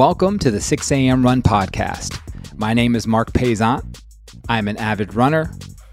Welcome 0.00 0.38
to 0.38 0.50
the 0.50 0.62
6 0.62 0.92
a.m. 0.92 1.22
Run 1.22 1.42
Podcast. 1.42 2.18
My 2.56 2.72
name 2.72 2.96
is 2.96 3.06
Marc 3.06 3.34
Paisant. 3.34 4.00
I'm 4.48 4.66
an 4.66 4.78
avid 4.78 5.14
runner, 5.14 5.52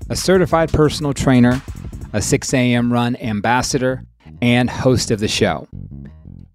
a 0.10 0.16
certified 0.16 0.72
personal 0.72 1.14
trainer, 1.14 1.62
a 2.14 2.22
6 2.22 2.54
a.m. 2.54 2.94
Run 2.94 3.18
ambassador, 3.18 4.06
and 4.42 4.70
host 4.70 5.12
of 5.12 5.20
the 5.20 5.28
show. 5.28 5.68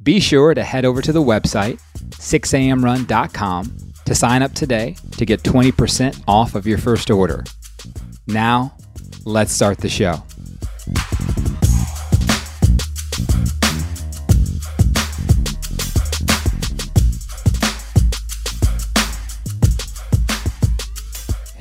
Be 0.03 0.19
sure 0.19 0.55
to 0.55 0.65
head 0.65 0.87
over 0.87 1.03
to 1.03 1.13
the 1.13 1.21
website, 1.21 1.79
6amrun.com, 2.13 3.77
to 4.07 4.15
sign 4.15 4.41
up 4.41 4.55
today 4.55 4.97
to 5.19 5.27
get 5.27 5.43
20% 5.43 6.25
off 6.27 6.55
of 6.55 6.67
your 6.67 6.79
first 6.79 7.11
order. 7.11 7.45
Now, 8.27 8.75
let's 9.27 9.53
start 9.53 9.77
the 9.77 9.91
show. 9.91 10.23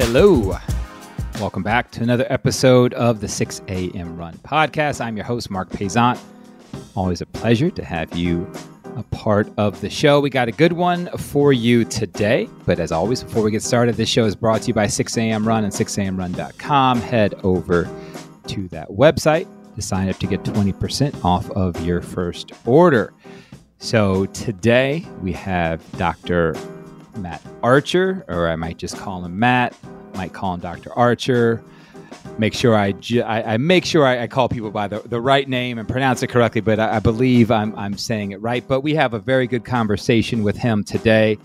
Hello. 0.04 0.58
Welcome 1.40 1.62
back 1.62 1.92
to 1.92 2.02
another 2.02 2.26
episode 2.28 2.96
of 2.96 3.22
the 3.22 3.28
6 3.28 3.62
a.m. 3.68 4.18
Run 4.18 4.34
podcast. 4.40 5.00
I'm 5.00 5.16
your 5.16 5.28
host, 5.28 5.52
Marc 5.52 5.70
Paisant. 5.70 6.20
Always 6.96 7.22
a 7.22 7.28
pleasure 7.28 7.70
to 7.70 7.86
have 7.86 8.18
you 8.18 8.52
a 8.98 9.04
part 9.04 9.54
of 9.58 9.80
the 9.80 9.92
show. 9.92 10.20
We 10.20 10.32
got 10.32 10.48
a 10.48 10.52
good 10.52 10.74
one 10.74 11.08
for 11.20 11.54
you 11.54 11.86
today. 11.86 12.50
But 12.66 12.80
as 12.80 12.92
always, 12.92 13.24
before 13.24 13.44
we 13.44 13.52
get 13.52 13.62
started, 13.62 13.96
this 13.96 14.10
show 14.10 14.26
is 14.26 14.36
brought 14.36 14.64
to 14.64 14.70
you 14.70 14.74
by 14.74 14.88
6 14.88 15.18
a.m. 15.18 15.48
Run 15.48 15.66
and 15.66 15.72
6amrun.com. 15.72 17.00
Head 17.00 17.36
over 17.44 17.88
to 18.48 18.68
that 18.70 18.90
website 18.90 19.48
to 19.76 19.84
sign 19.84 20.10
up 20.10 20.18
to 20.18 20.26
get 20.26 20.42
20% 20.42 21.24
off 21.24 21.48
of 21.52 21.80
your 21.86 22.02
first 22.02 22.54
order. 22.66 23.14
So 23.78 24.26
today 24.26 25.06
we 25.22 25.32
have 25.34 25.80
Dr. 26.00 26.56
Matt 27.18 27.42
Archer, 27.64 28.26
or 28.28 28.48
I 28.48 28.56
might 28.56 28.78
just 28.78 28.98
call 28.98 29.24
him 29.24 29.38
Matt, 29.38 29.76
might 30.16 30.34
call 30.34 30.54
him 30.54 30.60
Dr. 30.60 30.94
Archer. 30.94 31.64
Make 32.38 32.54
sure 32.54 32.76
I, 32.76 32.94
ju- 32.94 33.24
I, 33.24 33.54
I, 33.54 33.58
make 33.58 33.86
sure 33.86 34.06
I, 34.06 34.24
I, 34.24 34.28
call 34.28 34.48
people 34.48 34.72
by 34.72 34.88
the, 34.88 35.00
the 35.00 35.20
right 35.20 35.48
name 35.48 35.78
and 35.78 35.88
pronounce 35.88 36.24
it 36.24 36.28
correctly, 36.28 36.62
but 36.62 36.80
I, 36.80 36.98
I 36.98 37.00
believe 37.00 37.52
I'm, 37.52 37.76
I'm 37.78 37.98
saying 37.98 38.32
it 38.32 38.42
right. 38.42 38.66
But 38.68 38.82
we 38.82 38.94
have 38.96 39.14
a 39.14 39.20
very 39.20 39.48
good 39.48 39.66
conversation 39.66 40.44
with 40.44 40.58
him 40.58 40.84
today. 40.84 41.38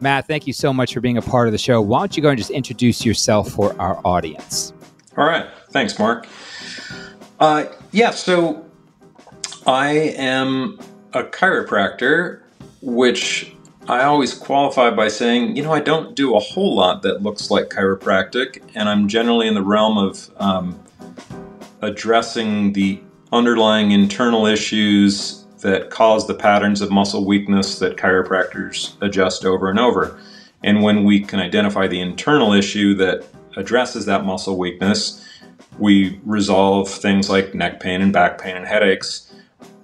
Matt, 0.00 0.26
thank 0.26 0.46
you 0.46 0.52
so 0.52 0.72
much 0.72 0.94
for 0.94 1.00
being 1.00 1.18
a 1.18 1.22
part 1.22 1.48
of 1.48 1.52
the 1.52 1.58
show. 1.58 1.80
Why 1.80 2.00
don't 2.00 2.16
you 2.16 2.22
go 2.22 2.30
and 2.30 2.38
just 2.38 2.50
introduce 2.50 3.04
yourself 3.04 3.50
for 3.50 3.78
our 3.80 4.00
audience? 4.04 4.72
All 5.16 5.24
right. 5.24 5.46
Thanks, 5.70 5.98
Marc. 5.98 6.28
Uh, 7.40 7.66
yeah, 7.92 8.10
so 8.10 8.64
I 9.66 9.90
am 10.16 10.78
a 11.12 11.22
chiropractor, 11.24 12.42
which 12.80 13.54
I 13.88 14.04
always 14.04 14.34
qualify 14.34 14.90
by 14.90 15.08
saying, 15.08 15.56
you 15.56 15.62
know, 15.62 15.72
I 15.72 15.80
don't 15.80 16.14
do 16.14 16.36
a 16.36 16.38
whole 16.38 16.76
lot 16.76 17.00
that 17.02 17.22
looks 17.22 17.50
like 17.50 17.70
chiropractic, 17.70 18.60
and 18.74 18.86
I'm 18.86 19.08
generally 19.08 19.48
in 19.48 19.54
the 19.54 19.62
realm 19.62 19.96
of 19.96 20.30
um, 20.36 20.78
addressing 21.80 22.74
the 22.74 23.00
underlying 23.32 23.92
internal 23.92 24.44
issues 24.44 25.46
that 25.60 25.88
cause 25.88 26.26
the 26.26 26.34
patterns 26.34 26.82
of 26.82 26.90
muscle 26.90 27.24
weakness 27.24 27.78
that 27.78 27.96
chiropractors 27.96 28.94
adjust 29.00 29.46
over 29.46 29.70
and 29.70 29.80
over. 29.80 30.20
And 30.62 30.82
when 30.82 31.04
we 31.04 31.20
can 31.20 31.40
identify 31.40 31.86
the 31.86 32.00
internal 32.00 32.52
issue 32.52 32.94
that 32.96 33.24
addresses 33.56 34.04
that 34.04 34.22
muscle 34.22 34.58
weakness, 34.58 35.26
we 35.78 36.20
resolve 36.26 36.90
things 36.90 37.30
like 37.30 37.54
neck 37.54 37.80
pain 37.80 38.02
and 38.02 38.12
back 38.12 38.38
pain 38.38 38.54
and 38.54 38.66
headaches 38.66 39.27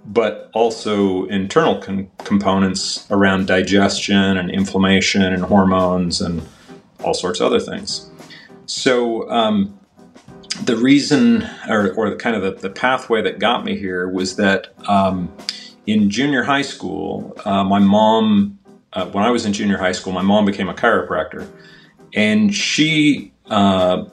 but 0.06 0.50
also 0.52 1.24
internal 1.26 1.80
con- 1.80 2.10
components 2.18 3.06
around 3.10 3.46
digestion 3.46 4.36
and 4.36 4.50
inflammation 4.50 5.22
and 5.22 5.44
hormones 5.44 6.20
and 6.20 6.46
all 7.02 7.14
sorts 7.14 7.40
of 7.40 7.46
other 7.46 7.60
things. 7.60 8.10
So, 8.66 9.30
um, 9.30 9.78
the 10.62 10.76
reason, 10.76 11.48
or, 11.68 11.92
or 11.94 12.14
kind 12.16 12.36
of 12.36 12.42
the, 12.42 12.52
the, 12.52 12.70
pathway 12.70 13.20
that 13.22 13.40
got 13.40 13.64
me 13.64 13.76
here, 13.76 14.08
was 14.08 14.36
that 14.36 14.68
um, 14.88 15.34
in 15.86 16.10
junior 16.10 16.44
high 16.44 16.62
school, 16.62 17.36
uh, 17.44 17.64
my 17.64 17.80
mom, 17.80 18.58
uh, 18.92 19.06
when 19.06 19.24
I 19.24 19.30
was 19.30 19.44
in 19.44 19.52
junior 19.52 19.78
high 19.78 19.92
school, 19.92 20.12
my 20.12 20.22
mom 20.22 20.44
became 20.44 20.68
a 20.68 20.74
chiropractor. 20.74 21.48
And 22.14 22.54
she 22.54 23.32
uh, 23.46 24.04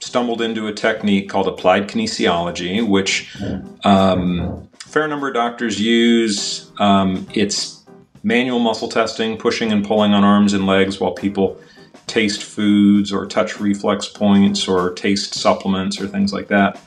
stumbled 0.00 0.40
into 0.40 0.66
a 0.66 0.72
technique 0.72 1.28
called 1.28 1.46
applied 1.46 1.88
kinesiology, 1.88 2.86
which 2.86 3.36
um, 3.84 4.68
fair 4.92 5.08
number 5.08 5.28
of 5.28 5.34
doctors 5.34 5.80
use. 5.80 6.70
Um, 6.78 7.26
it's 7.32 7.82
manual 8.22 8.58
muscle 8.58 8.90
testing, 8.90 9.38
pushing 9.38 9.72
and 9.72 9.84
pulling 9.84 10.12
on 10.12 10.22
arms 10.22 10.52
and 10.52 10.66
legs 10.66 11.00
while 11.00 11.12
people 11.12 11.58
taste 12.06 12.42
foods 12.42 13.10
or 13.10 13.24
touch 13.24 13.58
reflex 13.58 14.06
points 14.06 14.68
or 14.68 14.92
taste 14.92 15.32
supplements 15.32 15.98
or 15.98 16.06
things 16.06 16.30
like 16.30 16.48
that. 16.48 16.78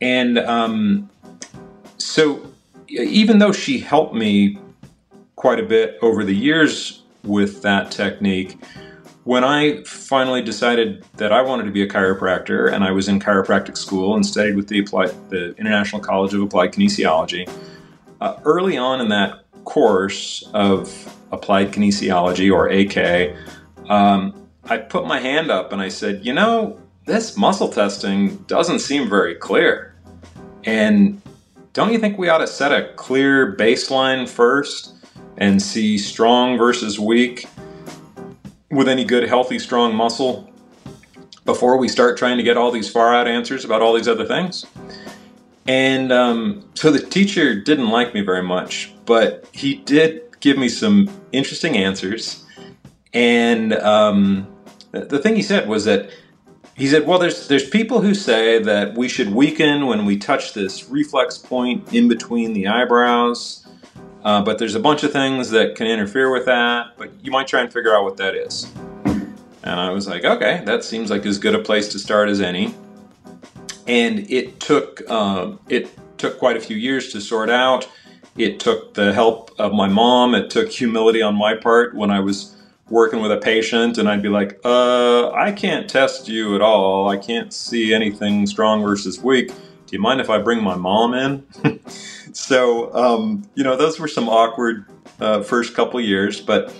And 0.00 0.38
um, 0.38 1.10
so, 1.98 2.50
even 2.88 3.38
though 3.38 3.52
she 3.52 3.78
helped 3.78 4.14
me 4.14 4.58
quite 5.36 5.60
a 5.60 5.64
bit 5.64 5.98
over 6.00 6.24
the 6.24 6.34
years 6.34 7.02
with 7.22 7.60
that 7.60 7.90
technique, 7.90 8.56
when 9.24 9.44
I 9.44 9.82
finally 9.84 10.42
decided 10.42 11.04
that 11.16 11.32
I 11.32 11.42
wanted 11.42 11.64
to 11.64 11.70
be 11.70 11.82
a 11.82 11.88
chiropractor 11.88 12.72
and 12.72 12.82
I 12.82 12.90
was 12.90 13.08
in 13.08 13.20
chiropractic 13.20 13.76
school 13.76 14.14
and 14.14 14.24
studied 14.24 14.56
with 14.56 14.68
the, 14.68 14.80
applied, 14.80 15.10
the 15.30 15.54
International 15.56 16.00
College 16.00 16.32
of 16.32 16.42
Applied 16.42 16.72
Kinesiology, 16.72 17.50
uh, 18.20 18.38
early 18.44 18.76
on 18.76 19.00
in 19.00 19.08
that 19.08 19.44
course 19.64 20.48
of 20.54 21.16
applied 21.32 21.72
kinesiology 21.72 22.52
or 22.52 22.68
AK, 22.68 23.36
um, 23.90 24.48
I 24.64 24.78
put 24.78 25.06
my 25.06 25.18
hand 25.18 25.50
up 25.50 25.72
and 25.72 25.80
I 25.80 25.88
said, 25.88 26.24
you 26.24 26.32
know, 26.32 26.78
this 27.06 27.36
muscle 27.36 27.68
testing 27.68 28.36
doesn't 28.44 28.80
seem 28.80 29.08
very 29.08 29.34
clear. 29.34 29.94
And 30.64 31.20
don't 31.72 31.92
you 31.92 31.98
think 31.98 32.18
we 32.18 32.28
ought 32.28 32.38
to 32.38 32.46
set 32.46 32.72
a 32.72 32.92
clear 32.94 33.56
baseline 33.56 34.28
first 34.28 34.94
and 35.38 35.62
see 35.62 35.98
strong 35.98 36.58
versus 36.58 36.98
weak? 36.98 37.46
With 38.70 38.88
any 38.88 39.04
good, 39.04 39.28
healthy, 39.28 39.58
strong 39.58 39.94
muscle 39.94 40.48
before 41.44 41.76
we 41.76 41.88
start 41.88 42.16
trying 42.16 42.36
to 42.36 42.42
get 42.42 42.56
all 42.56 42.70
these 42.70 42.90
far 42.90 43.14
out 43.14 43.26
answers 43.26 43.64
about 43.64 43.82
all 43.82 43.94
these 43.94 44.08
other 44.08 44.24
things. 44.24 44.64
And 45.66 46.12
um, 46.12 46.64
so 46.74 46.90
the 46.90 47.00
teacher 47.00 47.54
didn't 47.54 47.90
like 47.90 48.14
me 48.14 48.20
very 48.22 48.42
much, 48.42 48.92
but 49.06 49.48
he 49.52 49.74
did 49.74 50.22
give 50.40 50.56
me 50.56 50.68
some 50.68 51.10
interesting 51.32 51.76
answers. 51.76 52.44
And 53.12 53.74
um, 53.74 54.52
the 54.92 55.18
thing 55.18 55.36
he 55.36 55.42
said 55.42 55.68
was 55.68 55.84
that 55.84 56.10
he 56.74 56.86
said, 56.86 57.06
"Well, 57.06 57.18
there's 57.18 57.48
there's 57.48 57.68
people 57.68 58.00
who 58.00 58.14
say 58.14 58.62
that 58.62 58.96
we 58.96 59.08
should 59.08 59.34
weaken 59.34 59.86
when 59.86 60.06
we 60.06 60.16
touch 60.16 60.54
this 60.54 60.88
reflex 60.88 61.36
point 61.36 61.92
in 61.92 62.08
between 62.08 62.52
the 62.52 62.68
eyebrows." 62.68 63.66
Uh, 64.22 64.42
but 64.42 64.58
there's 64.58 64.74
a 64.74 64.80
bunch 64.80 65.02
of 65.02 65.12
things 65.12 65.50
that 65.50 65.74
can 65.76 65.86
interfere 65.86 66.30
with 66.30 66.44
that, 66.46 66.96
but 66.98 67.10
you 67.22 67.30
might 67.30 67.46
try 67.46 67.60
and 67.60 67.72
figure 67.72 67.94
out 67.94 68.04
what 68.04 68.16
that 68.18 68.34
is. 68.34 68.70
And 69.62 69.78
I 69.78 69.90
was 69.90 70.08
like, 70.08 70.24
okay, 70.24 70.62
that 70.64 70.84
seems 70.84 71.10
like 71.10 71.24
as 71.26 71.38
good 71.38 71.54
a 71.54 71.58
place 71.58 71.88
to 71.88 71.98
start 71.98 72.28
as 72.28 72.40
any. 72.40 72.74
And 73.86 74.30
it 74.30 74.60
took 74.60 75.02
uh, 75.08 75.52
it 75.68 75.90
took 76.18 76.38
quite 76.38 76.56
a 76.56 76.60
few 76.60 76.76
years 76.76 77.12
to 77.12 77.20
sort 77.20 77.50
out. 77.50 77.88
It 78.36 78.60
took 78.60 78.94
the 78.94 79.12
help 79.12 79.50
of 79.58 79.72
my 79.72 79.88
mom. 79.88 80.34
It 80.34 80.50
took 80.50 80.70
humility 80.70 81.22
on 81.22 81.34
my 81.34 81.54
part 81.54 81.94
when 81.94 82.10
I 82.10 82.20
was 82.20 82.56
working 82.88 83.20
with 83.20 83.32
a 83.32 83.36
patient, 83.36 83.98
and 83.98 84.08
I'd 84.08 84.22
be 84.22 84.28
like, 84.28 84.58
uh, 84.64 85.30
I 85.30 85.52
can't 85.52 85.88
test 85.88 86.28
you 86.28 86.54
at 86.54 86.60
all. 86.60 87.08
I 87.08 87.16
can't 87.16 87.52
see 87.52 87.94
anything 87.94 88.46
strong 88.46 88.82
versus 88.82 89.20
weak. 89.20 89.48
Do 89.48 89.96
you 89.96 90.00
mind 90.00 90.20
if 90.20 90.30
I 90.30 90.38
bring 90.38 90.62
my 90.62 90.76
mom 90.76 91.14
in? 91.14 91.46
so 92.32 92.92
um, 92.94 93.42
you 93.54 93.64
know 93.64 93.76
those 93.76 93.98
were 93.98 94.08
some 94.08 94.28
awkward 94.28 94.86
uh, 95.20 95.42
first 95.42 95.74
couple 95.74 96.00
years, 96.00 96.40
but 96.40 96.74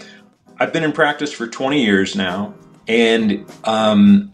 I've 0.58 0.72
been 0.72 0.84
in 0.84 0.92
practice 0.92 1.32
for 1.32 1.46
20 1.46 1.82
years 1.82 2.14
now, 2.14 2.54
and 2.86 3.44
um, 3.64 4.32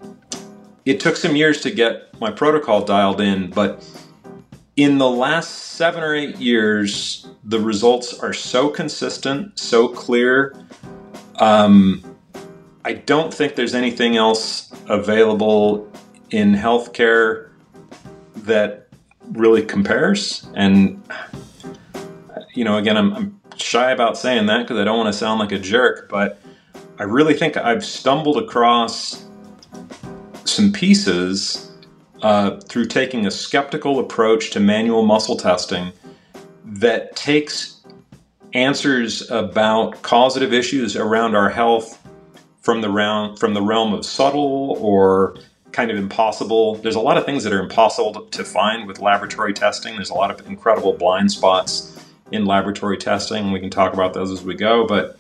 it 0.85 1.01
took 1.01 1.17
some 1.17 1.37
years 1.37 1.61
to 1.63 1.71
get 1.71 2.19
my 2.21 2.31
protocol 2.31 2.85
dialed 2.85 3.21
in, 3.21 3.51
but 3.51 3.85
in 4.77 4.99
the 4.99 5.09
last 5.09 5.51
seven 5.51 6.03
or 6.03 6.15
eight 6.15 6.37
years, 6.37 7.27
the 7.45 7.59
results 7.59 8.19
are 8.19 8.33
so 8.33 8.69
consistent, 8.69 9.59
so 9.59 9.89
clear. 9.89 10.55
Um, 11.37 12.03
I 12.85 12.93
don't 12.93 13.33
think 13.33 13.55
there's 13.57 13.75
anything 13.75 14.17
else 14.17 14.73
available 14.89 15.91
in 16.31 16.55
healthcare 16.55 17.51
that 18.35 18.86
really 19.33 19.63
compares. 19.63 20.47
And, 20.55 21.03
you 22.55 22.65
know, 22.65 22.79
again, 22.79 22.97
I'm, 22.97 23.13
I'm 23.15 23.41
shy 23.57 23.91
about 23.91 24.17
saying 24.17 24.47
that 24.47 24.63
because 24.63 24.79
I 24.79 24.85
don't 24.85 24.99
want 24.99 25.13
to 25.13 25.19
sound 25.19 25.41
like 25.41 25.53
a 25.53 25.59
jerk, 25.59 26.09
but 26.09 26.41
I 26.99 27.05
really 27.05 27.35
think 27.35 27.57
I've 27.57 27.85
stumbled 27.85 28.39
across 28.39 29.25
some 30.45 30.73
pieces 30.73 31.71
uh, 32.23 32.59
through 32.61 32.87
taking 32.87 33.27
a 33.27 33.31
skeptical 33.31 33.99
approach 33.99 34.51
to 34.51 34.61
manual 34.61 35.05
muscle 35.05 35.37
testing 35.37 35.93
that 36.65 37.15
takes 37.15 37.85
answers 38.55 39.31
about 39.31 40.01
causative 40.03 40.53
issues 40.53 40.97
around 40.97 41.35
our 41.35 41.51
health 41.51 42.03
from 42.61 42.81
the 42.81 42.91
realm 42.91 43.37
from 43.37 43.55
the 43.55 43.63
realm 43.63 43.93
of 43.93 44.05
subtle 44.05 44.77
or 44.81 45.37
kind 45.77 45.91
of 45.91 45.99
impossible. 45.99 46.77
There's 46.77 46.95
a 46.95 47.01
lot 47.01 47.19
of 47.19 47.27
things 47.27 47.45
that 47.45 47.53
are 47.53 47.61
impossible 47.61 48.25
to, 48.25 48.45
find 48.45 48.89
with 48.89 48.99
laboratory 48.99 49.53
testing. 49.53 49.95
There's 49.95 50.09
a 50.09 50.15
lot 50.15 50.31
of 50.31 50.47
incredible 50.47 50.95
blind 50.95 51.31
spots 51.31 52.03
in 52.33 52.47
laboratory 52.47 52.97
testing. 52.97 53.53
We 53.53 53.61
can 53.61 53.69
talk 53.69 53.93
about 53.93 54.15
those 54.15 54.31
as 54.31 54.43
we 54.43 54.55
go, 54.55 54.87
but 54.87 55.19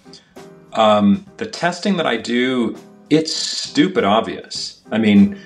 um, 0.72 1.26
the 1.36 1.44
testing 1.44 1.98
that 1.98 2.06
I 2.06 2.16
do, 2.16 2.74
it's 3.10 3.36
stupid 3.36 4.02
obvious. 4.02 4.80
I 4.90 4.96
mean, 4.96 5.38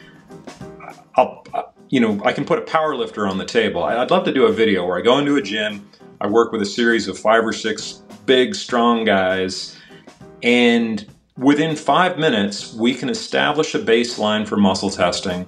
I'll, 1.17 1.45
you 1.89 1.99
know, 1.99 2.23
I 2.25 2.33
can 2.33 2.45
put 2.45 2.61
a 2.61 2.62
power 2.62 2.95
lifter 2.95 3.27
on 3.27 3.37
the 3.37 3.45
table. 3.45 3.83
I'd 3.83 4.12
love 4.12 4.25
to 4.27 4.33
do 4.33 4.47
a 4.47 4.53
video 4.53 4.87
where 4.87 4.97
I 4.97 5.01
go 5.01 5.19
into 5.19 5.35
a 5.35 5.43
gym, 5.43 5.91
I 6.21 6.29
work 6.29 6.53
with 6.53 6.62
a 6.62 6.67
series 6.67 7.09
of 7.09 7.19
five 7.19 7.45
or 7.45 7.53
six 7.53 8.03
big, 8.27 8.55
strong 8.55 9.05
guys, 9.05 9.77
and 10.45 11.05
within 11.40 11.75
five 11.75 12.19
minutes, 12.19 12.75
we 12.75 12.94
can 12.94 13.08
establish 13.08 13.75
a 13.75 13.78
baseline 13.78 14.46
for 14.46 14.56
muscle 14.56 14.90
testing 14.90 15.46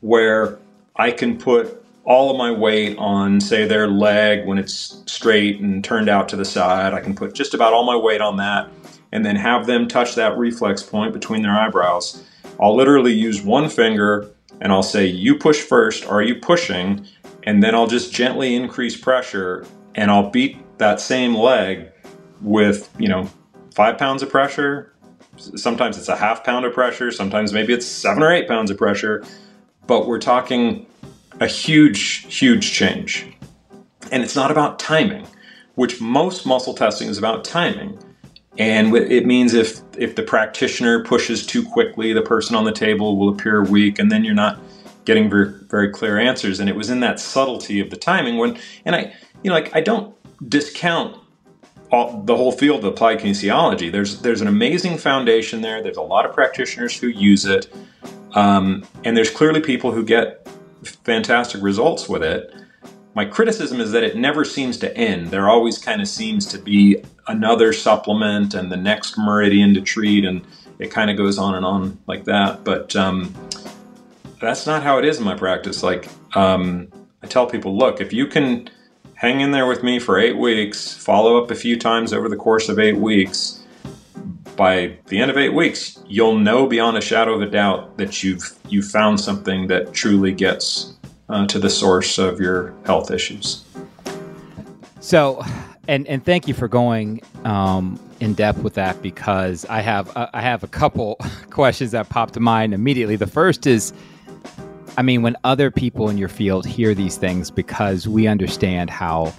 where 0.00 0.58
I 0.96 1.10
can 1.10 1.38
put 1.38 1.84
all 2.04 2.30
of 2.30 2.36
my 2.36 2.52
weight 2.52 2.96
on, 2.98 3.40
say, 3.40 3.66
their 3.66 3.88
leg 3.88 4.46
when 4.46 4.58
it's 4.58 5.02
straight 5.06 5.60
and 5.60 5.82
turned 5.82 6.08
out 6.08 6.28
to 6.28 6.36
the 6.36 6.44
side. 6.44 6.94
I 6.94 7.00
can 7.00 7.14
put 7.14 7.34
just 7.34 7.52
about 7.52 7.72
all 7.72 7.84
my 7.84 7.96
weight 7.96 8.20
on 8.20 8.36
that 8.36 8.68
and 9.10 9.26
then 9.26 9.36
have 9.36 9.66
them 9.66 9.88
touch 9.88 10.14
that 10.14 10.38
reflex 10.38 10.82
point 10.82 11.12
between 11.12 11.42
their 11.42 11.52
eyebrows. 11.52 12.22
I'll 12.60 12.76
literally 12.76 13.12
use 13.12 13.42
one 13.42 13.68
finger 13.68 14.30
and 14.60 14.72
I'll 14.72 14.82
say, 14.82 15.06
You 15.06 15.36
push 15.36 15.60
first, 15.60 16.06
are 16.06 16.22
you 16.22 16.36
pushing? 16.36 17.06
And 17.42 17.62
then 17.62 17.74
I'll 17.74 17.88
just 17.88 18.12
gently 18.12 18.54
increase 18.54 18.96
pressure 18.96 19.66
and 19.94 20.10
I'll 20.10 20.30
beat 20.30 20.78
that 20.78 21.00
same 21.00 21.34
leg 21.34 21.90
with, 22.40 22.88
you 22.98 23.08
know, 23.08 23.28
five 23.74 23.98
pounds 23.98 24.22
of 24.22 24.30
pressure. 24.30 24.93
Sometimes 25.36 25.98
it's 25.98 26.08
a 26.08 26.16
half 26.16 26.44
pound 26.44 26.64
of 26.64 26.72
pressure, 26.72 27.10
sometimes 27.10 27.52
maybe 27.52 27.72
it's 27.72 27.86
seven 27.86 28.22
or 28.22 28.32
eight 28.32 28.48
pounds 28.48 28.70
of 28.70 28.78
pressure, 28.78 29.24
but 29.86 30.06
we're 30.06 30.18
talking 30.18 30.86
a 31.40 31.46
huge, 31.46 32.26
huge 32.34 32.72
change. 32.72 33.26
And 34.12 34.22
it's 34.22 34.36
not 34.36 34.50
about 34.50 34.78
timing, 34.78 35.26
which 35.74 36.00
most 36.00 36.46
muscle 36.46 36.74
testing 36.74 37.08
is 37.08 37.18
about 37.18 37.44
timing. 37.44 37.98
And 38.56 38.94
it 38.94 39.26
means 39.26 39.52
if 39.52 39.80
if 39.98 40.14
the 40.14 40.22
practitioner 40.22 41.02
pushes 41.02 41.44
too 41.44 41.64
quickly, 41.64 42.12
the 42.12 42.22
person 42.22 42.54
on 42.54 42.64
the 42.64 42.72
table 42.72 43.16
will 43.16 43.28
appear 43.28 43.64
weak, 43.64 43.98
and 43.98 44.12
then 44.12 44.24
you're 44.24 44.34
not 44.34 44.60
getting 45.04 45.28
very 45.28 45.52
very 45.68 45.90
clear 45.90 46.18
answers. 46.18 46.60
And 46.60 46.68
it 46.68 46.76
was 46.76 46.88
in 46.88 47.00
that 47.00 47.18
subtlety 47.18 47.80
of 47.80 47.90
the 47.90 47.96
timing 47.96 48.36
when, 48.36 48.56
and 48.84 48.94
I, 48.94 49.12
you 49.42 49.50
know, 49.50 49.54
like 49.54 49.74
I 49.74 49.80
don't 49.80 50.14
discount 50.48 51.16
all, 51.94 52.22
the 52.22 52.36
whole 52.36 52.52
field 52.52 52.80
of 52.80 52.84
applied 52.84 53.20
kinesiology. 53.20 53.90
There's 53.90 54.20
there's 54.20 54.40
an 54.40 54.48
amazing 54.48 54.98
foundation 54.98 55.60
there. 55.62 55.82
There's 55.82 55.96
a 55.96 56.02
lot 56.02 56.26
of 56.26 56.34
practitioners 56.34 56.98
who 56.98 57.08
use 57.08 57.44
it, 57.44 57.72
um, 58.34 58.84
and 59.04 59.16
there's 59.16 59.30
clearly 59.30 59.60
people 59.60 59.92
who 59.92 60.04
get 60.04 60.46
fantastic 61.04 61.62
results 61.62 62.08
with 62.08 62.22
it. 62.22 62.52
My 63.14 63.24
criticism 63.24 63.80
is 63.80 63.92
that 63.92 64.02
it 64.02 64.16
never 64.16 64.44
seems 64.44 64.76
to 64.78 64.94
end. 64.96 65.28
There 65.28 65.48
always 65.48 65.78
kind 65.78 66.00
of 66.02 66.08
seems 66.08 66.46
to 66.46 66.58
be 66.58 67.02
another 67.28 67.72
supplement 67.72 68.54
and 68.54 68.72
the 68.72 68.76
next 68.76 69.16
meridian 69.16 69.72
to 69.74 69.80
treat, 69.80 70.24
and 70.24 70.44
it 70.78 70.90
kind 70.90 71.10
of 71.10 71.16
goes 71.16 71.38
on 71.38 71.54
and 71.54 71.64
on 71.64 71.98
like 72.06 72.24
that. 72.24 72.64
But 72.64 72.96
um, 72.96 73.32
that's 74.40 74.66
not 74.66 74.82
how 74.82 74.98
it 74.98 75.04
is 75.04 75.18
in 75.18 75.24
my 75.24 75.36
practice. 75.36 75.82
Like 75.82 76.08
um, 76.34 76.88
I 77.22 77.26
tell 77.26 77.46
people, 77.46 77.76
look, 77.76 78.00
if 78.00 78.12
you 78.12 78.26
can 78.26 78.68
hang 79.24 79.40
in 79.40 79.52
there 79.52 79.66
with 79.66 79.82
me 79.82 79.98
for 79.98 80.18
eight 80.18 80.36
weeks, 80.36 80.92
follow 80.92 81.42
up 81.42 81.50
a 81.50 81.54
few 81.54 81.78
times 81.78 82.12
over 82.12 82.28
the 82.28 82.36
course 82.36 82.68
of 82.68 82.78
eight 82.78 82.98
weeks. 82.98 83.64
By 84.54 84.98
the 85.06 85.18
end 85.18 85.30
of 85.30 85.38
eight 85.38 85.54
weeks, 85.54 85.98
you'll 86.06 86.36
know 86.36 86.66
beyond 86.66 86.98
a 86.98 87.00
shadow 87.00 87.32
of 87.32 87.40
a 87.40 87.46
doubt 87.46 87.96
that 87.96 88.22
you've 88.22 88.54
you 88.68 88.82
found 88.82 89.18
something 89.18 89.66
that 89.68 89.94
truly 89.94 90.30
gets 90.30 90.92
uh, 91.30 91.46
to 91.46 91.58
the 91.58 91.70
source 91.70 92.18
of 92.18 92.38
your 92.38 92.74
health 92.84 93.10
issues. 93.10 93.64
So, 95.00 95.42
and 95.88 96.06
and 96.06 96.22
thank 96.22 96.46
you 96.46 96.52
for 96.52 96.68
going 96.68 97.22
um, 97.44 97.98
in 98.20 98.34
depth 98.34 98.58
with 98.58 98.74
that 98.74 99.00
because 99.00 99.64
I 99.70 99.80
have 99.80 100.14
uh, 100.14 100.28
I 100.34 100.42
have 100.42 100.62
a 100.62 100.68
couple 100.68 101.18
questions 101.50 101.92
that 101.92 102.10
pop 102.10 102.32
to 102.32 102.40
mind 102.40 102.74
immediately. 102.74 103.16
The 103.16 103.26
first 103.26 103.66
is, 103.66 103.94
I 104.96 105.02
mean, 105.02 105.22
when 105.22 105.36
other 105.42 105.70
people 105.70 106.08
in 106.08 106.18
your 106.18 106.28
field 106.28 106.64
hear 106.64 106.94
these 106.94 107.16
things, 107.16 107.50
because 107.50 108.06
we 108.06 108.28
understand 108.28 108.90
how 108.90 109.34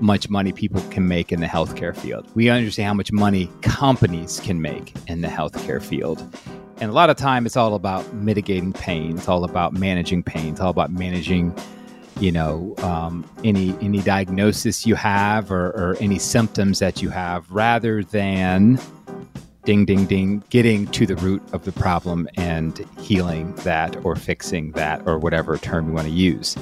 much 0.00 0.28
money 0.28 0.52
people 0.52 0.82
can 0.90 1.08
make 1.08 1.32
in 1.32 1.40
the 1.40 1.46
healthcare 1.46 1.96
field. 1.96 2.28
We 2.34 2.50
understand 2.50 2.88
how 2.88 2.94
much 2.94 3.12
money 3.12 3.50
companies 3.62 4.40
can 4.40 4.60
make 4.60 4.92
in 5.06 5.22
the 5.22 5.28
healthcare 5.28 5.82
field. 5.82 6.22
And 6.80 6.90
a 6.90 6.94
lot 6.94 7.08
of 7.08 7.16
time 7.16 7.46
it's 7.46 7.56
all 7.56 7.74
about 7.74 8.12
mitigating 8.14 8.72
pain. 8.72 9.16
It's 9.16 9.28
all 9.28 9.44
about 9.44 9.72
managing 9.72 10.22
pain. 10.22 10.52
It's 10.52 10.60
all 10.60 10.70
about 10.70 10.92
managing, 10.92 11.56
you 12.20 12.32
know, 12.32 12.74
um, 12.78 13.24
any 13.44 13.74
any 13.80 14.00
diagnosis 14.00 14.84
you 14.84 14.96
have 14.96 15.50
or, 15.50 15.68
or 15.68 15.96
any 16.00 16.18
symptoms 16.18 16.80
that 16.80 17.00
you 17.00 17.08
have, 17.10 17.50
rather 17.50 18.02
than 18.02 18.78
ding 19.64 19.84
ding 19.84 20.04
ding 20.06 20.42
getting 20.50 20.86
to 20.88 21.06
the 21.06 21.16
root 21.16 21.42
of 21.52 21.64
the 21.64 21.72
problem 21.72 22.28
and 22.36 22.86
healing 22.98 23.54
that 23.56 23.96
or 24.04 24.14
fixing 24.16 24.72
that 24.72 25.02
or 25.06 25.18
whatever 25.18 25.56
term 25.56 25.88
you 25.88 25.94
want 25.94 26.06
to 26.06 26.12
use 26.12 26.56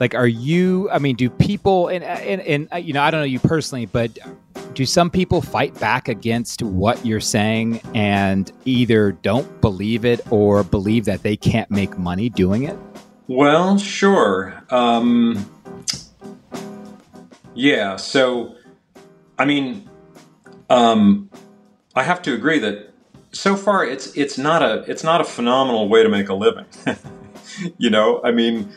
like 0.00 0.14
are 0.14 0.28
you 0.28 0.88
i 0.90 0.98
mean 0.98 1.16
do 1.16 1.28
people 1.28 1.88
and, 1.88 2.04
and 2.04 2.40
and 2.42 2.68
uh, 2.72 2.76
you 2.76 2.92
know 2.92 3.02
i 3.02 3.10
don't 3.10 3.20
know 3.20 3.24
you 3.24 3.40
personally 3.40 3.86
but 3.86 4.18
do 4.74 4.86
some 4.86 5.10
people 5.10 5.42
fight 5.42 5.78
back 5.78 6.08
against 6.08 6.62
what 6.62 7.04
you're 7.04 7.20
saying 7.20 7.80
and 7.94 8.50
either 8.64 9.12
don't 9.12 9.60
believe 9.60 10.04
it 10.04 10.20
or 10.30 10.64
believe 10.64 11.04
that 11.04 11.22
they 11.22 11.36
can't 11.36 11.70
make 11.70 11.98
money 11.98 12.28
doing 12.28 12.64
it? 12.64 12.76
Well, 13.28 13.78
sure. 13.78 14.62
Um, 14.70 15.48
yeah. 17.54 17.96
So, 17.96 18.56
I 19.38 19.44
mean, 19.44 19.88
um, 20.70 21.30
I 21.94 22.02
have 22.02 22.22
to 22.22 22.34
agree 22.34 22.58
that 22.60 22.92
so 23.32 23.56
far 23.56 23.84
it's 23.84 24.14
it's 24.16 24.38
not 24.38 24.62
a 24.62 24.84
it's 24.90 25.04
not 25.04 25.20
a 25.20 25.24
phenomenal 25.24 25.88
way 25.88 26.02
to 26.02 26.08
make 26.08 26.28
a 26.28 26.34
living. 26.34 26.66
you 27.78 27.90
know, 27.90 28.20
I 28.22 28.30
mean, 28.30 28.72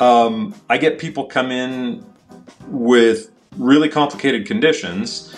um, 0.00 0.54
I 0.68 0.78
get 0.78 0.98
people 0.98 1.26
come 1.26 1.50
in 1.50 2.04
with 2.68 3.30
really 3.56 3.88
complicated 3.88 4.46
conditions. 4.46 5.34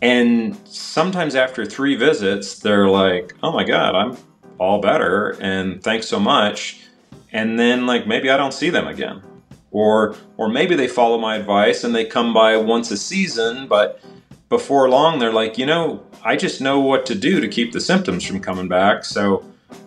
And 0.00 0.56
sometimes 0.64 1.34
after 1.34 1.64
three 1.66 1.96
visits, 1.96 2.60
they're 2.60 2.88
like, 2.88 3.34
oh 3.42 3.52
my 3.52 3.64
God, 3.64 3.94
I'm 3.94 4.16
all 4.58 4.80
better. 4.80 5.36
And 5.40 5.82
thanks 5.82 6.06
so 6.06 6.20
much. 6.20 6.84
And 7.32 7.58
then, 7.58 7.86
like, 7.86 8.06
maybe 8.06 8.30
I 8.30 8.36
don't 8.36 8.54
see 8.54 8.70
them 8.70 8.86
again. 8.86 9.22
Or, 9.70 10.14
or 10.36 10.48
maybe 10.48 10.76
they 10.76 10.88
follow 10.88 11.18
my 11.18 11.36
advice 11.36 11.84
and 11.84 11.94
they 11.94 12.04
come 12.04 12.32
by 12.32 12.56
once 12.56 12.90
a 12.90 12.96
season, 12.96 13.66
but 13.66 14.00
before 14.48 14.88
long, 14.88 15.18
they're 15.18 15.32
like, 15.32 15.58
you 15.58 15.66
know, 15.66 16.04
I 16.24 16.36
just 16.36 16.60
know 16.60 16.80
what 16.80 17.06
to 17.06 17.14
do 17.14 17.40
to 17.40 17.48
keep 17.48 17.72
the 17.72 17.80
symptoms 17.80 18.24
from 18.24 18.40
coming 18.40 18.68
back. 18.68 19.04
So 19.04 19.44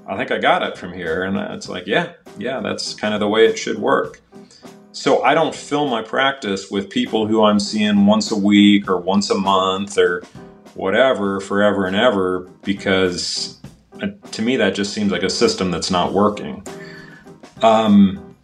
I 0.07 0.17
think 0.17 0.31
I 0.31 0.37
got 0.37 0.63
it 0.63 0.77
from 0.77 0.93
here. 0.93 1.23
And 1.23 1.37
it's 1.37 1.67
like, 1.67 1.87
yeah, 1.87 2.13
yeah, 2.37 2.59
that's 2.59 2.93
kind 2.93 3.13
of 3.13 3.19
the 3.19 3.27
way 3.27 3.45
it 3.45 3.57
should 3.57 3.79
work. 3.79 4.21
So 4.91 5.23
I 5.23 5.33
don't 5.33 5.55
fill 5.55 5.87
my 5.87 6.01
practice 6.01 6.69
with 6.69 6.89
people 6.89 7.25
who 7.25 7.43
I'm 7.43 7.59
seeing 7.59 8.05
once 8.05 8.29
a 8.29 8.35
week 8.35 8.89
or 8.89 8.97
once 8.97 9.29
a 9.29 9.35
month 9.35 9.97
or 9.97 10.21
whatever 10.73 11.39
forever 11.39 11.85
and 11.85 11.95
ever 11.95 12.41
because 12.63 13.59
uh, 14.01 14.07
to 14.31 14.41
me 14.41 14.57
that 14.57 14.75
just 14.75 14.93
seems 14.93 15.11
like 15.11 15.23
a 15.23 15.29
system 15.29 15.71
that's 15.71 15.91
not 15.91 16.13
working. 16.13 16.65
Um, 17.61 18.35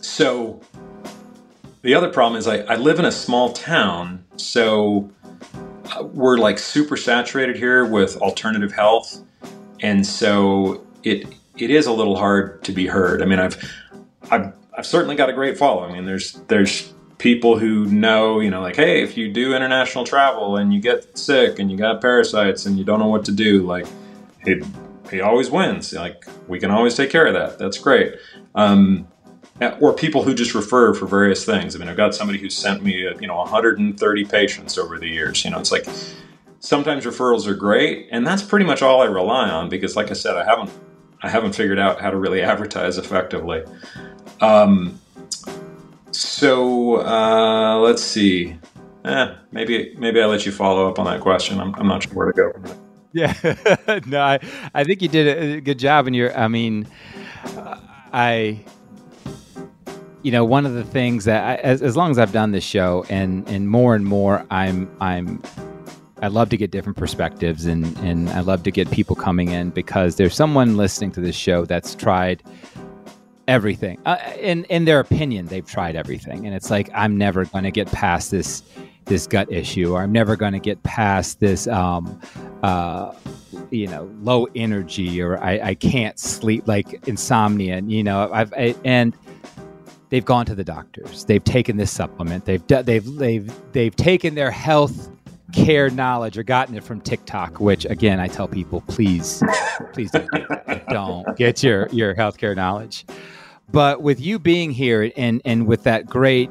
so 0.00 0.60
the 1.82 1.94
other 1.94 2.10
problem 2.10 2.38
is 2.38 2.46
I, 2.46 2.58
I 2.62 2.76
live 2.76 2.98
in 2.98 3.04
a 3.04 3.12
small 3.12 3.52
town, 3.52 4.24
so 4.36 5.10
we're 6.02 6.38
like 6.38 6.58
super 6.58 6.96
saturated 6.96 7.56
here 7.56 7.84
with 7.84 8.16
alternative 8.18 8.72
health, 8.72 9.20
and 9.80 10.06
so 10.06 10.84
it 11.02 11.26
it 11.56 11.70
is 11.70 11.86
a 11.86 11.92
little 11.92 12.16
hard 12.16 12.62
to 12.64 12.72
be 12.72 12.86
heard. 12.86 13.22
I 13.22 13.26
mean, 13.26 13.38
I've 13.38 13.56
I've 14.30 14.52
I've 14.76 14.86
certainly 14.86 15.16
got 15.16 15.28
a 15.28 15.32
great 15.32 15.58
following. 15.58 15.92
I 15.92 15.94
mean, 15.94 16.06
there's 16.06 16.32
there's 16.48 16.92
people 17.18 17.58
who 17.58 17.84
know, 17.86 18.40
you 18.40 18.50
know, 18.50 18.62
like, 18.62 18.76
hey, 18.76 19.02
if 19.02 19.16
you 19.16 19.30
do 19.30 19.54
international 19.54 20.04
travel 20.04 20.56
and 20.56 20.72
you 20.72 20.80
get 20.80 21.18
sick 21.18 21.58
and 21.58 21.70
you 21.70 21.76
got 21.76 22.00
parasites 22.00 22.64
and 22.64 22.78
you 22.78 22.84
don't 22.84 22.98
know 22.98 23.08
what 23.08 23.26
to 23.26 23.32
do, 23.32 23.64
like, 23.66 23.86
he 24.44 24.62
he 25.10 25.20
always 25.20 25.50
wins. 25.50 25.92
Like, 25.92 26.24
we 26.48 26.58
can 26.58 26.70
always 26.70 26.96
take 26.96 27.10
care 27.10 27.26
of 27.26 27.34
that. 27.34 27.58
That's 27.58 27.78
great. 27.78 28.14
Um, 28.54 29.06
or 29.80 29.92
people 29.92 30.22
who 30.22 30.34
just 30.34 30.54
refer 30.54 30.94
for 30.94 31.06
various 31.06 31.44
things. 31.44 31.76
I 31.76 31.78
mean, 31.78 31.88
I've 31.88 31.96
got 31.96 32.14
somebody 32.14 32.38
who 32.38 32.48
sent 32.48 32.82
me, 32.82 33.06
you 33.20 33.26
know, 33.26 33.36
130 33.36 34.24
patients 34.24 34.78
over 34.78 34.98
the 34.98 35.08
years. 35.08 35.44
You 35.44 35.50
know, 35.50 35.58
it's 35.58 35.72
like 35.72 35.86
sometimes 36.60 37.04
referrals 37.04 37.46
are 37.46 37.54
great, 37.54 38.08
and 38.10 38.26
that's 38.26 38.42
pretty 38.42 38.64
much 38.64 38.82
all 38.82 39.02
I 39.02 39.06
rely 39.06 39.50
on 39.50 39.68
because, 39.68 39.96
like 39.96 40.10
I 40.10 40.14
said, 40.14 40.36
I 40.36 40.44
haven't 40.44 40.70
I 41.22 41.28
haven't 41.28 41.54
figured 41.54 41.78
out 41.78 42.00
how 42.00 42.10
to 42.10 42.16
really 42.16 42.42
advertise 42.52 42.98
effectively. 42.98 43.62
Um, 44.40 44.98
so 46.12 47.02
uh, 47.02 47.78
let's 47.78 48.02
see. 48.02 48.56
eh, 49.04 49.34
maybe 49.52 49.94
maybe 49.98 50.20
I 50.20 50.26
let 50.26 50.46
you 50.46 50.52
follow 50.52 50.88
up 50.88 50.98
on 50.98 51.04
that 51.06 51.20
question. 51.20 51.60
I'm, 51.60 51.74
I'm 51.76 51.86
not 51.86 52.02
sure 52.02 52.14
where 52.14 52.32
to 52.32 52.32
go. 52.32 52.52
Yeah, 53.12 53.34
no, 54.06 54.20
I, 54.20 54.38
I 54.72 54.84
think 54.84 55.02
you 55.02 55.08
did 55.08 55.56
a 55.56 55.60
good 55.60 55.78
job, 55.78 56.06
and 56.06 56.14
you're. 56.14 56.36
I 56.36 56.48
mean, 56.48 56.86
I, 58.12 58.60
you 60.22 60.32
know, 60.32 60.44
one 60.44 60.66
of 60.66 60.74
the 60.74 60.84
things 60.84 61.24
that 61.24 61.44
I, 61.44 61.54
as 61.62 61.82
as 61.82 61.96
long 61.96 62.10
as 62.10 62.18
I've 62.18 62.32
done 62.32 62.52
this 62.52 62.64
show, 62.64 63.04
and 63.08 63.48
and 63.48 63.68
more 63.68 63.94
and 63.94 64.04
more, 64.04 64.46
I'm 64.50 64.90
I'm. 65.00 65.42
I 66.22 66.28
love 66.28 66.50
to 66.50 66.58
get 66.58 66.70
different 66.70 66.98
perspectives, 66.98 67.64
and 67.64 67.96
and 67.98 68.28
I 68.30 68.40
love 68.40 68.62
to 68.64 68.70
get 68.70 68.90
people 68.90 69.16
coming 69.16 69.48
in 69.48 69.70
because 69.70 70.16
there's 70.16 70.34
someone 70.34 70.76
listening 70.76 71.12
to 71.12 71.20
this 71.20 71.34
show 71.34 71.64
that's 71.64 71.94
tried 71.94 72.42
everything. 73.48 73.98
Uh, 74.04 74.18
in 74.38 74.64
in 74.64 74.84
their 74.84 75.00
opinion, 75.00 75.46
they've 75.46 75.66
tried 75.66 75.96
everything, 75.96 76.46
and 76.46 76.54
it's 76.54 76.70
like 76.70 76.90
I'm 76.92 77.16
never 77.16 77.46
going 77.46 77.64
to 77.64 77.70
get 77.70 77.90
past 77.90 78.30
this 78.30 78.62
this 79.06 79.26
gut 79.26 79.50
issue, 79.50 79.92
or 79.92 80.02
I'm 80.02 80.12
never 80.12 80.36
going 80.36 80.52
to 80.52 80.60
get 80.60 80.82
past 80.82 81.40
this, 81.40 81.66
um, 81.66 82.20
uh, 82.62 83.12
you 83.70 83.88
know, 83.88 84.10
low 84.22 84.46
energy, 84.54 85.20
or 85.20 85.42
I, 85.42 85.60
I 85.60 85.74
can't 85.74 86.18
sleep, 86.18 86.68
like 86.68 87.06
insomnia. 87.08 87.76
And, 87.76 87.90
you 87.90 88.04
know, 88.04 88.30
I've 88.32 88.52
I, 88.54 88.74
and 88.84 89.14
they've 90.10 90.24
gone 90.24 90.44
to 90.46 90.54
the 90.54 90.64
doctors. 90.64 91.24
They've 91.24 91.42
taken 91.42 91.76
this 91.76 91.90
supplement. 91.90 92.44
They've 92.44 92.64
they've 92.66 93.16
they've 93.16 93.72
they've 93.72 93.96
taken 93.96 94.34
their 94.34 94.50
health 94.50 95.08
care 95.52 95.90
knowledge 95.90 96.38
or 96.38 96.42
gotten 96.42 96.76
it 96.76 96.84
from 96.84 97.00
TikTok, 97.00 97.58
which 97.58 97.84
again 97.86 98.20
I 98.20 98.28
tell 98.28 98.46
people, 98.46 98.82
please, 98.82 99.42
please 99.92 100.10
don't, 100.10 100.88
don't 100.88 101.36
get 101.36 101.62
your 101.62 101.88
your 101.88 102.14
healthcare 102.14 102.54
knowledge. 102.54 103.06
But 103.72 104.02
with 104.02 104.20
you 104.20 104.38
being 104.38 104.70
here 104.70 105.10
and 105.16 105.40
and 105.44 105.66
with 105.66 105.84
that 105.84 106.06
great, 106.06 106.50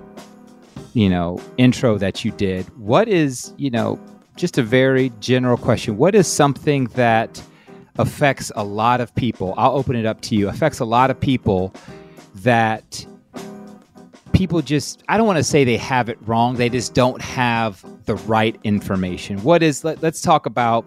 you 0.94 1.10
know, 1.10 1.39
intro 1.58 1.98
that 1.98 2.25
you 2.25 2.32
did, 2.32 2.66
what 2.78 3.08
is, 3.08 3.54
you 3.58 3.70
know, 3.70 4.00
just 4.36 4.58
a 4.58 4.63
very 4.63 5.12
general 5.20 5.58
question. 5.58 5.98
What 5.98 6.16
is 6.16 6.28
something 6.28 6.86
that 6.96 7.42
affects 7.98 8.51
a 8.56 8.63
lot 8.63 9.01
of 9.01 9.13
people? 9.16 9.54
I'll 9.58 9.75
open 9.75 9.98
it 9.98 10.06
up 10.06 10.22
to 10.22 10.36
you. 10.36 10.48
Affects 10.48 10.80
a 10.80 10.86
lot 10.86 11.12
of 11.12 11.20
people 11.20 11.74
that 12.36 13.06
people 14.39 14.62
just 14.62 15.03
I 15.10 15.17
don't 15.17 15.27
want 15.27 15.36
to 15.36 15.43
say 15.43 15.65
they 15.65 15.75
have 15.75 16.08
it 16.08 16.17
wrong. 16.22 16.55
They 16.55 16.69
just 16.69 16.93
don't 16.93 17.22
have 17.22 17.84
the 18.05 18.15
right 18.15 18.58
information. 18.63 19.43
What 19.43 19.62
is 19.62 19.84
let, 19.84 20.01
us 20.01 20.22
talk 20.22 20.46
about 20.46 20.86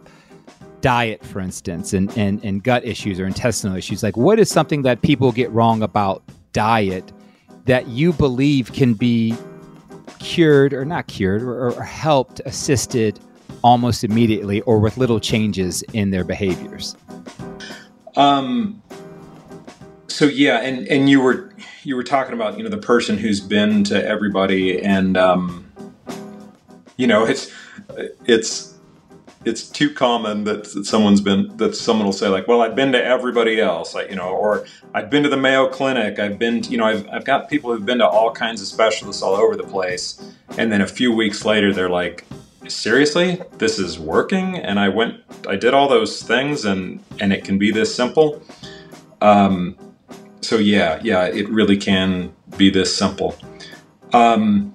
diet, 0.80 1.22
for 1.22 1.38
instance, 1.38 1.92
and, 1.92 2.10
and, 2.16 2.42
and 2.42 2.64
gut 2.64 2.82
issues 2.82 3.20
or 3.20 3.26
intestinal 3.26 3.76
issues. 3.76 4.02
Like, 4.02 4.16
what 4.16 4.38
is 4.38 4.50
something 4.50 4.80
that 4.82 5.02
people 5.02 5.32
get 5.32 5.50
wrong 5.50 5.82
about 5.82 6.22
diet 6.54 7.12
that 7.66 7.88
you 7.88 8.14
believe 8.14 8.72
can 8.72 8.94
be 8.94 9.36
cured 10.18 10.72
or 10.72 10.86
not 10.86 11.06
cured 11.08 11.42
or, 11.42 11.72
or 11.72 11.82
helped, 11.82 12.40
assisted 12.46 13.20
almost 13.62 14.02
immediately 14.02 14.62
or 14.62 14.78
with 14.78 14.96
little 14.96 15.20
changes 15.20 15.82
in 15.92 16.10
their 16.10 16.24
behaviors? 16.24 16.96
Um, 18.16 18.82
so 20.08 20.24
yeah, 20.24 20.62
and, 20.62 20.88
and 20.88 21.10
you 21.10 21.20
were, 21.20 21.52
you 21.84 21.96
were 21.96 22.02
talking 22.02 22.34
about, 22.34 22.56
you 22.56 22.64
know, 22.64 22.70
the 22.70 22.76
person 22.76 23.18
who's 23.18 23.40
been 23.40 23.84
to 23.84 24.06
everybody 24.06 24.82
and, 24.82 25.16
um, 25.16 25.66
you 26.96 27.06
know, 27.06 27.24
it's, 27.24 27.52
it's, 28.24 28.74
it's 29.44 29.68
too 29.68 29.92
common 29.92 30.44
that, 30.44 30.64
that 30.64 30.86
someone's 30.86 31.20
been 31.20 31.56
that 31.56 31.74
someone 31.74 32.06
will 32.06 32.12
say 32.12 32.28
like 32.28 32.46
well 32.46 32.62
i've 32.62 32.76
been 32.76 32.92
to 32.92 33.04
everybody 33.04 33.60
else 33.60 33.92
like 33.92 34.08
you 34.08 34.14
know 34.14 34.28
or 34.28 34.64
i've 34.94 35.10
been 35.10 35.24
to 35.24 35.28
the 35.28 35.36
mayo 35.36 35.68
clinic 35.68 36.20
i've 36.20 36.38
been 36.38 36.62
to, 36.62 36.70
you 36.70 36.78
know 36.78 36.84
I've, 36.84 37.08
I've 37.08 37.24
got 37.24 37.50
people 37.50 37.72
who've 37.72 37.84
been 37.84 37.98
to 37.98 38.06
all 38.06 38.30
kinds 38.30 38.62
of 38.62 38.68
specialists 38.68 39.20
all 39.20 39.34
over 39.34 39.56
the 39.56 39.64
place 39.64 40.24
and 40.58 40.70
then 40.70 40.80
a 40.80 40.86
few 40.86 41.12
weeks 41.12 41.44
later 41.44 41.72
they're 41.72 41.90
like 41.90 42.24
seriously? 42.68 43.42
This 43.58 43.78
is 43.78 43.98
working? 43.98 44.56
And 44.56 44.78
i 44.78 44.88
went 44.88 45.20
i 45.48 45.56
did 45.56 45.74
all 45.74 45.88
those 45.88 46.22
things 46.22 46.64
and 46.64 47.02
and 47.20 47.32
it 47.32 47.44
can 47.44 47.58
be 47.58 47.70
this 47.70 47.94
simple. 47.94 48.42
Um 49.20 49.76
so 50.42 50.58
yeah 50.58 51.00
yeah 51.02 51.24
it 51.24 51.48
really 51.48 51.76
can 51.76 52.32
be 52.56 52.70
this 52.70 52.94
simple 52.94 53.34
um 54.12 54.74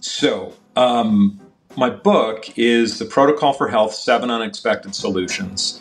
so 0.00 0.52
um 0.76 1.40
my 1.76 1.88
book 1.88 2.58
is 2.58 2.98
The 2.98 3.04
Protocol 3.04 3.52
for 3.52 3.68
Health 3.68 3.94
Seven 3.94 4.30
Unexpected 4.30 4.94
Solutions. 4.94 5.80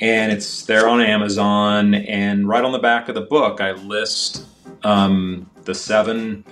And 0.00 0.32
it's 0.32 0.64
there 0.64 0.88
on 0.88 1.00
Amazon. 1.00 1.94
And 1.94 2.48
right 2.48 2.64
on 2.64 2.72
the 2.72 2.78
back 2.78 3.08
of 3.08 3.14
the 3.14 3.20
book, 3.20 3.60
I 3.60 3.72
list 3.72 4.44
um, 4.82 5.48
the 5.64 5.74
seven 5.74 6.44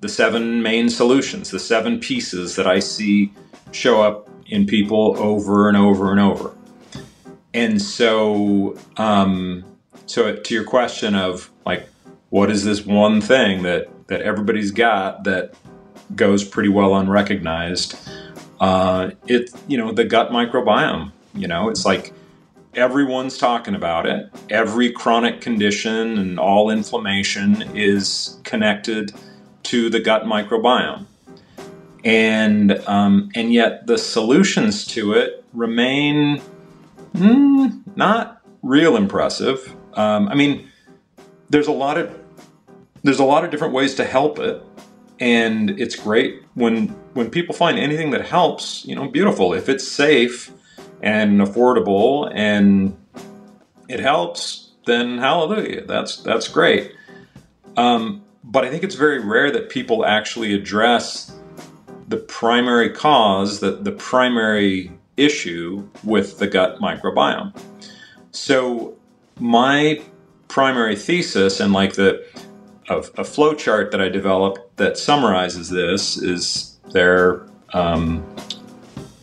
the 0.00 0.08
seven 0.08 0.62
main 0.62 0.90
solutions, 0.90 1.50
the 1.50 1.58
seven 1.58 1.98
pieces 1.98 2.54
that 2.56 2.66
I 2.66 2.78
see 2.78 3.32
show 3.72 4.02
up 4.02 4.28
in 4.46 4.66
people 4.66 5.16
over 5.18 5.68
and 5.68 5.76
over 5.76 6.10
and 6.10 6.20
over. 6.20 6.54
And 7.54 7.80
so, 7.80 8.78
um, 8.98 9.64
so 10.06 10.34
to 10.36 10.54
your 10.54 10.64
question 10.64 11.14
of 11.14 11.50
like, 11.64 11.88
what 12.30 12.50
is 12.50 12.64
this 12.64 12.84
one 12.84 13.20
thing 13.20 13.62
that 13.62 13.88
that 14.08 14.22
everybody's 14.22 14.70
got 14.70 15.24
that 15.24 15.54
goes 16.14 16.44
pretty 16.44 16.68
well 16.68 16.94
unrecognized? 16.94 17.96
Uh, 18.60 19.10
it 19.26 19.50
you 19.68 19.76
know 19.76 19.92
the 19.92 20.04
gut 20.04 20.30
microbiome. 20.30 21.12
You 21.34 21.48
know, 21.48 21.68
it's 21.68 21.84
like 21.84 22.12
everyone's 22.74 23.36
talking 23.36 23.74
about 23.74 24.06
it. 24.06 24.30
Every 24.48 24.90
chronic 24.90 25.40
condition 25.40 26.18
and 26.18 26.38
all 26.38 26.70
inflammation 26.70 27.62
is 27.76 28.38
connected 28.44 29.12
to 29.64 29.90
the 29.90 30.00
gut 30.00 30.24
microbiome, 30.24 31.06
and 32.04 32.72
um, 32.86 33.30
and 33.34 33.52
yet 33.52 33.86
the 33.86 33.98
solutions 33.98 34.86
to 34.86 35.12
it 35.12 35.44
remain 35.52 36.40
mm, 37.14 37.82
not 37.96 38.42
real 38.62 38.96
impressive. 38.96 39.74
Um, 39.96 40.28
I 40.28 40.34
mean, 40.34 40.70
there's 41.50 41.66
a 41.66 41.72
lot 41.72 41.98
of 41.98 42.16
there's 43.02 43.18
a 43.18 43.24
lot 43.24 43.44
of 43.44 43.50
different 43.50 43.72
ways 43.74 43.94
to 43.94 44.04
help 44.04 44.38
it 44.38 44.62
and 45.20 45.70
it's 45.80 45.96
great 45.96 46.42
when 46.54 46.88
when 47.14 47.30
people 47.30 47.54
find 47.54 47.78
anything 47.78 48.10
that 48.10 48.26
helps 48.26 48.84
you 48.84 48.94
know 48.94 49.08
beautiful. 49.08 49.54
If 49.54 49.68
it's 49.68 49.86
safe 49.86 50.52
and 51.02 51.40
affordable 51.40 52.30
and 52.34 52.96
it 53.88 54.00
helps 54.00 54.70
then 54.86 55.18
hallelujah 55.18 55.84
that's 55.86 56.18
that's 56.18 56.48
great. 56.48 56.92
Um, 57.76 58.22
but 58.48 58.64
i 58.64 58.70
think 58.70 58.84
it's 58.84 58.94
very 58.94 59.18
rare 59.18 59.50
that 59.50 59.68
people 59.68 60.06
actually 60.06 60.54
address 60.54 61.36
the 62.08 62.16
primary 62.16 62.90
cause 62.90 63.60
that 63.60 63.84
the 63.84 63.92
primary 63.92 64.92
issue 65.16 65.88
with 66.04 66.38
the 66.38 66.46
gut 66.46 66.78
microbiome. 66.78 67.56
So 68.30 68.96
my 69.38 70.02
primary 70.48 70.96
thesis 70.96 71.60
and 71.60 71.72
like 71.72 71.94
the 71.94 72.24
a, 72.88 72.98
a 73.18 73.24
flow 73.24 73.54
chart 73.54 73.90
that 73.90 74.00
I 74.00 74.08
developed 74.08 74.76
that 74.76 74.96
summarizes 74.96 75.70
this 75.70 76.16
is 76.16 76.78
there. 76.92 77.46
Um, 77.72 78.24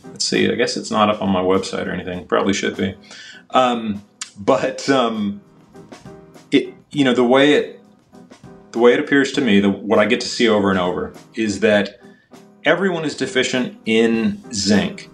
let's 0.05 0.25
see. 0.25 0.51
I 0.51 0.55
guess 0.55 0.75
it's 0.77 0.91
not 0.91 1.10
up 1.10 1.22
on 1.22 1.29
my 1.29 1.41
website 1.41 1.88
or 1.88 1.91
anything. 1.91 2.27
Probably 2.27 2.53
should 2.53 2.75
be. 2.75 2.96
Um, 3.51 4.03
but 4.38 4.89
um, 4.89 5.41
it, 6.51 6.74
you 6.91 7.03
know, 7.03 7.13
the 7.13 7.24
way 7.24 7.53
it, 7.53 7.79
the 8.72 8.79
way 8.79 8.93
it 8.93 9.00
appears 9.00 9.32
to 9.34 9.41
me, 9.41 9.60
the, 9.60 9.70
what 9.70 10.00
I 10.00 10.05
get 10.05 10.20
to 10.22 10.27
see 10.27 10.50
over 10.50 10.70
and 10.70 10.79
over 10.79 11.13
is 11.36 11.60
that 11.62 12.01
everyone 12.65 13.05
is 13.05 13.15
deficient 13.15 13.77
in 13.86 14.43
zinc. 14.51 15.10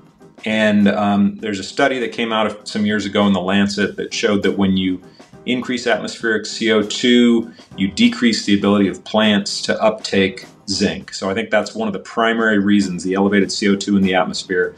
And 0.46 0.88
um, 0.88 1.36
there's 1.38 1.60
a 1.60 1.64
study 1.64 2.00
that 2.00 2.12
came 2.12 2.32
out 2.32 2.68
some 2.68 2.86
years 2.86 3.06
ago 3.06 3.28
in 3.28 3.34
the 3.34 3.42
Lancet 3.42 3.96
that 3.98 4.14
showed 4.14 4.44
that 4.44 4.58
when 4.58 4.78
you 4.78 5.02
increase 5.46 5.88
atmospheric 5.88 6.44
CO2, 6.44 7.54
you 7.78 7.88
decrease 7.92 8.46
the 8.46 8.58
ability 8.58 8.88
of 8.88 9.04
plants 9.04 9.62
to 9.64 9.82
uptake 9.82 10.46
zinc. 10.70 11.14
So 11.14 11.30
I 11.30 11.34
think 11.34 11.50
that's 11.50 11.74
one 11.74 11.88
of 11.88 11.94
the 11.94 12.00
primary 12.00 12.60
reasons 12.60 13.04
the 13.04 13.16
elevated 13.16 13.50
CO2 13.50 13.98
in 13.98 14.04
the 14.04 14.14
atmosphere 14.14 14.76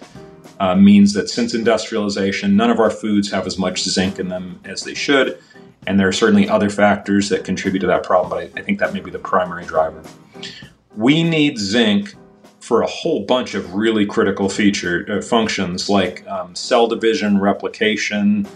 uh, 0.59 0.75
means 0.75 1.13
that 1.13 1.29
since 1.29 1.53
industrialization, 1.53 2.55
none 2.55 2.69
of 2.69 2.79
our 2.79 2.91
foods 2.91 3.31
have 3.31 3.47
as 3.47 3.57
much 3.57 3.83
zinc 3.83 4.19
in 4.19 4.29
them 4.29 4.59
as 4.63 4.83
they 4.83 4.93
should. 4.93 5.39
And 5.87 5.99
there 5.99 6.07
are 6.07 6.13
certainly 6.13 6.47
other 6.47 6.69
factors 6.69 7.29
that 7.29 7.43
contribute 7.43 7.79
to 7.81 7.87
that 7.87 8.03
problem, 8.03 8.29
but 8.29 8.37
I, 8.37 8.59
I 8.59 8.63
think 8.63 8.79
that 8.79 8.93
may 8.93 8.99
be 8.99 9.09
the 9.09 9.19
primary 9.19 9.65
driver. 9.65 10.03
We 10.95 11.23
need 11.23 11.57
zinc 11.57 12.13
for 12.61 12.81
a 12.81 12.87
whole 12.87 13.25
bunch 13.25 13.53
of 13.53 13.73
really 13.73 14.05
critical 14.05 14.47
feature 14.47 15.05
uh, 15.09 15.21
functions 15.21 15.89
like 15.89 16.25
um, 16.27 16.55
cell 16.55 16.87
division, 16.87 17.39
replication, 17.39 18.47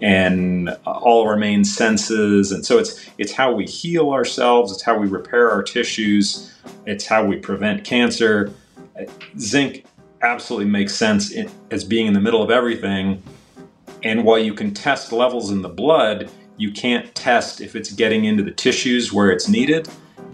and 0.00 0.70
all 0.86 1.22
of 1.22 1.28
our 1.28 1.36
main 1.36 1.64
senses. 1.64 2.52
And 2.52 2.64
so 2.64 2.78
it's 2.78 3.08
it's 3.18 3.32
how 3.32 3.52
we 3.52 3.64
heal 3.64 4.10
ourselves. 4.10 4.70
It's 4.72 4.82
how 4.82 4.98
we 4.98 5.06
repair 5.06 5.50
our 5.50 5.62
tissues. 5.62 6.54
It's 6.86 7.06
how 7.06 7.24
we 7.24 7.36
prevent 7.36 7.84
cancer. 7.84 8.52
Zinc 9.38 9.84
absolutely 10.22 10.70
makes 10.70 10.94
sense 10.94 11.32
in, 11.32 11.50
as 11.70 11.84
being 11.84 12.06
in 12.06 12.12
the 12.12 12.20
middle 12.20 12.42
of 12.42 12.50
everything. 12.50 13.22
And 14.02 14.24
while 14.24 14.38
you 14.38 14.54
can 14.54 14.72
test 14.72 15.12
levels 15.12 15.50
in 15.50 15.62
the 15.62 15.68
blood 15.68 16.30
you 16.56 16.72
can't 16.72 17.14
test 17.14 17.60
if 17.60 17.74
it's 17.74 17.92
getting 17.92 18.24
into 18.24 18.42
the 18.42 18.50
tissues 18.50 19.12
where 19.12 19.30
it's 19.30 19.48
needed 19.48 19.88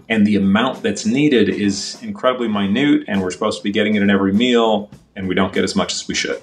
and 0.09 0.25
the 0.25 0.35
amount 0.35 0.83
that's 0.83 1.05
needed 1.05 1.49
is 1.49 2.01
incredibly 2.01 2.47
minute, 2.47 3.05
and 3.07 3.21
we're 3.21 3.31
supposed 3.31 3.59
to 3.59 3.63
be 3.63 3.71
getting 3.71 3.95
it 3.95 4.01
in 4.01 4.09
every 4.09 4.33
meal, 4.33 4.89
and 5.15 5.27
we 5.27 5.35
don't 5.35 5.53
get 5.53 5.63
as 5.63 5.75
much 5.75 5.93
as 5.93 6.07
we 6.07 6.15
should. 6.15 6.41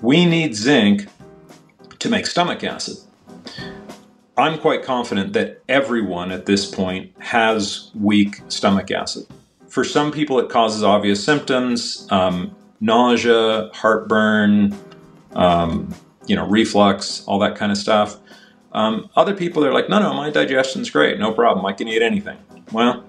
We 0.00 0.24
need 0.24 0.54
zinc 0.54 1.06
to 1.98 2.08
make 2.08 2.26
stomach 2.26 2.62
acid. 2.64 2.96
I'm 4.36 4.58
quite 4.58 4.82
confident 4.82 5.32
that 5.32 5.62
everyone 5.68 6.30
at 6.30 6.44
this 6.44 6.70
point 6.70 7.12
has 7.18 7.90
weak 7.94 8.42
stomach 8.48 8.90
acid. 8.90 9.26
For 9.68 9.82
some 9.82 10.12
people, 10.12 10.38
it 10.38 10.50
causes 10.50 10.82
obvious 10.82 11.24
symptoms 11.24 12.06
um, 12.10 12.54
nausea, 12.80 13.70
heartburn, 13.72 14.76
um, 15.34 15.94
you 16.26 16.36
know, 16.36 16.46
reflux, 16.46 17.24
all 17.26 17.38
that 17.38 17.56
kind 17.56 17.72
of 17.72 17.78
stuff. 17.78 18.18
Um, 18.76 19.08
other 19.16 19.34
people 19.34 19.64
are 19.64 19.72
like, 19.72 19.88
no, 19.88 19.98
no, 19.98 20.12
my 20.12 20.28
digestion's 20.28 20.90
great, 20.90 21.18
no 21.18 21.32
problem, 21.32 21.64
I 21.64 21.72
can 21.72 21.88
eat 21.88 22.02
anything. 22.02 22.36
Well, 22.72 23.04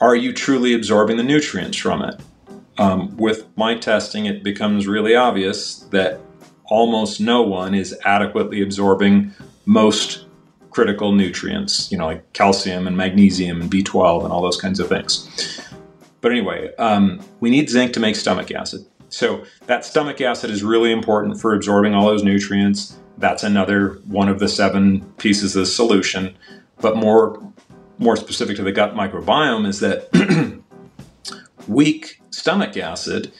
are 0.00 0.14
you 0.14 0.32
truly 0.32 0.74
absorbing 0.74 1.16
the 1.16 1.24
nutrients 1.24 1.76
from 1.76 2.02
it? 2.02 2.20
Um, 2.78 3.16
with 3.16 3.46
my 3.56 3.74
testing, 3.74 4.26
it 4.26 4.44
becomes 4.44 4.86
really 4.86 5.16
obvious 5.16 5.80
that 5.90 6.20
almost 6.66 7.20
no 7.20 7.42
one 7.42 7.74
is 7.74 7.98
adequately 8.04 8.62
absorbing 8.62 9.34
most 9.64 10.26
critical 10.70 11.10
nutrients, 11.10 11.90
you 11.90 11.98
know, 11.98 12.06
like 12.06 12.32
calcium 12.32 12.86
and 12.86 12.96
magnesium 12.96 13.62
and 13.62 13.70
B12 13.70 14.22
and 14.22 14.32
all 14.32 14.42
those 14.42 14.60
kinds 14.60 14.78
of 14.78 14.88
things. 14.88 15.60
But 16.20 16.30
anyway, 16.30 16.72
um, 16.76 17.20
we 17.40 17.50
need 17.50 17.70
zinc 17.70 17.92
to 17.94 18.00
make 18.00 18.14
stomach 18.14 18.52
acid. 18.52 18.86
So 19.08 19.44
that 19.66 19.84
stomach 19.84 20.20
acid 20.20 20.50
is 20.50 20.62
really 20.62 20.92
important 20.92 21.40
for 21.40 21.54
absorbing 21.54 21.94
all 21.94 22.06
those 22.06 22.22
nutrients. 22.22 22.98
That's 23.18 23.42
another 23.42 24.00
one 24.06 24.28
of 24.28 24.38
the 24.38 24.48
seven 24.48 25.04
pieces 25.18 25.56
of 25.56 25.60
the 25.60 25.66
solution. 25.66 26.36
But 26.80 26.96
more, 26.96 27.40
more 27.98 28.16
specific 28.16 28.56
to 28.56 28.62
the 28.62 28.72
gut 28.72 28.94
microbiome 28.94 29.66
is 29.66 29.80
that 29.80 30.62
weak 31.68 32.20
stomach 32.30 32.76
acid 32.76 33.32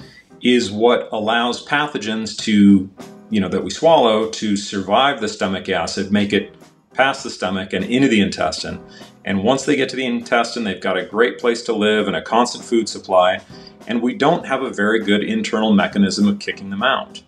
is 0.42 0.71
what 0.71 1.09
allows 1.12 1.64
pathogens 1.66 2.37
to, 2.38 2.88
you 3.30 3.40
know, 3.40 3.49
that 3.49 3.64
we 3.64 3.71
swallow 3.71 4.30
to 4.30 4.56
survive 4.56 5.21
the 5.21 5.28
stomach 5.28 5.68
acid, 5.68 6.11
make 6.12 6.33
it 6.33 6.54
past 6.95 7.23
the 7.23 7.30
stomach 7.30 7.73
and 7.73 7.85
into 7.85 8.09
the 8.09 8.21
intestine. 8.21 8.83
And 9.25 9.42
once 9.42 9.64
they 9.64 9.76
get 9.76 9.88
to 9.90 9.97
the 9.97 10.06
intestine, 10.06 10.64
they've 10.64 10.80
got 10.80 10.97
a 10.97 11.04
great 11.04 11.38
place 11.38 11.62
to 11.64 11.73
live 11.75 12.06
and 12.06 12.16
a 12.16 12.23
constant 12.23 12.64
food 12.64 12.88
supply. 12.88 13.40
And 13.87 14.00
we 14.00 14.14
don't 14.14 14.47
have 14.47 14.62
a 14.62 14.71
very 14.71 15.00
good 15.00 15.23
internal 15.23 15.73
mechanism 15.73 16.26
of 16.28 16.38
kicking 16.38 16.71
them 16.71 16.83
out. 16.83 17.23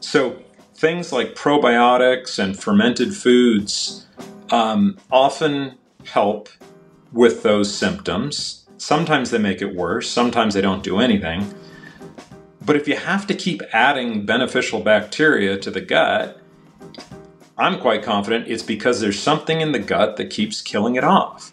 So 0.00 0.43
things 0.74 1.12
like 1.12 1.34
probiotics 1.34 2.38
and 2.38 2.58
fermented 2.58 3.14
foods 3.14 4.06
um, 4.50 4.96
often 5.10 5.76
help 6.04 6.48
with 7.12 7.42
those 7.42 7.74
symptoms. 7.74 8.66
Sometimes 8.76 9.30
they 9.30 9.38
make 9.38 9.62
it 9.62 9.74
worse, 9.74 10.10
sometimes 10.10 10.54
they 10.54 10.60
don't 10.60 10.82
do 10.82 10.98
anything. 10.98 11.54
But 12.64 12.76
if 12.76 12.88
you 12.88 12.96
have 12.96 13.26
to 13.28 13.34
keep 13.34 13.62
adding 13.72 14.26
beneficial 14.26 14.80
bacteria 14.80 15.58
to 15.58 15.70
the 15.70 15.80
gut, 15.80 16.40
I'm 17.56 17.78
quite 17.78 18.02
confident 18.02 18.48
it's 18.48 18.62
because 18.62 19.00
there's 19.00 19.20
something 19.20 19.60
in 19.60 19.72
the 19.72 19.78
gut 19.78 20.16
that 20.16 20.30
keeps 20.30 20.60
killing 20.60 20.96
it 20.96 21.04
off. 21.04 21.52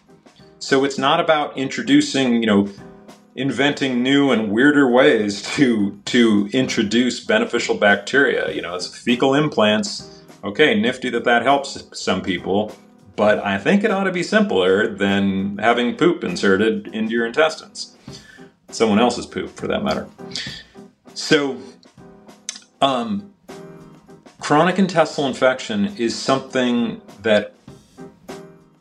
So 0.58 0.84
it's 0.84 0.98
not 0.98 1.20
about 1.20 1.56
introducing, 1.56 2.40
you 2.42 2.46
know, 2.46 2.68
inventing 3.34 4.02
new 4.02 4.30
and 4.30 4.50
weirder 4.50 4.90
ways 4.90 5.42
to 5.56 5.98
to 6.06 6.48
introduce 6.52 7.20
beneficial 7.20 7.76
bacteria. 7.76 8.52
You 8.52 8.62
know, 8.62 8.74
as 8.74 8.94
fecal 8.94 9.34
implants. 9.34 10.08
Okay, 10.44 10.78
nifty 10.78 11.08
that 11.10 11.22
that 11.24 11.42
helps 11.42 11.80
some 11.92 12.20
people, 12.20 12.74
but 13.14 13.38
I 13.44 13.58
think 13.58 13.84
it 13.84 13.92
ought 13.92 14.04
to 14.04 14.12
be 14.12 14.24
simpler 14.24 14.88
than 14.88 15.58
having 15.58 15.96
poop 15.96 16.24
inserted 16.24 16.88
into 16.88 17.12
your 17.12 17.26
intestines. 17.26 17.96
Someone 18.68 18.98
else's 18.98 19.26
poop, 19.26 19.50
for 19.50 19.68
that 19.68 19.84
matter. 19.84 20.08
So, 21.14 21.58
um, 22.80 23.32
chronic 24.40 24.78
intestinal 24.78 25.28
infection 25.28 25.94
is 25.96 26.18
something 26.18 27.00
that 27.20 27.54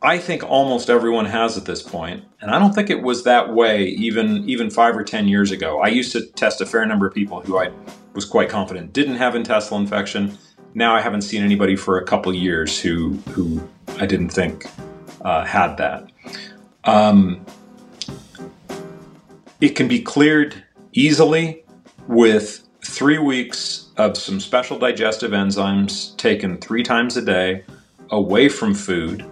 I 0.03 0.17
think 0.17 0.43
almost 0.43 0.89
everyone 0.89 1.25
has 1.25 1.57
at 1.57 1.65
this 1.65 1.83
point, 1.83 2.23
and 2.41 2.49
I 2.49 2.57
don't 2.57 2.73
think 2.73 2.89
it 2.89 3.03
was 3.03 3.23
that 3.25 3.53
way 3.53 3.85
even 3.85 4.49
even 4.49 4.71
five 4.71 4.97
or 4.97 5.03
ten 5.03 5.27
years 5.27 5.51
ago. 5.51 5.79
I 5.79 5.89
used 5.89 6.11
to 6.13 6.25
test 6.25 6.59
a 6.59 6.65
fair 6.65 6.85
number 6.87 7.05
of 7.05 7.13
people 7.13 7.41
who 7.41 7.59
I 7.59 7.71
was 8.13 8.25
quite 8.25 8.49
confident 8.49 8.93
didn't 8.93 9.15
have 9.15 9.35
intestinal 9.35 9.79
infection. 9.79 10.37
Now 10.73 10.95
I 10.95 11.01
haven't 11.01 11.21
seen 11.21 11.43
anybody 11.43 11.75
for 11.75 11.99
a 11.99 12.03
couple 12.03 12.33
years 12.33 12.79
who 12.79 13.11
who 13.29 13.67
I 13.99 14.07
didn't 14.07 14.29
think 14.29 14.65
uh, 15.21 15.45
had 15.45 15.77
that. 15.77 16.11
Um, 16.83 17.45
it 19.59 19.75
can 19.75 19.87
be 19.87 20.01
cleared 20.01 20.63
easily 20.93 21.63
with 22.07 22.67
three 22.83 23.19
weeks 23.19 23.89
of 23.97 24.17
some 24.17 24.39
special 24.39 24.79
digestive 24.79 25.31
enzymes 25.31 26.17
taken 26.17 26.57
three 26.57 26.81
times 26.81 27.17
a 27.17 27.21
day 27.21 27.63
away 28.09 28.49
from 28.49 28.73
food 28.73 29.30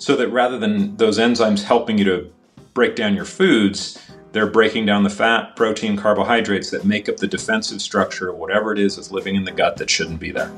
so 0.00 0.16
that 0.16 0.28
rather 0.30 0.58
than 0.58 0.96
those 0.96 1.18
enzymes 1.18 1.62
helping 1.62 1.98
you 1.98 2.04
to 2.04 2.32
break 2.72 2.96
down 2.96 3.14
your 3.14 3.26
foods, 3.26 3.98
they're 4.32 4.46
breaking 4.46 4.86
down 4.86 5.02
the 5.02 5.10
fat, 5.10 5.54
protein, 5.56 5.96
carbohydrates 5.96 6.70
that 6.70 6.86
make 6.86 7.08
up 7.08 7.18
the 7.18 7.26
defensive 7.26 7.82
structure 7.82 8.30
of 8.30 8.36
whatever 8.36 8.72
it 8.72 8.78
is 8.78 8.96
that's 8.96 9.10
living 9.10 9.36
in 9.36 9.44
the 9.44 9.52
gut 9.52 9.76
that 9.76 9.90
shouldn't 9.90 10.18
be 10.18 10.32
there. 10.32 10.50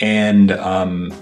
And 0.00 0.50
um, 0.52 1.12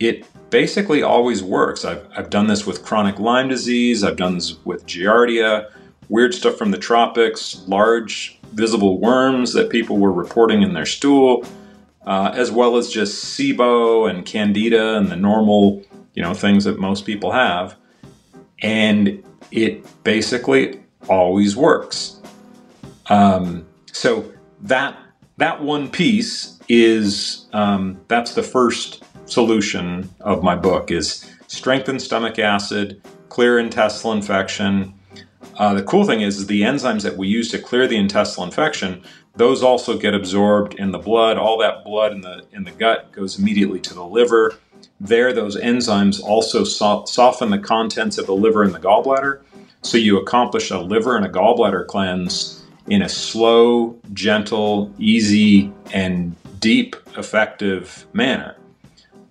it 0.00 0.26
basically 0.50 1.02
always 1.02 1.42
works. 1.42 1.84
I've, 1.84 2.04
I've 2.16 2.30
done 2.30 2.48
this 2.48 2.66
with 2.66 2.84
chronic 2.84 3.20
Lyme 3.20 3.48
disease, 3.48 4.02
I've 4.02 4.16
done 4.16 4.34
this 4.34 4.56
with 4.64 4.86
Giardia, 4.86 5.70
weird 6.08 6.34
stuff 6.34 6.56
from 6.56 6.72
the 6.72 6.78
tropics, 6.78 7.62
large 7.68 8.40
visible 8.52 8.98
worms 8.98 9.52
that 9.52 9.70
people 9.70 9.98
were 9.98 10.12
reporting 10.12 10.62
in 10.62 10.74
their 10.74 10.86
stool, 10.86 11.44
uh, 12.06 12.32
as 12.34 12.50
well 12.50 12.76
as 12.76 12.90
just 12.90 13.38
SIBO 13.38 14.10
and 14.10 14.26
Candida 14.26 14.96
and 14.96 15.08
the 15.08 15.16
normal 15.16 15.84
you 16.16 16.22
know, 16.22 16.34
things 16.34 16.64
that 16.64 16.80
most 16.80 17.06
people 17.06 17.30
have. 17.30 17.76
And 18.62 19.22
it 19.52 19.86
basically 20.02 20.80
always 21.08 21.56
works. 21.56 22.20
Um, 23.08 23.66
so 23.92 24.32
that 24.62 24.98
that 25.36 25.62
one 25.62 25.90
piece 25.90 26.58
is 26.68 27.46
um, 27.52 28.00
that's 28.08 28.34
the 28.34 28.42
first 28.42 29.04
solution 29.26 30.08
of 30.20 30.42
my 30.42 30.56
book 30.56 30.90
is 30.90 31.30
strengthen 31.46 32.00
stomach 32.00 32.38
acid, 32.38 33.00
clear 33.28 33.58
intestinal 33.58 34.14
infection. 34.14 34.94
Uh, 35.58 35.74
the 35.74 35.82
cool 35.82 36.04
thing 36.04 36.22
is, 36.22 36.38
is 36.38 36.46
the 36.46 36.62
enzymes 36.62 37.02
that 37.02 37.16
we 37.16 37.28
use 37.28 37.50
to 37.50 37.58
clear 37.58 37.86
the 37.86 37.96
intestinal 37.96 38.46
infection, 38.46 39.02
those 39.36 39.62
also 39.62 39.98
get 39.98 40.14
absorbed 40.14 40.74
in 40.74 40.92
the 40.92 40.98
blood. 40.98 41.36
All 41.36 41.58
that 41.58 41.84
blood 41.84 42.12
in 42.12 42.22
the 42.22 42.46
in 42.52 42.64
the 42.64 42.70
gut 42.70 43.12
goes 43.12 43.38
immediately 43.38 43.80
to 43.80 43.94
the 43.94 44.04
liver 44.04 44.58
there, 45.00 45.32
those 45.32 45.56
enzymes 45.56 46.22
also 46.22 46.64
so- 46.64 47.04
soften 47.06 47.50
the 47.50 47.58
contents 47.58 48.18
of 48.18 48.26
the 48.26 48.34
liver 48.34 48.62
and 48.62 48.74
the 48.74 48.80
gallbladder. 48.80 49.40
So 49.82 49.98
you 49.98 50.18
accomplish 50.18 50.70
a 50.70 50.78
liver 50.78 51.16
and 51.16 51.24
a 51.24 51.28
gallbladder 51.28 51.86
cleanse 51.86 52.64
in 52.88 53.02
a 53.02 53.08
slow, 53.08 53.98
gentle, 54.12 54.92
easy, 54.98 55.72
and 55.92 56.34
deep, 56.60 56.96
effective 57.16 58.06
manner. 58.12 58.56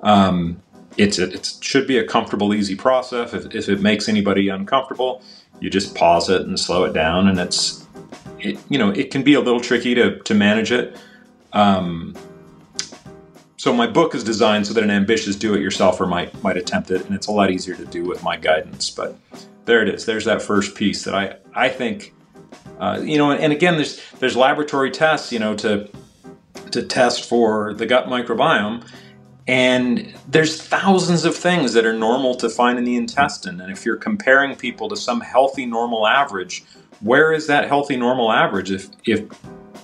Um, 0.01 0.61
it's 0.97 1.19
a, 1.19 1.31
it 1.31 1.57
should 1.61 1.87
be 1.87 1.97
a 1.97 2.05
comfortable, 2.05 2.53
easy 2.53 2.75
process. 2.75 3.33
If, 3.33 3.53
if 3.53 3.69
it 3.69 3.81
makes 3.81 4.07
anybody 4.07 4.49
uncomfortable, 4.49 5.21
you 5.59 5.69
just 5.69 5.95
pause 5.95 6.29
it 6.29 6.41
and 6.43 6.59
slow 6.59 6.83
it 6.83 6.93
down. 6.93 7.27
And 7.27 7.39
it's, 7.39 7.85
it, 8.39 8.59
you 8.69 8.77
know, 8.77 8.91
it 8.91 9.11
can 9.11 9.23
be 9.23 9.33
a 9.33 9.41
little 9.41 9.59
tricky 9.59 9.95
to, 9.95 10.19
to 10.19 10.33
manage 10.33 10.71
it. 10.71 10.97
Um, 11.53 12.15
so 13.65 13.73
my 13.73 13.87
book 13.87 14.13
is 14.13 14.23
designed 14.23 14.67
so 14.67 14.75
that 14.75 14.83
an 14.83 14.91
ambitious 14.91 15.35
do-it-yourselfer 15.35 16.07
might 16.07 16.31
might 16.43 16.55
attempt 16.55 16.91
it, 16.91 17.03
and 17.03 17.15
it's 17.15 17.25
a 17.25 17.31
lot 17.31 17.49
easier 17.49 17.73
to 17.73 17.85
do 17.85 18.03
with 18.03 18.21
my 18.21 18.37
guidance. 18.37 18.91
But 18.91 19.17
there 19.65 19.81
it 19.81 19.89
is. 19.89 20.05
There's 20.05 20.25
that 20.25 20.43
first 20.43 20.75
piece 20.75 21.03
that 21.05 21.15
I 21.15 21.37
I 21.55 21.69
think, 21.69 22.13
uh, 22.79 23.01
you 23.03 23.17
know, 23.17 23.31
and 23.31 23.51
again, 23.51 23.77
there's 23.77 23.99
there's 24.19 24.37
laboratory 24.37 24.91
tests, 24.91 25.31
you 25.31 25.39
know, 25.39 25.55
to 25.55 25.89
to 26.69 26.83
test 26.83 27.27
for 27.27 27.73
the 27.73 27.87
gut 27.87 28.05
microbiome, 28.05 28.87
and 29.47 30.13
there's 30.27 30.61
thousands 30.61 31.25
of 31.25 31.35
things 31.35 31.73
that 31.73 31.87
are 31.87 31.97
normal 32.07 32.35
to 32.35 32.49
find 32.49 32.77
in 32.77 32.85
the 32.85 32.95
intestine. 32.95 33.59
And 33.59 33.71
if 33.71 33.83
you're 33.83 33.97
comparing 33.97 34.55
people 34.55 34.89
to 34.89 34.95
some 34.95 35.21
healthy 35.21 35.65
normal 35.65 36.05
average, 36.05 36.63
where 36.99 37.33
is 37.33 37.47
that 37.47 37.67
healthy 37.67 37.97
normal 37.97 38.31
average 38.31 38.69
if 38.69 38.89
if 39.05 39.23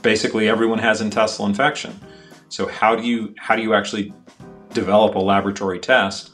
basically 0.03 0.47
everyone 0.47 0.77
has 0.77 1.01
intestinal 1.01 1.49
infection? 1.49 1.99
So 2.51 2.67
how 2.67 2.97
do 2.97 3.03
you 3.03 3.33
how 3.37 3.55
do 3.55 3.61
you 3.61 3.73
actually 3.73 4.13
develop 4.73 5.15
a 5.15 5.19
laboratory 5.19 5.79
test 5.79 6.31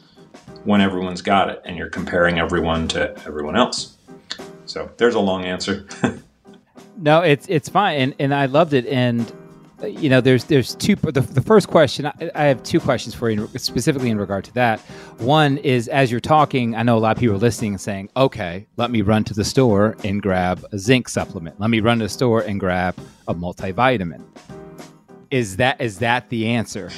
when 0.64 0.82
everyone's 0.82 1.22
got 1.22 1.50
it 1.50 1.62
and 1.64 1.78
you're 1.78 1.92
comparing 1.92 2.40
everyone 2.40 2.88
to 2.90 3.16
everyone 3.28 3.56
else? 3.56 3.98
So 4.66 4.92
there's 4.98 5.14
a 5.14 5.20
long 5.20 5.46
answer. 5.46 5.88
no, 6.98 7.22
it's 7.22 7.46
it's 7.48 7.70
fine, 7.70 8.00
and 8.00 8.16
and 8.18 8.34
I 8.34 8.48
loved 8.48 8.74
it, 8.74 8.88
and 8.88 9.32
uh, 9.84 9.86
you 9.86 10.10
know, 10.10 10.20
there's 10.20 10.46
there's 10.46 10.74
two. 10.74 10.96
The, 10.96 11.22
the 11.22 11.42
first 11.42 11.68
question 11.68 12.08
I, 12.08 12.32
I 12.34 12.44
have 12.46 12.64
two 12.64 12.80
questions 12.80 13.14
for 13.14 13.30
you 13.30 13.48
specifically 13.56 14.10
in 14.10 14.18
regard 14.18 14.44
to 14.46 14.54
that. 14.56 14.80
One 15.20 15.58
is 15.60 15.88
as 15.88 16.10
you're 16.10 16.20
talking, 16.20 16.76
I 16.76 16.82
know 16.82 16.98
a 16.98 17.00
lot 17.00 17.16
of 17.16 17.20
people 17.20 17.36
are 17.36 17.40
listening 17.40 17.74
and 17.74 17.82
saying, 17.82 18.10
"Okay, 18.18 18.66
let 18.76 18.90
me 18.90 19.04
run 19.04 19.24
to 19.26 19.36
the 19.36 19.46
store 19.46 19.96
and 20.04 20.20
grab 20.20 20.66
a 20.72 20.80
zinc 20.80 21.10
supplement. 21.10 21.60
Let 21.60 21.70
me 21.70 21.80
run 21.80 22.00
to 22.00 22.06
the 22.06 22.10
store 22.10 22.42
and 22.42 22.60
grab 22.60 22.98
a 23.28 23.36
multivitamin." 23.36 24.24
Is 25.32 25.58
that 25.58 25.82
is 25.82 26.00
that 26.00 26.30
the 26.30 26.50
answer? 26.50 26.92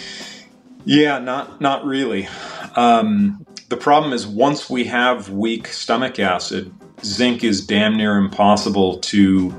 Yeah, 0.86 1.20
not 1.20 1.62
not 1.62 1.86
really. 1.86 2.28
Um, 2.76 3.46
the 3.70 3.78
problem 3.78 4.14
is 4.14 4.26
once 4.26 4.70
we 4.70 4.86
have 4.86 5.30
weak 5.30 5.68
stomach 5.68 6.20
acid, 6.20 6.74
zinc 7.04 7.44
is 7.44 7.66
damn 7.66 7.96
near 7.98 8.18
impossible 8.18 8.98
to 9.00 9.54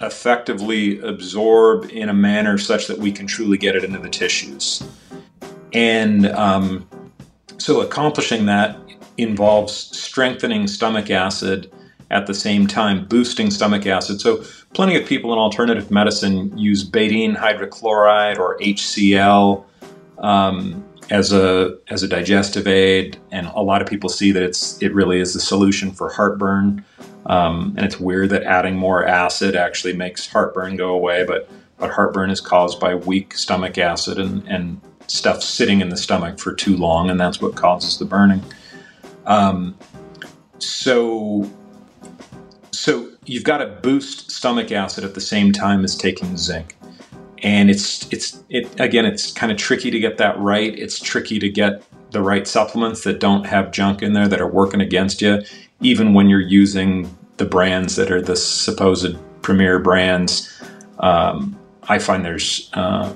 effectively 0.00 0.98
absorb 1.00 1.84
in 1.90 2.08
a 2.08 2.14
manner 2.14 2.56
such 2.58 2.86
that 2.86 2.98
we 2.98 3.12
can 3.12 3.26
truly 3.26 3.58
get 3.58 3.76
it 3.76 3.84
into 3.84 3.98
the 3.98 4.08
tissues. 4.08 4.82
And 5.72 6.26
um, 6.28 6.88
so 7.58 7.80
accomplishing 7.82 8.46
that 8.46 8.78
involves 9.18 9.74
strengthening 9.74 10.66
stomach 10.66 11.10
acid 11.10 11.70
at 12.10 12.26
the 12.26 12.34
same 12.34 12.66
time, 12.66 13.06
boosting 13.06 13.50
stomach 13.50 13.86
acid. 13.86 14.20
So 14.20 14.42
plenty 14.74 14.96
of 14.96 15.06
people 15.06 15.32
in 15.32 15.38
alternative 15.38 15.90
medicine 15.90 16.56
use 16.56 16.88
betaine 16.88 17.36
hydrochloride 17.36 18.38
or 18.38 18.58
HCl 18.58 19.64
um, 20.18 20.84
as 21.10 21.32
a 21.32 21.78
as 21.88 22.02
a 22.02 22.08
digestive 22.08 22.66
aid, 22.68 23.18
and 23.32 23.48
a 23.48 23.62
lot 23.62 23.82
of 23.82 23.88
people 23.88 24.08
see 24.08 24.30
that 24.32 24.42
it's 24.42 24.80
it 24.80 24.94
really 24.94 25.20
is 25.20 25.34
the 25.34 25.40
solution 25.40 25.90
for 25.92 26.08
heartburn. 26.10 26.84
Um, 27.26 27.74
and 27.76 27.84
it's 27.84 28.00
weird 28.00 28.30
that 28.30 28.44
adding 28.44 28.76
more 28.76 29.04
acid 29.06 29.54
actually 29.54 29.92
makes 29.92 30.26
heartburn 30.26 30.76
go 30.76 30.90
away, 30.90 31.24
but 31.24 31.50
but 31.78 31.90
heartburn 31.90 32.30
is 32.30 32.40
caused 32.40 32.78
by 32.78 32.94
weak 32.94 33.34
stomach 33.34 33.78
acid 33.78 34.18
and, 34.18 34.46
and 34.46 34.80
stuff 35.06 35.42
sitting 35.42 35.80
in 35.80 35.88
the 35.88 35.96
stomach 35.96 36.38
for 36.38 36.54
too 36.54 36.76
long, 36.76 37.10
and 37.10 37.18
that's 37.18 37.40
what 37.40 37.56
causes 37.56 37.98
the 37.98 38.04
burning. 38.04 38.42
Um, 39.26 39.76
so 40.58 41.50
so 42.70 43.10
you've 43.30 43.44
got 43.44 43.58
to 43.58 43.66
boost 43.66 44.30
stomach 44.30 44.72
acid 44.72 45.04
at 45.04 45.14
the 45.14 45.20
same 45.20 45.52
time 45.52 45.84
as 45.84 45.96
taking 45.96 46.36
zinc. 46.36 46.76
And 47.42 47.70
it's 47.70 48.12
it's 48.12 48.42
it 48.50 48.68
again 48.78 49.06
it's 49.06 49.32
kind 49.32 49.50
of 49.52 49.56
tricky 49.56 49.90
to 49.90 49.98
get 50.00 50.18
that 50.18 50.38
right. 50.38 50.76
It's 50.78 50.98
tricky 50.98 51.38
to 51.38 51.48
get 51.48 51.82
the 52.10 52.20
right 52.20 52.46
supplements 52.46 53.04
that 53.04 53.20
don't 53.20 53.44
have 53.44 53.70
junk 53.70 54.02
in 54.02 54.12
there 54.14 54.26
that 54.26 54.40
are 54.40 54.48
working 54.48 54.80
against 54.80 55.22
you 55.22 55.42
even 55.80 56.12
when 56.12 56.28
you're 56.28 56.40
using 56.40 57.16
the 57.38 57.44
brands 57.46 57.96
that 57.96 58.10
are 58.10 58.20
the 58.20 58.36
supposed 58.36 59.16
premier 59.42 59.78
brands. 59.78 60.60
Um, 60.98 61.56
i 61.84 61.98
find 61.98 62.26
there's 62.26 62.68
uh, 62.74 63.10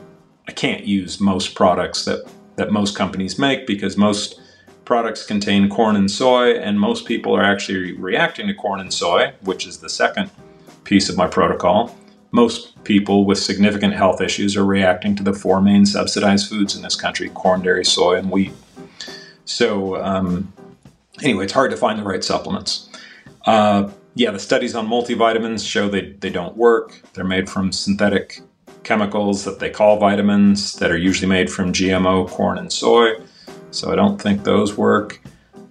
i 0.48 0.53
can't 0.53 0.87
use 0.87 1.20
most 1.20 1.55
products 1.55 2.07
that 2.07 2.24
that 2.57 2.72
most 2.72 2.96
companies 2.96 3.38
make 3.38 3.66
because 3.66 3.98
most 3.98 4.40
products 4.84 5.24
contain 5.24 5.68
corn 5.68 5.96
and 5.96 6.10
soy 6.10 6.52
and 6.52 6.78
most 6.78 7.06
people 7.06 7.34
are 7.34 7.42
actually 7.42 7.92
reacting 7.92 8.46
to 8.46 8.54
corn 8.54 8.80
and 8.80 8.92
soy 8.92 9.32
which 9.42 9.66
is 9.66 9.78
the 9.78 9.88
second 9.88 10.30
piece 10.84 11.08
of 11.08 11.16
my 11.16 11.26
protocol 11.26 11.96
most 12.34 12.82
people 12.82 13.24
with 13.24 13.38
significant 13.38 13.94
health 13.94 14.20
issues 14.20 14.56
are 14.56 14.64
reacting 14.64 15.14
to 15.14 15.22
the 15.22 15.32
four 15.32 15.62
main 15.62 15.86
subsidized 15.86 16.48
foods 16.48 16.74
in 16.74 16.82
this 16.82 16.96
country 16.96 17.28
corn, 17.28 17.62
dairy, 17.62 17.84
soy, 17.84 18.16
and 18.16 18.28
wheat. 18.28 18.52
So, 19.44 20.02
um, 20.02 20.52
anyway, 21.22 21.44
it's 21.44 21.52
hard 21.52 21.70
to 21.70 21.76
find 21.76 21.96
the 21.96 22.02
right 22.02 22.24
supplements. 22.24 22.88
Uh, 23.46 23.88
yeah, 24.16 24.32
the 24.32 24.40
studies 24.40 24.74
on 24.74 24.88
multivitamins 24.88 25.64
show 25.64 25.88
they, 25.88 26.10
they 26.10 26.28
don't 26.28 26.56
work. 26.56 27.02
They're 27.12 27.22
made 27.22 27.48
from 27.48 27.70
synthetic 27.70 28.40
chemicals 28.82 29.44
that 29.44 29.60
they 29.60 29.70
call 29.70 30.00
vitamins 30.00 30.72
that 30.74 30.90
are 30.90 30.98
usually 30.98 31.28
made 31.28 31.52
from 31.52 31.72
GMO 31.72 32.28
corn 32.28 32.58
and 32.58 32.72
soy. 32.72 33.12
So, 33.74 33.92
I 33.92 33.96
don't 33.96 34.20
think 34.20 34.44
those 34.44 34.76
work. 34.76 35.20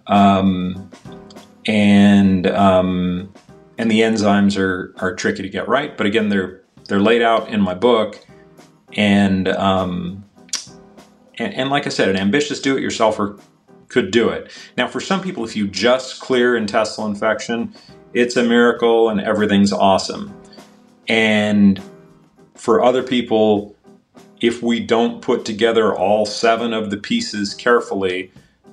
Um, 0.08 0.90
and 1.66 2.48
um, 2.48 3.34
and 3.78 3.90
the 3.90 4.02
enzymes 4.02 4.58
are 4.58 4.94
are 4.98 5.16
tricky 5.16 5.42
to 5.44 5.50
get 5.50 5.68
right. 5.68 5.96
But 5.98 6.06
again, 6.06 6.30
they're 6.30 6.62
they're 6.88 7.00
laid 7.00 7.22
out 7.22 7.50
in 7.50 7.62
my 7.62 7.74
book, 7.74 8.26
and 8.94 9.48
um, 9.48 10.26
and, 11.38 11.54
and 11.54 11.70
like 11.70 11.86
I 11.88 11.90
said, 11.90 12.10
an 12.10 12.18
ambitious 12.18 12.60
do-it-yourselfer 12.60 13.42
could 13.88 14.12
do 14.12 14.30
it. 14.30 14.52
Now, 14.78 14.88
for 14.88 15.00
some 15.00 15.22
people, 15.22 15.44
if 15.44 15.56
you 15.56 15.68
just 15.68 16.20
clear 16.20 16.56
intestinal 16.58 17.08
infection, 17.08 17.74
it's 18.14 18.36
a 18.36 18.44
miracle 18.44 19.10
and 19.10 19.22
everything's 19.22 19.72
awesome. 19.72 20.36
And 21.08 21.82
for 22.56 22.84
other 22.84 23.04
people, 23.04 23.76
if 24.44 24.62
we 24.62 24.78
don't 24.78 25.22
put 25.22 25.46
together 25.46 25.96
all 25.96 26.26
seven 26.26 26.74
of 26.74 26.90
the 26.90 26.98
pieces 26.98 27.54
carefully, 27.54 28.30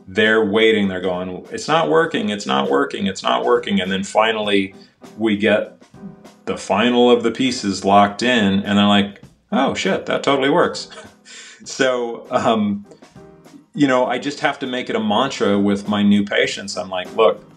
they're 0.08 0.44
waiting, 0.44 0.88
they're 0.88 1.00
going, 1.00 1.46
it's 1.52 1.68
not 1.68 1.88
working, 1.88 2.28
it's 2.28 2.44
not 2.44 2.68
working, 2.68 3.06
it's 3.06 3.22
not 3.22 3.44
working. 3.44 3.80
And 3.80 3.88
then 3.88 4.02
finally, 4.02 4.74
we 5.16 5.36
get 5.36 5.80
the 6.46 6.56
final 6.56 7.08
of 7.08 7.22
the 7.22 7.30
pieces 7.30 7.84
locked 7.84 8.20
in, 8.20 8.64
and 8.64 8.76
they're 8.76 8.86
like, 8.86 9.22
oh 9.52 9.74
shit, 9.74 10.06
that 10.06 10.24
totally 10.24 10.50
works. 10.50 10.88
so, 11.64 12.26
um, 12.32 12.84
you 13.72 13.86
know, 13.86 14.06
I 14.06 14.18
just 14.18 14.40
have 14.40 14.58
to 14.58 14.66
make 14.66 14.90
it 14.90 14.96
a 14.96 15.00
mantra 15.00 15.56
with 15.56 15.88
my 15.88 16.02
new 16.02 16.24
patients. 16.24 16.76
I'm 16.76 16.90
like, 16.90 17.14
look, 17.14 17.48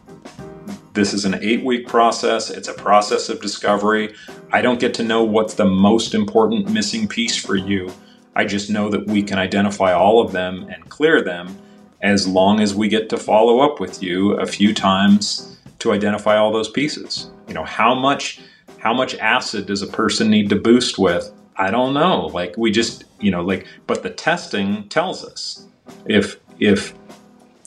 this 0.94 1.14
is 1.14 1.26
an 1.26 1.40
eight 1.42 1.64
week 1.64 1.88
process. 1.88 2.50
It's 2.50 2.68
a 2.68 2.74
process 2.74 3.30
of 3.30 3.42
discovery. 3.42 4.14
I 4.52 4.62
don't 4.62 4.80
get 4.80 4.94
to 4.96 5.04
know 5.04 5.24
what's 5.24 5.56
the 5.56 5.66
most 5.66 6.14
important 6.14 6.70
missing 6.70 7.08
piece 7.08 7.36
for 7.36 7.56
you. 7.56 7.92
I 8.36 8.46
just 8.46 8.70
know 8.70 8.90
that 8.90 9.08
we 9.08 9.24
can 9.24 9.38
identify 9.38 9.94
all 9.94 10.22
of 10.22 10.32
them 10.32 10.68
and 10.70 10.88
clear 10.90 11.24
them 11.24 11.58
as 12.02 12.28
long 12.28 12.60
as 12.60 12.76
we 12.76 12.88
get 12.88 13.10
to 13.10 13.18
follow 13.18 13.60
up 13.60 13.80
with 13.80 14.04
you 14.04 14.34
a 14.34 14.46
few 14.46 14.74
times 14.74 15.58
to 15.80 15.92
identify 15.92 16.38
all 16.38 16.52
those 16.52 16.70
pieces. 16.70 17.32
You 17.48 17.54
know, 17.54 17.64
how 17.64 17.96
much 17.96 18.42
how 18.78 18.94
much 18.94 19.16
acid 19.16 19.66
does 19.66 19.82
a 19.82 19.88
person 19.88 20.30
need 20.30 20.50
to 20.50 20.56
boost 20.56 21.00
with? 21.00 21.32
I 21.56 21.72
don't 21.72 21.94
know. 21.94 22.28
Like 22.28 22.56
we 22.58 22.72
just, 22.72 23.06
you 23.20 23.32
know, 23.32 23.42
like 23.42 23.66
but 23.88 24.04
the 24.04 24.10
testing 24.10 24.88
tells 24.90 25.26
us. 25.26 25.68
If 26.06 26.40
if 26.60 26.94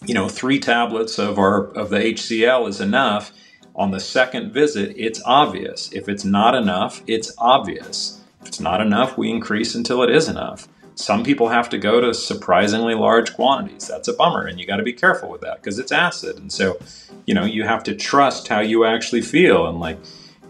you 0.05 0.15
know, 0.15 0.29
3 0.29 0.59
tablets 0.59 1.19
of 1.19 1.39
our 1.39 1.65
of 1.69 1.91
the 1.91 1.99
HCl 1.99 2.69
is 2.69 2.81
enough, 2.81 3.33
on 3.75 3.91
the 3.91 4.01
second 4.01 4.53
visit 4.53 4.95
it's 4.97 5.23
obvious. 5.25 5.93
If 5.93 6.09
it's 6.09 6.25
not 6.25 6.55
enough, 6.55 7.03
it's 7.07 7.33
obvious. 7.39 8.21
If 8.41 8.49
it's 8.49 8.61
not 8.61 8.81
enough, 8.81 9.19
we 9.19 9.31
increase 9.31 9.75
until 9.75 10.03
it 10.03 10.11
is 10.11 10.29
enough. 10.29 10.69
Some 10.95 11.25
people 11.25 11.49
have 11.49 11.69
to 11.71 11.79
go 11.79 12.01
to 12.01 12.15
surprisingly 12.15 12.95
large 12.95 13.35
quantities. 13.35 13.87
That's 13.87 14.09
a 14.09 14.15
bummer, 14.15 14.47
and 14.47 14.59
you 14.59 14.67
got 14.67 14.79
to 14.79 14.83
be 14.83 14.95
careful 14.95 15.29
with 15.29 15.43
that 15.43 15.57
because 15.57 15.79
it's 15.79 15.93
acid. 15.93 16.39
And 16.39 16.51
so, 16.51 16.79
you 17.27 17.35
know, 17.35 17.45
you 17.45 17.65
have 17.65 17.85
to 17.85 17.95
trust 17.95 18.49
how 18.49 18.61
you 18.61 18.87
actually 18.87 19.21
feel. 19.21 19.67
And 19.67 19.79
like, 19.79 19.99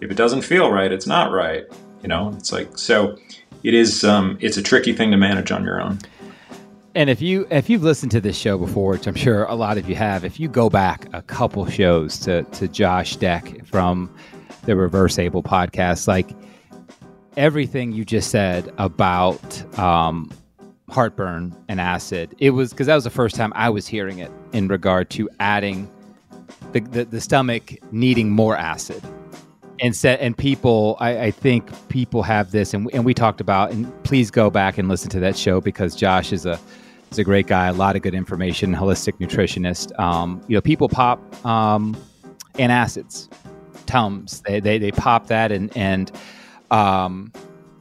if 0.00 0.08
it 0.08 0.16
doesn't 0.16 0.42
feel 0.42 0.70
right, 0.70 0.92
it's 0.92 1.06
not 1.06 1.32
right. 1.32 1.64
You 2.02 2.08
know, 2.08 2.32
it's 2.36 2.52
like 2.52 2.78
so. 2.78 3.18
It 3.64 3.74
is. 3.74 4.04
Um, 4.04 4.38
it's 4.40 4.56
a 4.56 4.62
tricky 4.62 4.92
thing 4.92 5.10
to 5.10 5.16
manage 5.16 5.50
on 5.50 5.64
your 5.64 5.80
own. 5.80 5.98
And 6.96 7.10
if 7.10 7.20
you 7.20 7.46
if 7.50 7.68
you've 7.68 7.82
listened 7.82 8.10
to 8.12 8.22
this 8.22 8.38
show 8.38 8.56
before, 8.56 8.92
which 8.92 9.06
I'm 9.06 9.14
sure 9.14 9.44
a 9.44 9.54
lot 9.54 9.76
of 9.76 9.86
you 9.86 9.94
have, 9.94 10.24
if 10.24 10.40
you 10.40 10.48
go 10.48 10.70
back 10.70 11.06
a 11.12 11.20
couple 11.20 11.66
shows 11.66 12.18
to 12.20 12.44
to 12.44 12.66
Josh 12.68 13.16
Deck 13.16 13.66
from 13.66 14.10
the 14.62 14.74
Reverse 14.76 15.18
Able 15.18 15.42
podcast, 15.42 16.08
like 16.08 16.30
everything 17.36 17.92
you 17.92 18.06
just 18.06 18.30
said 18.30 18.72
about 18.78 19.78
um, 19.78 20.32
heartburn 20.88 21.54
and 21.68 21.82
acid. 21.82 22.34
It 22.38 22.52
was 22.52 22.70
because 22.70 22.86
that 22.86 22.94
was 22.94 23.04
the 23.04 23.10
first 23.10 23.36
time 23.36 23.52
I 23.54 23.68
was 23.68 23.86
hearing 23.86 24.18
it 24.18 24.30
in 24.54 24.66
regard 24.66 25.10
to 25.10 25.28
adding 25.38 25.90
the, 26.72 26.80
the, 26.80 27.04
the 27.04 27.20
stomach 27.20 27.74
needing 27.92 28.30
more 28.30 28.56
acid. 28.56 29.02
And 29.80 29.94
set 29.94 30.18
and 30.20 30.34
people, 30.34 30.96
I, 30.98 31.24
I, 31.24 31.30
think 31.30 31.70
people 31.90 32.22
have 32.22 32.50
this, 32.52 32.72
and, 32.72 32.88
and 32.94 33.04
we 33.04 33.12
talked 33.12 33.42
about. 33.42 33.72
And 33.72 33.92
please 34.04 34.30
go 34.30 34.48
back 34.48 34.78
and 34.78 34.88
listen 34.88 35.10
to 35.10 35.20
that 35.20 35.36
show 35.36 35.60
because 35.60 35.94
Josh 35.94 36.32
is 36.32 36.46
a 36.46 36.58
is 37.10 37.18
a 37.18 37.24
great 37.24 37.46
guy, 37.46 37.66
a 37.66 37.72
lot 37.72 37.96
of 37.96 38.02
good 38.02 38.14
information, 38.14 38.74
holistic 38.74 39.18
nutritionist. 39.20 39.98
Um, 39.98 40.42
you 40.48 40.56
know, 40.56 40.60
people 40.60 40.88
pop 40.88 41.20
um, 41.46 41.96
antacids, 42.54 43.28
tums. 43.86 44.42
They, 44.42 44.60
they 44.60 44.78
they 44.78 44.92
pop 44.92 45.28
that 45.28 45.52
and 45.52 45.74
and 45.76 46.10
um, 46.70 47.32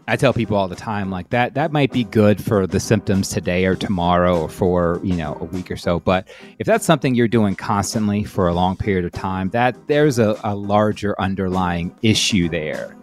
I 0.08 0.18
tell 0.18 0.34
people 0.34 0.56
all 0.56 0.68
the 0.68 0.76
time, 0.76 1.10
like 1.10 1.32
that, 1.32 1.56
that 1.56 1.72
might 1.72 1.92
be 1.92 2.04
good 2.04 2.44
for 2.44 2.68
the 2.68 2.80
symptoms 2.80 3.30
today 3.30 3.66
or 3.66 3.76
tomorrow 3.76 4.42
or 4.42 4.50
for, 4.50 5.00
you 5.04 5.16
know, 5.16 5.36
a 5.42 5.46
week 5.46 5.72
or 5.72 5.78
so. 5.78 6.00
But 6.00 6.28
if 6.60 6.68
that's 6.68 6.86
something 6.86 7.16
you're 7.16 7.28
doing 7.28 7.56
constantly 7.56 8.24
for 8.24 8.48
a 8.48 8.54
long 8.54 8.78
period 8.78 9.06
of 9.06 9.14
time, 9.14 9.50
that 9.50 9.76
there's 9.88 10.20
a, 10.20 10.40
a 10.44 10.54
larger 10.54 11.20
underlying 11.20 11.96
issue 12.04 12.50
there. 12.50 12.96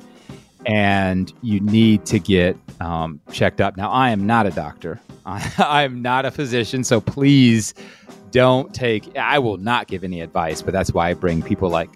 And 0.64 1.32
you 1.42 1.58
need 1.58 2.06
to 2.06 2.20
get 2.20 2.56
um, 2.80 3.20
checked 3.32 3.60
up. 3.60 3.76
Now, 3.76 3.90
I 3.90 4.10
am 4.10 4.24
not 4.24 4.46
a 4.46 4.52
doctor. 4.52 5.00
I 5.26 5.82
am 5.82 6.02
not 6.02 6.24
a 6.24 6.30
physician. 6.30 6.84
So 6.84 7.00
please 7.00 7.74
don't 8.30 8.74
take, 8.74 9.16
I 9.16 9.38
will 9.38 9.58
not 9.58 9.86
give 9.86 10.04
any 10.04 10.20
advice, 10.20 10.62
but 10.62 10.72
that's 10.72 10.92
why 10.92 11.10
I 11.10 11.14
bring 11.14 11.42
people 11.42 11.68
like 11.68 11.90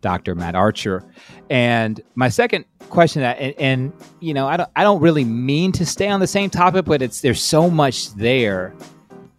Dr. 0.00 0.34
Matt 0.34 0.54
Archer. 0.54 1.04
And 1.50 2.00
my 2.14 2.28
second 2.28 2.64
question 2.90 3.22
that 3.22 3.38
and, 3.38 3.54
and, 3.58 3.92
you 4.20 4.34
know, 4.34 4.46
I 4.46 4.56
don't 4.56 4.70
I 4.76 4.82
don't 4.82 5.00
really 5.00 5.24
mean 5.24 5.72
to 5.72 5.86
stay 5.86 6.08
on 6.08 6.20
the 6.20 6.26
same 6.26 6.50
topic, 6.50 6.84
but 6.84 7.02
it's 7.02 7.20
there's 7.20 7.42
so 7.42 7.70
much 7.70 8.12
there 8.14 8.74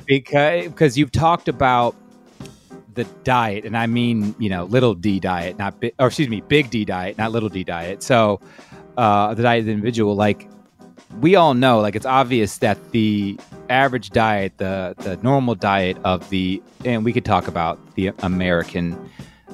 because 0.06 0.66
because 0.66 0.98
you've 0.98 1.12
talked 1.12 1.48
about 1.48 1.96
the 2.94 3.04
diet, 3.24 3.66
and 3.66 3.76
I 3.76 3.88
mean, 3.88 4.36
you 4.38 4.50
know, 4.50 4.66
little 4.66 4.94
D 4.94 5.20
diet, 5.20 5.58
not 5.58 5.80
big, 5.80 5.94
or 6.00 6.08
excuse 6.08 6.30
me, 6.30 6.42
big 6.42 6.70
D 6.70 6.86
diet, 6.86 7.18
not 7.18 7.32
little 7.32 7.50
D 7.50 7.64
diet. 7.64 8.04
So, 8.04 8.40
uh, 8.98 9.34
the 9.34 9.44
diet 9.44 9.62
of 9.62 9.66
the 9.66 9.72
individual, 9.72 10.16
like 10.16 10.48
we 11.20 11.36
all 11.36 11.54
know, 11.54 11.80
like 11.80 11.96
it's 11.96 12.06
obvious 12.06 12.58
that 12.60 12.92
the 12.92 13.40
average 13.70 14.10
diet, 14.10 14.58
the 14.58 14.96
the 14.98 15.18
normal 15.18 15.56
diet 15.56 15.98
of 16.04 16.30
the, 16.30 16.62
and 16.86 17.06
we 17.06 17.14
could 17.14 17.26
talk 17.26 17.48
about 17.48 17.96
the 17.96 18.12
American 18.20 19.10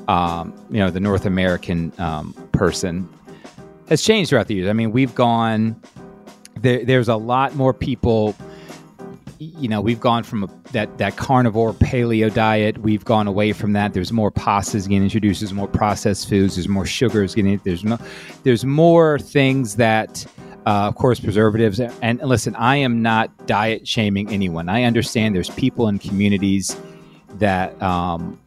um, 0.09 0.55
you 0.71 0.79
know, 0.79 0.89
the 0.89 0.99
North 0.99 1.25
American 1.25 1.93
um, 1.99 2.33
person 2.51 3.07
has 3.89 4.01
changed 4.01 4.29
throughout 4.29 4.47
the 4.47 4.55
years. 4.55 4.67
I 4.67 4.73
mean, 4.73 4.91
we've 4.91 5.13
gone 5.13 5.79
there, 6.55 6.83
there's 6.83 7.07
a 7.07 7.15
lot 7.15 7.55
more 7.55 7.73
people. 7.73 8.35
You 9.37 9.69
know, 9.69 9.79
we've 9.79 9.99
gone 10.01 10.23
from 10.23 10.43
a, 10.43 10.47
that 10.73 10.97
that 10.97 11.15
carnivore 11.15 11.73
paleo 11.73 12.33
diet. 12.33 12.79
We've 12.79 13.05
gone 13.05 13.27
away 13.27 13.53
from 13.53 13.73
that. 13.73 13.93
There's 13.93 14.11
more 14.11 14.31
pastas 14.31 14.87
getting 14.89 15.03
introduced. 15.03 15.41
There's 15.41 15.53
more 15.53 15.67
processed 15.67 16.27
foods. 16.27 16.55
There's 16.55 16.67
more 16.67 16.87
sugars 16.87 17.35
getting. 17.35 17.61
There's 17.63 17.83
no. 17.83 17.97
There's 18.43 18.65
more 18.65 19.19
things 19.19 19.75
that. 19.75 20.25
Uh, 20.69 20.87
of 20.87 20.93
course, 20.93 21.19
preservatives. 21.19 21.79
And 21.79 22.21
listen, 22.21 22.55
I 22.55 22.75
am 22.75 23.01
not 23.01 23.47
diet 23.47 23.87
shaming 23.87 24.29
anyone. 24.29 24.69
I 24.69 24.83
understand 24.83 25.33
there's 25.33 25.49
people 25.49 25.87
in 25.87 25.97
communities 25.97 26.77
that 27.39 27.81
um, 27.81 28.39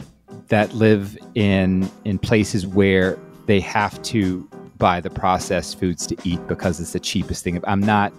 that 0.47 0.73
live 0.73 1.19
in 1.35 1.91
in 2.05 2.21
places 2.21 2.65
where 2.65 3.19
they 3.47 3.59
have 3.59 4.01
to 4.03 4.49
buy 4.79 5.01
the 5.01 5.11
processed 5.11 5.81
foods 5.81 6.07
to 6.07 6.17
eat 6.23 6.39
because 6.47 6.79
it's 6.79 6.93
the 6.93 7.01
cheapest 7.01 7.43
thing. 7.43 7.61
I'm 7.65 7.81
not 7.81 8.13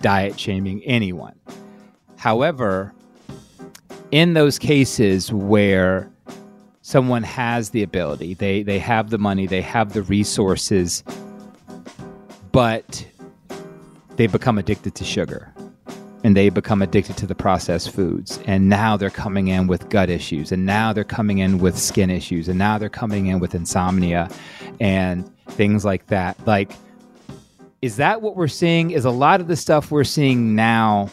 diet 0.00 0.38
shaming 0.38 0.80
anyone. 0.84 1.34
However, 2.18 2.94
in 4.12 4.34
those 4.34 4.60
cases 4.60 5.32
where 5.32 6.08
someone 6.82 7.24
has 7.24 7.70
the 7.70 7.82
ability, 7.82 8.34
they 8.34 8.62
they 8.62 8.78
have 8.78 9.10
the 9.10 9.18
money, 9.18 9.48
they 9.48 9.62
have 9.62 9.92
the 9.92 10.02
resources, 10.02 11.02
but 12.52 13.04
they 14.20 14.26
become 14.26 14.58
addicted 14.58 14.94
to 14.94 15.02
sugar 15.02 15.50
and 16.24 16.36
they 16.36 16.50
become 16.50 16.82
addicted 16.82 17.16
to 17.16 17.26
the 17.26 17.34
processed 17.34 17.90
foods. 17.90 18.38
And 18.44 18.68
now 18.68 18.94
they're 18.98 19.08
coming 19.08 19.48
in 19.48 19.66
with 19.66 19.88
gut 19.88 20.10
issues, 20.10 20.52
and 20.52 20.66
now 20.66 20.92
they're 20.92 21.04
coming 21.04 21.38
in 21.38 21.56
with 21.56 21.78
skin 21.78 22.10
issues, 22.10 22.46
and 22.46 22.58
now 22.58 22.76
they're 22.76 22.90
coming 22.90 23.28
in 23.28 23.38
with 23.38 23.54
insomnia 23.54 24.28
and 24.78 25.26
things 25.46 25.86
like 25.86 26.08
that. 26.08 26.36
Like, 26.46 26.72
is 27.80 27.96
that 27.96 28.20
what 28.20 28.36
we're 28.36 28.46
seeing? 28.46 28.90
Is 28.90 29.06
a 29.06 29.10
lot 29.10 29.40
of 29.40 29.48
the 29.48 29.56
stuff 29.56 29.90
we're 29.90 30.04
seeing 30.04 30.54
now 30.54 31.08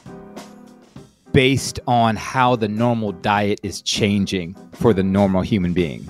based 1.32 1.80
on 1.88 2.18
how 2.18 2.58
the 2.58 2.68
normal 2.68 3.14
diet 3.14 3.62
is 3.64 3.82
changing 3.82 4.54
for 4.74 4.94
the 4.94 5.04
normal 5.04 5.44
human 5.44 5.72
being? 5.72 6.06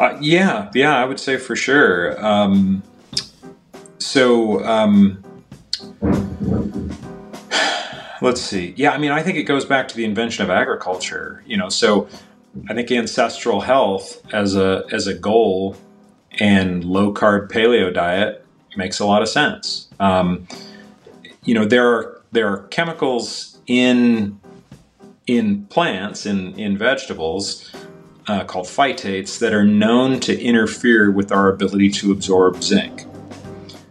Uh, 0.00 0.18
yeah, 0.20 0.72
yeah, 0.74 0.96
I 0.96 1.04
would 1.04 1.20
say 1.20 1.36
for 1.36 1.54
sure. 1.54 2.20
Um, 2.20 2.82
so, 3.98 4.64
um, 4.64 5.22
Let's 8.22 8.40
see. 8.40 8.72
Yeah, 8.76 8.92
I 8.92 8.98
mean, 8.98 9.10
I 9.10 9.20
think 9.20 9.36
it 9.36 9.42
goes 9.42 9.64
back 9.64 9.88
to 9.88 9.96
the 9.96 10.04
invention 10.04 10.44
of 10.44 10.50
agriculture. 10.50 11.42
You 11.44 11.56
know, 11.56 11.68
so 11.68 12.08
I 12.68 12.74
think 12.74 12.88
ancestral 12.92 13.62
health 13.62 14.22
as 14.32 14.54
a 14.54 14.84
as 14.92 15.08
a 15.08 15.14
goal 15.14 15.76
and 16.38 16.84
low 16.84 17.12
carb 17.12 17.50
paleo 17.50 17.92
diet 17.92 18.46
makes 18.76 19.00
a 19.00 19.06
lot 19.06 19.22
of 19.22 19.28
sense. 19.28 19.88
Um, 19.98 20.46
you 21.42 21.52
know, 21.52 21.64
there 21.64 21.88
are 21.92 22.22
there 22.30 22.48
are 22.48 22.58
chemicals 22.68 23.58
in 23.66 24.40
in 25.26 25.66
plants 25.66 26.24
in 26.24 26.56
in 26.56 26.78
vegetables 26.78 27.74
uh, 28.28 28.44
called 28.44 28.66
phytates 28.66 29.40
that 29.40 29.52
are 29.52 29.64
known 29.64 30.20
to 30.20 30.40
interfere 30.40 31.10
with 31.10 31.32
our 31.32 31.48
ability 31.48 31.90
to 31.90 32.12
absorb 32.12 32.62
zinc. 32.62 33.04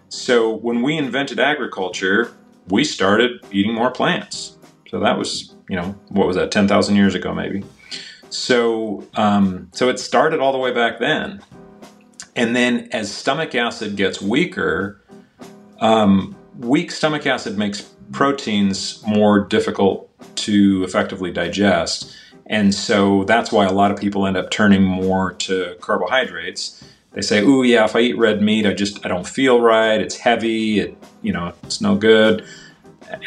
So 0.08 0.56
when 0.56 0.82
we 0.84 0.98
invented 0.98 1.38
agriculture, 1.38 2.32
we 2.70 2.84
started 2.84 3.44
eating 3.52 3.74
more 3.74 3.92
plants. 3.92 4.58
So 4.90 5.00
that 5.00 5.18
was, 5.18 5.56
you 5.70 5.76
know, 5.76 5.96
what 6.10 6.28
was 6.28 6.36
that, 6.36 6.52
10,000 6.52 6.96
years 6.96 7.16
ago, 7.16 7.34
maybe. 7.34 7.64
So, 8.30 9.08
um, 9.16 9.70
so 9.74 9.90
it 9.90 10.00
started 10.00 10.40
all 10.40 10.52
the 10.52 10.58
way 10.58 10.74
back 10.74 11.00
then. 11.00 11.42
And 12.36 12.56
then 12.56 12.88
as 12.92 13.14
stomach 13.14 13.56
acid 13.56 13.96
gets 13.96 14.22
weaker, 14.22 15.02
um, 15.80 16.36
weak 16.60 16.92
stomach 16.92 17.26
acid 17.26 17.58
makes 17.58 17.82
proteins 18.12 19.04
more 19.06 19.40
difficult 19.40 20.10
to 20.38 20.84
effectively 20.84 21.32
digest. 21.32 22.16
And 22.46 22.74
so 22.74 23.24
that's 23.26 23.52
why 23.52 23.66
a 23.66 23.72
lot 23.72 23.92
of 23.92 24.00
people 24.00 24.26
end 24.26 24.38
up 24.38 24.50
turning 24.50 24.84
more 24.84 25.34
to 25.34 25.76
carbohydrates. 25.82 26.84
They 27.14 27.22
say, 27.22 27.42
"Ooh, 27.44 27.64
yeah, 27.64 27.86
if 27.86 27.96
I 27.96 28.00
eat 28.00 28.18
red 28.18 28.42
meat, 28.42 28.66
I 28.66 28.74
just 28.74 29.06
I 29.06 29.10
don't 29.10 29.28
feel 29.28 29.62
right. 29.62 30.00
It's 30.00 30.18
heavy. 30.18 30.80
It, 30.80 30.98
you 31.22 31.34
know, 31.34 31.54
it's 31.64 31.82
no 31.82 31.96
good." 31.96 32.46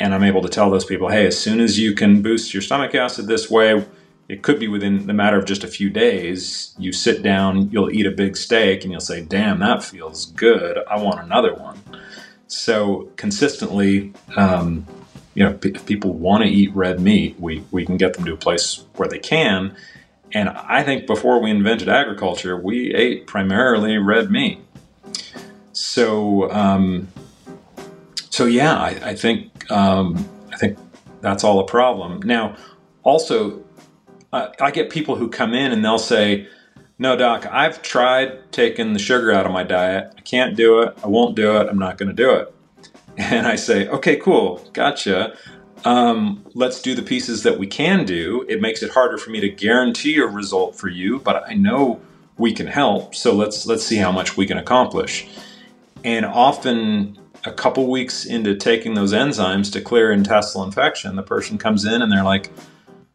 and 0.01 0.15
I'm 0.15 0.23
able 0.25 0.43
to 0.43 0.49
tell 0.49 0.71
those 0.71 0.85
people, 0.85 1.09
hey, 1.09 1.27
as 1.27 1.39
soon 1.39 1.61
as 1.61 1.79
you 1.79 1.95
can 1.95 2.23
boost 2.23 2.55
your 2.55 2.63
stomach 2.63 2.95
acid 2.95 3.27
this 3.27 3.51
way, 3.51 3.85
it 4.29 4.43
could 4.43 4.59
be 4.59 4.69
within 4.69 5.07
the 5.07 5.13
matter 5.13 5.39
of 5.39 5.45
just 5.45 5.65
a 5.65 5.69
few 5.69 5.91
days. 5.91 6.75
You 6.79 6.93
sit 6.93 7.23
down, 7.23 7.71
you'll 7.71 7.91
eat 7.91 8.07
a 8.07 8.11
big 8.11 8.37
steak, 8.37 8.83
and 8.83 8.91
you'll 8.91 9.01
say, 9.01 9.23
damn, 9.23 9.59
that 9.61 9.83
feels 9.83 10.27
good. 10.27 10.79
I 10.89 10.99
want 10.99 11.21
another 11.21 11.55
one. 11.55 11.81
So 12.47 13.11
consistently, 13.17 14.13
um, 14.37 14.87
you 15.35 15.45
know, 15.45 15.59
if 15.63 15.85
people 15.85 16.15
want 16.15 16.45
to 16.45 16.49
eat 16.49 16.75
red 16.75 17.01
meat, 17.01 17.37
we, 17.39 17.65
we 17.71 17.85
can 17.85 17.97
get 17.97 18.15
them 18.15 18.25
to 18.25 18.33
a 18.33 18.37
place 18.37 18.85
where 18.97 19.09
they 19.09 19.19
can. 19.19 19.77
And 20.35 20.49
I 20.49 20.83
think 20.83 21.07
before 21.07 21.41
we 21.41 21.51
invented 21.51 21.89
agriculture, 21.89 22.61
we 22.61 22.93
ate 22.93 23.27
primarily 23.27 23.99
red 23.99 24.31
meat. 24.31 24.59
So, 25.73 26.51
um, 26.51 27.09
so 28.31 28.45
yeah, 28.45 28.77
I, 28.77 28.89
I 29.11 29.15
think 29.15 29.71
um, 29.71 30.29
I 30.53 30.57
think 30.57 30.77
that's 31.21 31.45
all 31.45 31.61
a 31.61 31.67
problem. 31.67 32.21
Now, 32.23 32.57
also, 33.05 33.65
uh, 34.33 34.49
I 34.61 34.73
get 34.73 34.91
people 34.91 35.15
who 35.15 35.29
come 35.29 35.55
in 35.55 35.71
and 35.71 35.85
they'll 35.85 35.99
say, 35.99 36.49
No, 36.99 37.17
doc, 37.17 37.47
I've 37.47 37.81
tried 37.83 38.53
taking 38.53 38.93
the 38.93 38.99
sugar 38.99 39.31
out 39.31 39.47
of 39.47 39.53
my 39.53 39.63
diet. 39.63 40.13
I 40.19 40.21
can't 40.23 40.57
do 40.57 40.81
it. 40.81 40.99
I 41.03 41.07
won't 41.07 41.37
do 41.37 41.57
it. 41.57 41.69
I'm 41.69 41.79
not 41.79 41.97
going 41.97 42.09
to 42.09 42.15
do 42.15 42.31
it. 42.31 42.51
And 43.17 43.47
I 43.47 43.55
say, 43.55 43.87
Okay, 43.87 44.17
cool. 44.17 44.69
Gotcha. 44.73 45.37
Um, 45.85 46.45
let's 46.55 46.81
do 46.81 46.95
the 46.95 47.03
pieces 47.03 47.43
that 47.43 47.59
we 47.59 47.67
can 47.67 48.05
do. 48.05 48.45
It 48.49 48.61
makes 48.61 48.83
it 48.83 48.91
harder 48.91 49.19
for 49.19 49.31
me 49.31 49.41
to 49.41 49.49
guarantee 49.49 50.17
a 50.17 50.27
result 50.27 50.77
for 50.77 50.89
you, 50.89 51.21
but 51.21 51.45
I 51.47 51.55
know 51.55 52.01
we 52.39 52.53
can 52.53 52.67
help. 52.67 53.15
So 53.15 53.35
let's 53.35 53.67
let's 53.67 53.85
see 53.85 53.97
how 53.97 54.11
much 54.11 54.37
we 54.37 54.47
can 54.47 54.59
accomplish. 54.59 55.27
And 56.03 56.25
often 56.25 57.19
a 57.45 57.53
couple 57.53 57.91
weeks 57.91 58.25
into 58.25 58.57
taking 58.57 58.95
those 58.95 59.13
enzymes 59.13 59.71
to 59.73 59.81
clear 59.81 60.11
intestinal 60.11 60.65
infection, 60.65 61.17
the 61.17 61.23
person 61.23 61.59
comes 61.59 61.85
in 61.85 62.01
and 62.03 62.11
they're 62.11 62.25
like, 62.25 62.51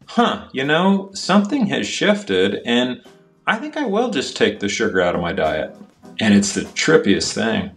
huh, 0.06 0.48
you 0.52 0.64
know, 0.64 1.10
something 1.14 1.66
has 1.66 1.86
shifted 1.86 2.60
and 2.64 3.02
I 3.46 3.56
think 3.56 3.76
I 3.76 3.84
will 3.84 4.10
just 4.10 4.36
take 4.36 4.60
the 4.60 4.68
sugar 4.68 5.00
out 5.00 5.16
of 5.16 5.20
my 5.20 5.32
diet. 5.32 5.74
And 6.20 6.34
it's 6.34 6.54
the 6.54 6.62
trippiest 6.62 7.32
thing. 7.32 7.72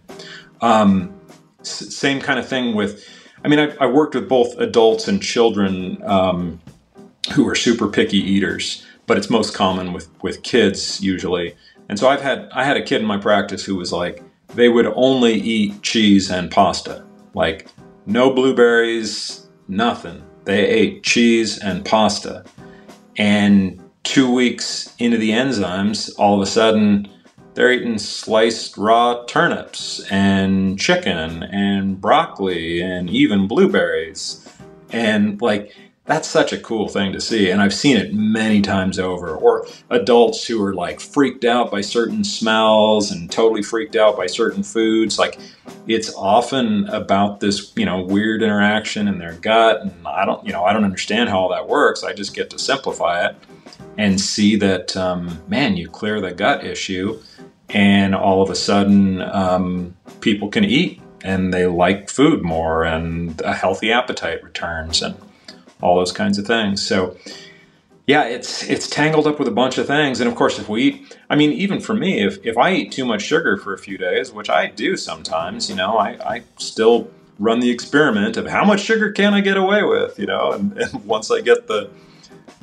Um, 0.60 1.12
s- 1.60 1.94
same 1.94 2.20
kind 2.20 2.38
of 2.38 2.46
thing 2.48 2.74
with, 2.76 3.04
I 3.44 3.48
mean, 3.48 3.58
I've, 3.58 3.76
I 3.80 3.86
worked 3.86 4.14
with 4.14 4.28
both 4.28 4.58
adults 4.58 5.06
and 5.06 5.22
children 5.22 6.02
um, 6.04 6.60
who 7.34 7.46
are 7.46 7.54
super 7.54 7.88
picky 7.88 8.16
eaters, 8.16 8.84
but 9.06 9.18
it's 9.18 9.28
most 9.28 9.54
common 9.54 9.92
with, 9.92 10.08
with 10.22 10.42
kids 10.42 11.00
usually. 11.02 11.54
And 11.90 11.98
so 11.98 12.08
I've 12.08 12.22
had, 12.22 12.48
I 12.52 12.64
had 12.64 12.78
a 12.78 12.82
kid 12.82 13.02
in 13.02 13.06
my 13.06 13.18
practice 13.18 13.62
who 13.62 13.76
was 13.76 13.92
like, 13.92 14.22
they 14.54 14.70
would 14.70 14.86
only 14.94 15.34
eat 15.34 15.82
cheese 15.82 16.30
and 16.30 16.50
pasta. 16.50 17.04
Like, 17.34 17.68
no 18.06 18.32
blueberries, 18.32 19.46
nothing. 19.68 20.24
They 20.44 20.66
ate 20.66 21.02
cheese 21.02 21.58
and 21.58 21.84
pasta. 21.84 22.44
And 23.16 23.82
two 24.04 24.32
weeks 24.32 24.94
into 24.98 25.18
the 25.18 25.30
enzymes, 25.30 26.10
all 26.18 26.34
of 26.34 26.40
a 26.40 26.46
sudden, 26.50 27.08
they're 27.54 27.72
eating 27.72 27.98
sliced 27.98 28.76
raw 28.76 29.24
turnips 29.26 30.00
and 30.10 30.78
chicken 30.78 31.44
and 31.44 32.00
broccoli 32.00 32.82
and 32.82 33.08
even 33.08 33.46
blueberries. 33.46 34.46
And 34.90 35.40
like, 35.40 35.72
that's 36.06 36.28
such 36.28 36.52
a 36.52 36.58
cool 36.58 36.88
thing 36.88 37.12
to 37.12 37.20
see. 37.20 37.50
And 37.50 37.62
I've 37.62 37.72
seen 37.72 37.96
it 37.96 38.12
many 38.12 38.60
times 38.60 38.98
over. 38.98 39.36
Or 39.36 39.66
adults 39.88 40.46
who 40.46 40.62
are 40.62 40.74
like 40.74 41.00
freaked 41.00 41.44
out 41.44 41.70
by 41.70 41.80
certain 41.80 42.24
smells 42.24 43.10
and 43.10 43.30
totally 43.30 43.62
freaked 43.62 43.96
out 43.96 44.16
by 44.16 44.26
certain 44.26 44.62
foods. 44.62 45.18
Like 45.18 45.38
it's 45.86 46.12
often 46.14 46.88
about 46.88 47.40
this, 47.40 47.72
you 47.76 47.86
know, 47.86 48.02
weird 48.02 48.42
interaction 48.42 49.08
in 49.08 49.18
their 49.18 49.34
gut. 49.34 49.80
And 49.80 49.92
I 50.06 50.26
don't, 50.26 50.44
you 50.44 50.52
know, 50.52 50.64
I 50.64 50.72
don't 50.72 50.84
understand 50.84 51.30
how 51.30 51.38
all 51.38 51.48
that 51.50 51.68
works. 51.68 52.04
I 52.04 52.12
just 52.12 52.34
get 52.34 52.50
to 52.50 52.58
simplify 52.58 53.26
it 53.26 53.36
and 53.96 54.20
see 54.20 54.56
that, 54.56 54.94
um, 54.96 55.40
man, 55.48 55.76
you 55.76 55.88
clear 55.88 56.20
the 56.20 56.32
gut 56.32 56.64
issue 56.64 57.18
and 57.70 58.14
all 58.14 58.42
of 58.42 58.50
a 58.50 58.54
sudden 58.54 59.22
um, 59.22 59.96
people 60.20 60.48
can 60.48 60.64
eat 60.64 61.00
and 61.22 61.52
they 61.52 61.66
like 61.66 62.10
food 62.10 62.42
more 62.42 62.84
and 62.84 63.40
a 63.40 63.54
healthy 63.54 63.90
appetite 63.90 64.42
returns. 64.42 65.02
And 65.02 65.16
all 65.84 65.96
those 65.96 66.12
kinds 66.12 66.38
of 66.38 66.46
things. 66.46 66.84
So 66.84 67.16
yeah, 68.06 68.24
it's 68.24 68.62
it's 68.64 68.88
tangled 68.88 69.26
up 69.26 69.38
with 69.38 69.48
a 69.48 69.52
bunch 69.52 69.78
of 69.78 69.86
things. 69.86 70.20
And 70.20 70.28
of 70.28 70.34
course, 70.34 70.58
if 70.58 70.68
we 70.68 70.82
eat, 70.82 71.18
I 71.30 71.36
mean, 71.36 71.52
even 71.52 71.80
for 71.80 71.94
me, 71.94 72.24
if, 72.24 72.44
if 72.44 72.56
I 72.56 72.72
eat 72.72 72.92
too 72.92 73.04
much 73.04 73.22
sugar 73.22 73.56
for 73.56 73.72
a 73.72 73.78
few 73.78 73.98
days, 73.98 74.32
which 74.32 74.50
I 74.50 74.66
do 74.66 74.96
sometimes, 74.96 75.70
you 75.70 75.76
know, 75.76 75.98
I, 75.98 76.10
I 76.34 76.42
still 76.56 77.10
run 77.38 77.60
the 77.60 77.70
experiment 77.70 78.36
of 78.36 78.46
how 78.46 78.64
much 78.64 78.80
sugar 78.80 79.12
can 79.12 79.34
I 79.34 79.40
get 79.40 79.56
away 79.56 79.82
with, 79.82 80.18
you 80.18 80.26
know, 80.26 80.52
and, 80.52 80.76
and 80.78 81.04
once 81.06 81.30
I 81.30 81.40
get 81.40 81.66
the, 81.66 81.90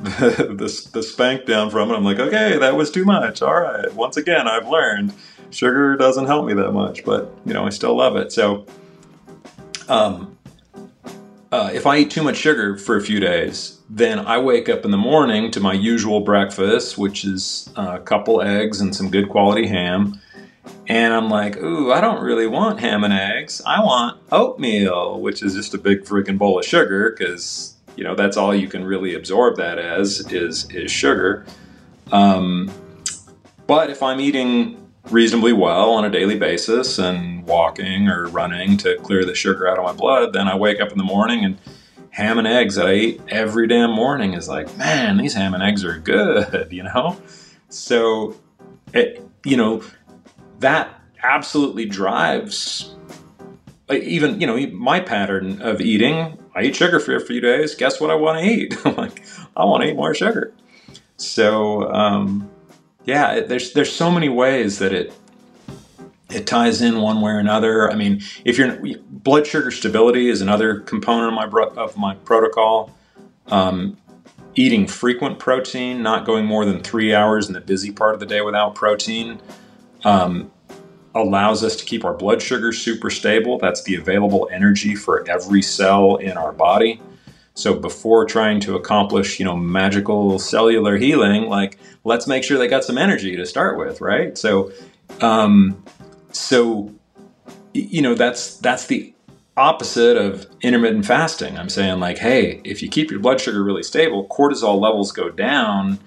the, 0.03 0.89
the, 0.93 1.03
spank 1.03 1.45
down 1.45 1.69
from 1.69 1.91
it, 1.91 1.95
I'm 1.95 2.03
like, 2.03 2.19
okay, 2.19 2.57
that 2.57 2.75
was 2.75 2.89
too 2.89 3.05
much. 3.05 3.41
All 3.41 3.59
right. 3.59 3.93
Once 3.93 4.17
again, 4.17 4.47
I've 4.47 4.67
learned 4.67 5.13
sugar 5.51 5.95
doesn't 5.95 6.25
help 6.25 6.45
me 6.45 6.53
that 6.55 6.71
much, 6.71 7.03
but, 7.03 7.31
you 7.45 7.53
know, 7.53 7.65
I 7.65 7.69
still 7.69 7.95
love 7.95 8.15
it. 8.15 8.31
So, 8.31 8.65
um, 9.87 10.37
uh, 11.51 11.69
if 11.73 11.85
I 11.85 11.97
eat 11.97 12.09
too 12.09 12.23
much 12.23 12.37
sugar 12.37 12.77
for 12.77 12.95
a 12.95 13.01
few 13.01 13.19
days, 13.19 13.79
then 13.89 14.19
I 14.19 14.37
wake 14.39 14.69
up 14.69 14.85
in 14.85 14.91
the 14.91 14.97
morning 14.97 15.51
to 15.51 15.59
my 15.59 15.73
usual 15.73 16.21
breakfast, 16.21 16.97
which 16.97 17.25
is 17.25 17.69
a 17.75 17.99
couple 17.99 18.41
eggs 18.41 18.79
and 18.79 18.95
some 18.95 19.11
good 19.11 19.29
quality 19.29 19.67
ham. 19.67 20.19
And 20.87 21.13
I'm 21.13 21.29
like, 21.29 21.57
ooh, 21.57 21.91
I 21.91 21.99
don't 22.01 22.23
really 22.23 22.47
want 22.47 22.79
ham 22.79 23.03
and 23.03 23.13
eggs. 23.13 23.61
I 23.65 23.83
want 23.83 24.17
oatmeal, 24.31 25.19
which 25.19 25.43
is 25.43 25.53
just 25.53 25.73
a 25.73 25.77
big 25.77 26.05
freaking 26.05 26.37
bowl 26.37 26.57
of 26.57 26.65
sugar 26.65 27.13
because, 27.17 27.70
you 27.95 28.03
know, 28.03 28.15
that's 28.15 28.37
all 28.37 28.53
you 28.53 28.67
can 28.67 28.83
really 28.83 29.13
absorb 29.13 29.57
that 29.57 29.77
as 29.77 30.31
is, 30.31 30.69
is 30.71 30.91
sugar. 30.91 31.45
Um, 32.11 32.71
but 33.67 33.89
if 33.89 34.03
I'm 34.03 34.19
eating 34.19 34.77
reasonably 35.09 35.53
well 35.53 35.91
on 35.91 36.05
a 36.05 36.09
daily 36.09 36.37
basis 36.37 36.99
and 36.99 37.45
walking 37.45 38.07
or 38.07 38.27
running 38.27 38.77
to 38.77 38.97
clear 38.97 39.25
the 39.25 39.35
sugar 39.35 39.67
out 39.67 39.77
of 39.77 39.83
my 39.83 39.93
blood, 39.93 40.33
then 40.33 40.47
I 40.47 40.55
wake 40.55 40.79
up 40.79 40.91
in 40.91 40.97
the 40.97 41.03
morning 41.03 41.43
and 41.43 41.57
ham 42.11 42.37
and 42.37 42.47
eggs 42.47 42.75
that 42.75 42.87
I 42.87 42.93
eat 42.93 43.21
every 43.29 43.67
damn 43.67 43.91
morning 43.91 44.33
is 44.33 44.47
like, 44.47 44.77
man, 44.77 45.17
these 45.17 45.33
ham 45.33 45.53
and 45.53 45.63
eggs 45.63 45.83
are 45.83 45.97
good, 45.97 46.67
you 46.71 46.83
know? 46.83 47.17
So, 47.69 48.35
it, 48.93 49.25
you 49.45 49.57
know, 49.57 49.83
that 50.59 51.01
absolutely 51.23 51.85
drives 51.85 52.93
even, 53.89 54.39
you 54.39 54.47
know, 54.47 54.57
my 54.67 54.99
pattern 54.99 55.61
of 55.61 55.81
eating. 55.81 56.37
I 56.55 56.63
eat 56.63 56.75
sugar 56.75 56.99
for 56.99 57.15
a 57.15 57.21
few 57.21 57.41
days. 57.41 57.75
Guess 57.75 57.99
what 58.01 58.09
I 58.09 58.15
want 58.15 58.39
to 58.39 58.45
eat? 58.45 58.75
I'm 58.85 58.95
like, 58.95 59.23
I 59.55 59.65
want 59.65 59.83
to 59.83 59.89
eat 59.89 59.95
more 59.95 60.13
sugar. 60.13 60.53
So, 61.17 61.91
um, 61.91 62.49
yeah, 63.05 63.41
there's 63.41 63.73
there's 63.73 63.91
so 63.91 64.11
many 64.11 64.29
ways 64.29 64.79
that 64.79 64.93
it 64.93 65.13
it 66.29 66.47
ties 66.47 66.81
in 66.81 67.01
one 67.01 67.21
way 67.21 67.31
or 67.31 67.39
another. 67.39 67.91
I 67.91 67.95
mean, 67.95 68.21
if 68.45 68.57
your 68.57 68.77
blood 69.09 69.47
sugar 69.47 69.71
stability 69.71 70.29
is 70.29 70.41
another 70.41 70.79
component 70.79 71.37
of 71.37 71.51
my 71.51 71.63
of 71.81 71.97
my 71.97 72.15
protocol. 72.15 72.95
Um, 73.47 73.97
eating 74.55 74.87
frequent 74.87 75.39
protein, 75.39 76.01
not 76.01 76.25
going 76.25 76.45
more 76.45 76.65
than 76.65 76.81
three 76.81 77.13
hours 77.13 77.47
in 77.47 77.53
the 77.53 77.61
busy 77.61 77.91
part 77.91 78.13
of 78.13 78.19
the 78.19 78.25
day 78.25 78.41
without 78.41 78.75
protein, 78.75 79.41
um, 80.03 80.51
allows 81.13 81.63
us 81.63 81.75
to 81.75 81.85
keep 81.85 82.05
our 82.05 82.13
blood 82.13 82.41
sugar 82.41 82.71
super 82.71 83.09
stable. 83.09 83.57
That's 83.57 83.83
the 83.83 83.95
available 83.95 84.49
energy 84.51 84.95
for 84.95 85.27
every 85.29 85.61
cell 85.61 86.15
in 86.17 86.37
our 86.37 86.51
body. 86.51 87.01
So 87.53 87.73
before 87.73 88.25
trying 88.25 88.59
to 88.61 88.75
accomplish, 88.75 89.39
you 89.39 89.45
know, 89.45 89.57
magical 89.57 90.39
cellular 90.39 90.97
healing, 90.97 91.49
like 91.49 91.77
let's 92.03 92.27
make 92.27 92.43
sure 92.43 92.57
they 92.57 92.67
got 92.67 92.83
some 92.83 92.97
energy 92.97 93.35
to 93.35 93.45
start 93.45 93.77
with, 93.77 93.99
right? 93.99 94.37
So, 94.37 94.71
um, 95.19 95.83
so 96.31 96.93
you 97.73 98.01
know, 98.01 98.15
that's 98.15 98.57
that's 98.57 98.87
the 98.87 99.13
opposite 99.57 100.17
of 100.17 100.47
intermittent 100.61 101.05
fasting. 101.05 101.57
I'm 101.57 101.69
saying 101.69 101.99
like, 101.99 102.17
hey, 102.17 102.61
if 102.63 102.81
you 102.81 102.89
keep 102.89 103.11
your 103.11 103.19
blood 103.19 103.39
sugar 103.39 103.63
really 103.63 103.83
stable, 103.83 104.27
cortisol 104.27 104.79
levels 104.79 105.11
go 105.11 105.29
down, 105.29 105.99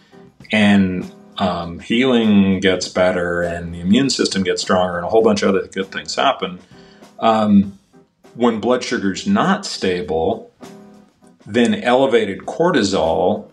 and 0.50 1.10
um, 1.38 1.80
healing 1.80 2.60
gets 2.60 2.88
better, 2.88 3.42
and 3.42 3.74
the 3.74 3.80
immune 3.80 4.10
system 4.10 4.42
gets 4.42 4.62
stronger, 4.62 4.96
and 4.96 5.06
a 5.06 5.08
whole 5.08 5.22
bunch 5.22 5.42
of 5.42 5.54
other 5.54 5.66
good 5.66 5.90
things 5.90 6.14
happen. 6.14 6.58
Um, 7.18 7.78
when 8.34 8.60
blood 8.60 8.82
sugar's 8.82 9.26
not 9.26 9.64
stable, 9.64 10.52
then 11.46 11.74
elevated 11.74 12.40
cortisol 12.40 13.50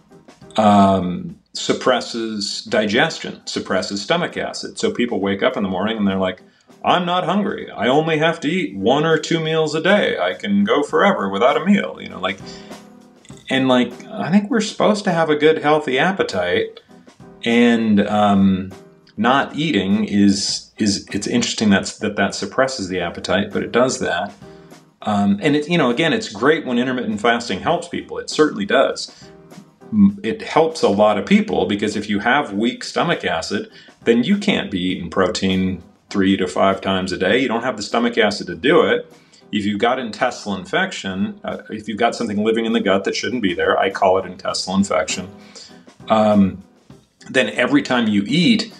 um, 0.58 1.38
suppresses 1.54 2.64
digestion, 2.64 3.46
suppresses 3.46 4.02
stomach 4.02 4.38
acid. 4.38 4.80
So 4.80 4.92
people 4.92 5.20
wake 5.20 5.44
up 5.44 5.58
in 5.58 5.64
the 5.64 5.70
morning 5.70 5.98
and 5.98 6.08
they're 6.08 6.18
like, 6.18 6.42
I'm 6.84 7.06
not 7.06 7.26
hungry. 7.26 7.70
I 7.70 7.88
only 7.88 8.18
have 8.18 8.40
to 8.40 8.48
eat 8.50 8.76
one 8.76 9.06
or 9.06 9.18
two 9.18 9.40
meals 9.40 9.76
a 9.76 9.82
day. 9.82 10.18
I 10.18 10.34
can 10.34 10.64
go 10.64 10.82
forever 10.82 11.30
without 11.30 11.58
a 11.58 11.66
meal. 11.66 12.00
You 12.02 12.10
know, 12.10 12.20
like, 12.20 12.40
and 13.50 13.68
like, 13.68 13.92
I 14.06 14.32
think 14.32 14.50
we're 14.50 14.62
supposed 14.62 15.04
to 15.04 15.12
have 15.12 15.30
a 15.30 15.36
good, 15.36 15.60
healthy 15.60 16.00
appetite, 16.00 16.80
and 17.44 18.08
um, 18.08 18.72
not 19.18 19.56
eating 19.56 20.06
is 20.06 20.72
is 20.78 21.08
it's 21.12 21.28
interesting 21.28 21.70
that's 21.70 22.00
that 22.00 22.16
that 22.16 22.36
suppresses 22.36 22.90
the 22.90 23.00
appetite, 23.00 23.52
but 23.52 23.64
it 23.64 23.72
does 23.72 24.00
that. 24.00 24.34
Um, 25.04 25.40
and 25.42 25.56
it, 25.56 25.68
you 25.68 25.78
know, 25.78 25.90
again, 25.90 26.14
it's 26.14 26.30
great 26.30 26.66
when 26.66 26.78
intermittent 26.78 27.22
fasting 27.22 27.60
helps 27.60 27.88
people. 27.88 28.20
It 28.20 28.30
certainly 28.30 28.66
does. 28.66 29.12
It 30.24 30.42
helps 30.42 30.84
a 30.84 30.90
lot 30.90 31.18
of 31.18 31.26
people 31.26 31.66
because 31.66 31.96
if 31.96 32.10
you 32.10 32.20
have 32.20 32.54
weak 32.54 32.84
stomach 32.84 33.26
acid, 33.26 33.72
then 34.04 34.24
you 34.24 34.38
can't 34.38 34.72
be 34.72 34.80
eating 34.80 35.10
protein 35.10 35.84
three 36.10 36.38
to 36.38 36.48
five 36.48 36.82
times 36.82 37.12
a 37.12 37.18
day. 37.18 37.40
You 37.40 37.48
don't 37.48 37.64
have 37.64 37.78
the 37.78 37.84
stomach 37.84 38.18
acid 38.18 38.48
to 38.48 38.56
do 38.56 38.86
it. 38.86 39.12
If 39.52 39.66
you've 39.66 39.80
got 39.80 40.00
intestinal 40.00 40.58
infection, 40.58 41.40
uh, 41.44 41.64
if 41.70 41.88
you've 41.90 41.98
got 41.98 42.16
something 42.16 42.38
living 42.38 42.66
in 42.66 42.74
the 42.74 42.80
gut 42.80 43.04
that 43.04 43.16
shouldn't 43.16 43.42
be 43.42 43.54
there, 43.54 43.78
I 43.78 43.90
call 43.90 44.18
it 44.18 44.26
intestinal 44.26 44.78
infection. 44.78 45.28
Um, 46.10 46.64
then 47.30 47.50
every 47.50 47.82
time 47.82 48.08
you 48.08 48.24
eat, 48.28 48.74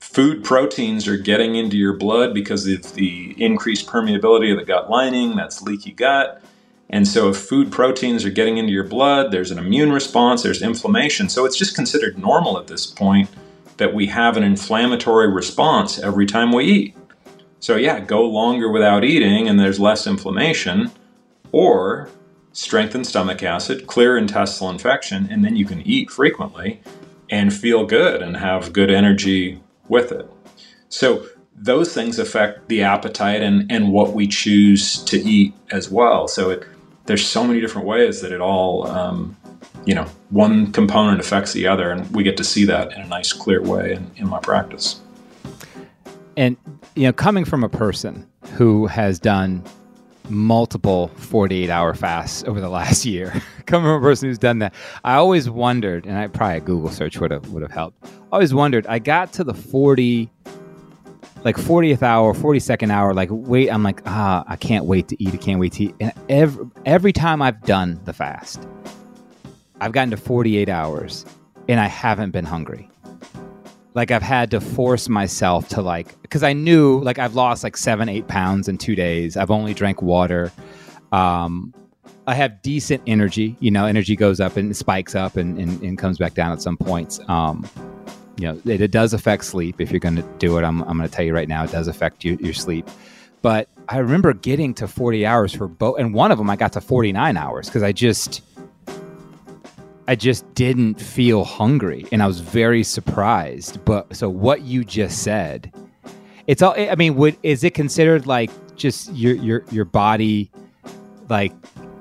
food 0.00 0.44
proteins 0.44 1.08
are 1.08 1.16
getting 1.16 1.56
into 1.56 1.76
your 1.76 1.92
blood 1.92 2.32
because 2.34 2.66
of 2.68 2.94
the 2.94 3.34
increased 3.42 3.86
permeability 3.86 4.52
of 4.52 4.58
the 4.58 4.64
gut 4.64 4.88
lining, 4.88 5.34
that's 5.34 5.62
leaky 5.62 5.92
gut. 5.92 6.40
And 6.90 7.08
so, 7.08 7.30
if 7.30 7.36
food 7.36 7.72
proteins 7.72 8.24
are 8.24 8.30
getting 8.30 8.58
into 8.58 8.72
your 8.72 8.84
blood, 8.84 9.32
there's 9.32 9.50
an 9.50 9.58
immune 9.58 9.90
response, 9.90 10.42
there's 10.42 10.62
inflammation. 10.62 11.28
So, 11.28 11.44
it's 11.44 11.56
just 11.56 11.74
considered 11.74 12.18
normal 12.18 12.58
at 12.58 12.66
this 12.66 12.86
point 12.86 13.28
that 13.78 13.94
we 13.94 14.06
have 14.06 14.36
an 14.36 14.44
inflammatory 14.44 15.28
response 15.28 15.98
every 15.98 16.26
time 16.26 16.52
we 16.52 16.64
eat. 16.64 16.96
So, 17.58 17.76
yeah, 17.76 17.98
go 18.00 18.24
longer 18.24 18.70
without 18.70 19.02
eating 19.02 19.48
and 19.48 19.58
there's 19.58 19.80
less 19.80 20.06
inflammation, 20.06 20.92
or 21.50 22.10
strengthen 22.52 23.02
stomach 23.02 23.42
acid, 23.42 23.86
clear 23.86 24.16
intestinal 24.16 24.70
infection, 24.70 25.26
and 25.30 25.44
then 25.44 25.56
you 25.56 25.64
can 25.64 25.80
eat 25.82 26.10
frequently 26.10 26.80
and 27.30 27.52
feel 27.52 27.86
good 27.86 28.22
and 28.22 28.36
have 28.36 28.72
good 28.72 28.90
energy 28.90 29.60
with 29.88 30.12
it. 30.12 30.28
So 30.88 31.26
those 31.56 31.92
things 31.94 32.18
affect 32.18 32.68
the 32.68 32.82
appetite 32.82 33.42
and, 33.42 33.70
and 33.70 33.92
what 33.92 34.12
we 34.12 34.26
choose 34.26 35.02
to 35.04 35.18
eat 35.18 35.54
as 35.70 35.90
well. 35.90 36.28
So 36.28 36.50
it, 36.50 36.66
there's 37.06 37.26
so 37.26 37.44
many 37.44 37.60
different 37.60 37.86
ways 37.86 38.20
that 38.20 38.32
it 38.32 38.40
all, 38.40 38.86
um, 38.86 39.36
you 39.84 39.94
know, 39.94 40.06
one 40.30 40.72
component 40.72 41.20
affects 41.20 41.52
the 41.52 41.66
other, 41.66 41.90
and 41.90 42.10
we 42.14 42.22
get 42.22 42.36
to 42.38 42.44
see 42.44 42.64
that 42.64 42.92
in 42.92 43.00
a 43.00 43.06
nice, 43.06 43.32
clear 43.32 43.62
way 43.62 43.92
in, 43.92 44.10
in 44.16 44.28
my 44.28 44.40
practice. 44.40 45.00
And 46.36 46.56
you 46.96 47.04
know, 47.04 47.12
coming 47.12 47.44
from 47.44 47.62
a 47.62 47.68
person 47.68 48.26
who 48.54 48.86
has 48.86 49.18
done 49.18 49.62
multiple 50.28 51.08
48 51.16 51.70
hour 51.70 51.94
fasts 51.94 52.44
over 52.44 52.60
the 52.60 52.68
last 52.68 53.04
year. 53.04 53.32
Come 53.66 53.82
from 53.82 53.90
a 53.92 54.00
person 54.00 54.28
who's 54.28 54.38
done 54.38 54.58
that, 54.60 54.74
I 55.04 55.14
always 55.14 55.48
wondered, 55.50 56.06
and 56.06 56.16
I 56.16 56.26
probably 56.28 56.58
a 56.58 56.60
Google 56.60 56.90
search 56.90 57.18
would 57.18 57.30
have 57.30 57.48
would 57.50 57.62
have 57.62 57.70
helped. 57.70 58.04
I 58.04 58.08
always 58.32 58.54
wondered. 58.54 58.86
I 58.86 58.98
got 58.98 59.32
to 59.34 59.44
the 59.44 59.54
40, 59.54 60.30
like 61.44 61.56
40th 61.56 62.02
hour, 62.02 62.34
42nd 62.34 62.90
hour. 62.90 63.14
Like 63.14 63.28
wait, 63.30 63.70
I'm 63.70 63.82
like 63.82 64.02
ah, 64.06 64.44
I 64.46 64.56
can't 64.56 64.84
wait 64.84 65.08
to 65.08 65.22
eat. 65.22 65.34
I 65.34 65.38
can't 65.38 65.60
wait 65.60 65.72
to 65.74 65.84
eat. 65.84 65.94
And 66.00 66.12
every 66.28 66.66
every 66.86 67.12
time 67.12 67.42
I've 67.42 67.62
done 67.62 68.00
the 68.04 68.12
fast, 68.12 68.66
I've 69.80 69.92
gotten 69.92 70.10
to 70.10 70.16
48 70.16 70.68
hours, 70.68 71.24
and 71.68 71.80
I 71.80 71.86
haven't 71.86 72.30
been 72.30 72.44
hungry 72.44 72.90
like 73.94 74.10
I've 74.10 74.22
had 74.22 74.50
to 74.50 74.60
force 74.60 75.08
myself 75.08 75.68
to 75.70 75.82
like 75.82 76.20
because 76.22 76.42
I 76.42 76.52
knew 76.52 77.00
like 77.00 77.18
I've 77.18 77.34
lost 77.34 77.64
like 77.64 77.76
seven 77.76 78.08
eight 78.08 78.28
pounds 78.28 78.68
in 78.68 78.76
two 78.78 78.94
days. 78.94 79.36
I've 79.36 79.50
only 79.50 79.72
drank 79.72 80.02
water, 80.02 80.52
um, 81.12 81.72
I 82.26 82.34
have 82.34 82.62
decent 82.62 83.02
energy. 83.06 83.56
You 83.60 83.70
know, 83.70 83.86
energy 83.86 84.16
goes 84.16 84.40
up 84.40 84.56
and 84.56 84.76
spikes 84.76 85.14
up 85.14 85.36
and, 85.36 85.58
and, 85.58 85.80
and 85.82 85.98
comes 85.98 86.18
back 86.18 86.34
down 86.34 86.52
at 86.52 86.62
some 86.62 86.76
points. 86.76 87.20
Um, 87.28 87.68
you 88.36 88.48
know, 88.48 88.60
it, 88.64 88.80
it, 88.80 88.90
does 88.90 89.12
affect 89.12 89.44
sleep. 89.44 89.80
If 89.80 89.90
you're 89.90 90.00
going 90.00 90.16
to 90.16 90.22
do 90.38 90.58
it, 90.58 90.64
I'm, 90.64 90.82
I'm 90.82 90.96
going 90.96 91.08
to 91.08 91.14
tell 91.14 91.24
you 91.24 91.34
right 91.34 91.48
now, 91.48 91.64
it 91.64 91.70
does 91.70 91.86
affect 91.86 92.24
you, 92.24 92.36
your 92.40 92.54
sleep. 92.54 92.88
But 93.42 93.68
I 93.88 93.98
remember 93.98 94.32
getting 94.32 94.74
to 94.74 94.88
40 94.88 95.26
hours 95.26 95.54
for 95.54 95.68
both, 95.68 95.98
and 95.98 96.14
one 96.14 96.32
of 96.32 96.38
them 96.38 96.48
I 96.48 96.56
got 96.56 96.72
to 96.72 96.80
49 96.80 97.36
hours 97.36 97.68
because 97.68 97.82
I 97.82 97.92
just, 97.92 98.42
I 100.06 100.14
just 100.16 100.52
didn't 100.54 101.00
feel 101.00 101.44
hungry, 101.44 102.06
and 102.12 102.22
I 102.22 102.26
was 102.26 102.40
very 102.40 102.82
surprised. 102.82 103.84
But 103.84 104.14
so 104.14 104.28
what 104.28 104.62
you 104.62 104.84
just 104.84 105.22
said, 105.22 105.72
it's 106.46 106.62
all. 106.62 106.74
I 106.76 106.94
mean, 106.94 107.14
would 107.16 107.36
is 107.42 107.64
it 107.64 107.74
considered 107.74 108.26
like 108.26 108.50
just 108.76 109.12
your 109.14 109.34
your 109.34 109.64
your 109.70 109.84
body, 109.86 110.50
like 111.28 111.52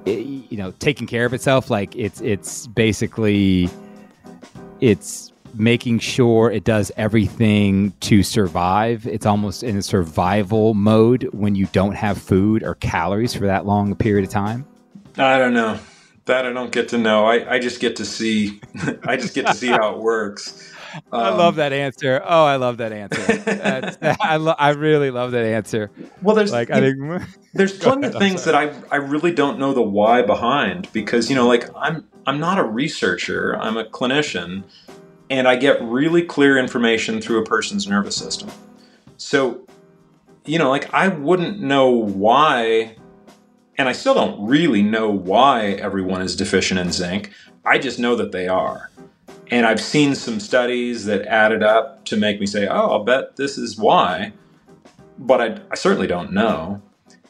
eh, 0.06 0.18
you 0.49 0.58
know, 0.58 0.72
taking 0.80 1.08
care 1.08 1.26
of 1.26 1.34
itself? 1.34 1.70
Like 1.70 1.95
it's 1.95 2.20
it's 2.20 2.68
basically 2.68 3.70
it's 4.82 5.32
making 5.54 5.99
sure 5.99 6.51
it 6.51 6.66
does 6.66 6.91
everything 6.97 7.93
to 8.01 8.22
survive. 8.22 9.08
It's 9.08 9.26
almost 9.26 9.64
in 9.64 9.78
a 9.78 9.82
survival 9.82 10.74
mode 10.74 11.30
when 11.32 11.56
you 11.56 11.68
don't 11.68 11.95
have 11.95 12.18
food 12.18 12.64
or 12.64 12.76
calories 12.76 13.34
for 13.34 13.45
that 13.45 13.66
long 13.66 13.95
period 13.95 14.26
of 14.26 14.32
time. 14.32 14.66
I 15.18 15.38
don't 15.38 15.54
know. 15.54 15.80
That 16.26 16.45
I 16.45 16.53
don't 16.53 16.71
get 16.71 16.89
to 16.89 16.97
know. 16.97 17.26
I, 17.26 17.55
I 17.55 17.59
just 17.59 17.80
get 17.82 17.97
to 17.97 18.05
see. 18.05 18.61
I 19.03 19.17
just 19.17 19.36
get 19.36 19.47
to 19.47 19.53
see 19.53 19.67
how 19.67 19.95
it 19.95 19.99
works. 19.99 20.71
Um, 20.95 21.03
I 21.11 21.30
love 21.30 21.55
that 21.55 21.74
answer. 21.74 22.21
Oh, 22.24 22.45
I 22.45 22.55
love 22.55 22.78
that 22.78 22.93
answer. 22.93 24.15
I 24.21 24.38
lo- 24.38 24.55
I 24.57 24.69
really 24.69 25.11
love 25.11 25.32
that 25.32 25.45
answer. 25.45 25.91
Well, 26.21 26.36
there's 26.36 26.51
like 26.51 26.69
I 26.69 26.80
think 26.80 27.24
there's 27.53 27.78
plenty 27.78 28.07
of 28.07 28.15
things 28.15 28.45
that 28.45 28.55
I 28.55 28.74
I 28.91 28.97
really 28.97 29.34
don't 29.34 29.59
know 29.59 29.74
the 29.74 29.82
why 29.82 30.21
behind 30.21 30.89
because 30.93 31.30
you 31.30 31.36
know 31.36 31.47
like 31.47 31.69
I'm 31.76 32.07
I'm 32.26 32.39
not 32.39 32.57
a 32.57 32.63
researcher. 32.63 33.57
I'm 33.59 33.76
a 33.76 33.84
clinician, 33.84 34.63
and 35.30 35.47
I 35.47 35.55
get 35.55 35.82
really 35.82 36.21
clear 36.21 36.57
information 36.57 37.19
through 37.21 37.41
a 37.41 37.45
person's 37.45 37.88
nervous 37.88 38.15
system. 38.15 38.49
So, 39.17 39.65
you 40.45 40.57
know, 40.59 40.69
like 40.69 40.93
I 40.93 41.09
wouldn't 41.09 41.59
know 41.59 41.89
why, 41.89 42.95
and 43.78 43.89
I 43.89 43.91
still 43.91 44.13
don't 44.13 44.45
really 44.47 44.82
know 44.82 45.09
why 45.09 45.71
everyone 45.74 46.21
is 46.21 46.36
deficient 46.36 46.80
in 46.80 46.91
zinc. 46.91 47.32
I 47.65 47.78
just 47.78 47.99
know 47.99 48.15
that 48.15 48.32
they 48.32 48.47
are. 48.47 48.89
And 49.51 49.65
I've 49.65 49.82
seen 49.82 50.15
some 50.15 50.39
studies 50.39 51.05
that 51.05 51.26
added 51.26 51.63
up 51.63 52.05
to 52.05 52.17
make 52.17 52.39
me 52.39 52.45
say, 52.45 52.67
oh, 52.67 52.91
I'll 52.91 53.03
bet 53.03 53.36
this 53.36 53.57
is 53.57 53.78
why. 53.78 54.34
But 55.17 55.41
I, 55.41 55.59
I 55.71 55.76
certainly 55.76 56.07
don't 56.07 56.34
know. 56.34 56.82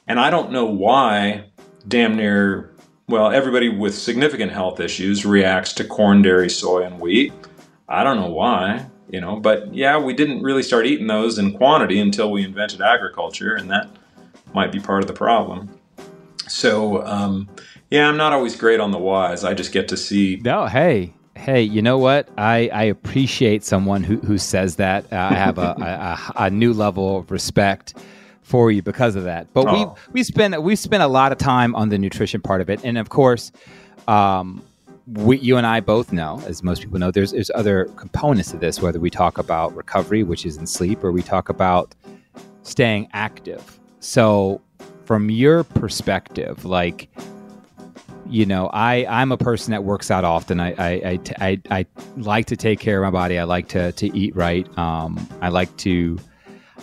And 0.08 0.20
I 0.20 0.30
don't 0.30 0.52
know 0.52 0.66
why 0.66 1.46
damn 1.88 2.16
near, 2.16 2.74
well, 3.08 3.32
everybody 3.32 3.70
with 3.70 3.96
significant 3.96 4.52
health 4.52 4.80
issues 4.80 5.26
reacts 5.26 5.74
to 5.74 5.84
corn, 5.84 6.22
dairy, 6.22 6.50
soy, 6.50 6.84
and 6.84 7.00
wheat 7.00 7.34
I 7.88 8.04
don't 8.04 8.18
know 8.18 8.30
why, 8.30 8.88
you 9.10 9.22
know, 9.22 9.40
but 9.40 9.74
yeah, 9.74 10.00
we 10.00 10.14
didn't 10.14 10.42
really 10.42 10.64
start 10.64 10.86
eating 10.86 11.08
those 11.08 11.38
in 11.38 11.54
quantity 11.54 12.00
until 12.00 12.32
we 12.32 12.44
invented 12.44 12.82
agriculture, 12.82 13.56
and 13.56 13.70
that 13.70 13.90
might 14.54 14.72
be 14.72 14.80
part 14.80 15.04
of 15.04 15.08
the 15.08 15.14
problem. 15.14 15.80
So, 16.54 17.04
um, 17.06 17.50
yeah, 17.90 18.08
I'm 18.08 18.18
not 18.18 18.32
always 18.32 18.56
great 18.56 18.80
on 18.80 18.92
the 18.92 19.00
whys. 19.00 19.44
I 19.44 19.56
just 19.56 19.72
get 19.72 19.88
to 19.88 19.98
see. 19.98 20.40
No, 20.44 20.68
hey, 20.68 21.14
hey, 21.36 21.64
you 21.64 21.82
know 21.82 21.98
what? 21.98 22.30
I, 22.38 22.70
I 22.72 22.84
appreciate 22.84 23.64
someone 23.64 24.04
who, 24.04 24.18
who 24.18 24.38
says 24.38 24.76
that. 24.76 25.12
Uh, 25.12 25.30
I 25.32 25.34
have 25.34 25.58
a, 25.58 25.76
a, 26.38 26.46
a, 26.46 26.50
new 26.52 26.72
level 26.72 27.18
of 27.18 27.32
respect 27.32 27.96
for 28.44 28.72
you 28.72 28.84
because 28.84 29.16
of 29.16 29.24
that. 29.24 29.52
But 29.54 29.66
oh. 29.68 29.98
we 30.12 30.22
we 30.22 30.24
spend 30.24 30.64
we 30.64 30.76
spend 30.76 31.02
a 31.02 31.08
lot 31.08 31.32
of 31.32 31.40
time 31.40 31.76
on 31.76 31.90
the 31.90 31.98
nutrition 31.98 32.40
part 32.40 32.62
of 32.62 32.70
it, 32.70 32.84
and 32.84 33.00
of 33.00 33.10
course, 33.10 33.52
um, 34.08 34.62
we, 35.08 35.40
you 35.40 35.58
and 35.58 35.66
I 35.66 35.80
both 35.80 36.14
know, 36.14 36.40
as 36.46 36.62
most 36.62 36.82
people 36.82 37.00
know, 37.00 37.10
there's 37.10 37.32
there's 37.32 37.52
other 37.56 37.86
components 37.96 38.52
to 38.52 38.58
this. 38.58 38.80
Whether 38.80 39.00
we 39.00 39.10
talk 39.10 39.40
about 39.40 39.76
recovery, 39.76 40.22
which 40.22 40.46
is 40.46 40.58
in 40.58 40.68
sleep, 40.68 41.04
or 41.04 41.12
we 41.12 41.24
talk 41.24 41.50
about 41.50 41.96
staying 42.62 43.10
active. 43.14 43.80
So, 44.02 44.62
from 45.14 45.30
your 45.30 45.64
perspective, 45.64 46.66
like 46.66 47.08
you 48.26 48.48
know, 48.48 48.66
I 48.74 49.06
I'm 49.08 49.32
a 49.32 49.38
person 49.38 49.70
that 49.70 49.84
works 49.84 50.10
out 50.10 50.26
often. 50.26 50.60
I 50.60 50.72
I, 50.72 50.90
I, 51.06 51.20
I, 51.40 51.62
I 51.70 51.86
like 52.18 52.48
to 52.48 52.58
take 52.58 52.80
care 52.80 52.98
of 52.98 53.14
my 53.14 53.16
body. 53.16 53.38
I 53.38 53.44
like 53.44 53.68
to 53.68 53.92
to 53.92 54.18
eat 54.18 54.36
right. 54.36 54.68
Um, 54.76 55.30
I 55.40 55.50
like 55.50 55.78
to. 55.78 56.18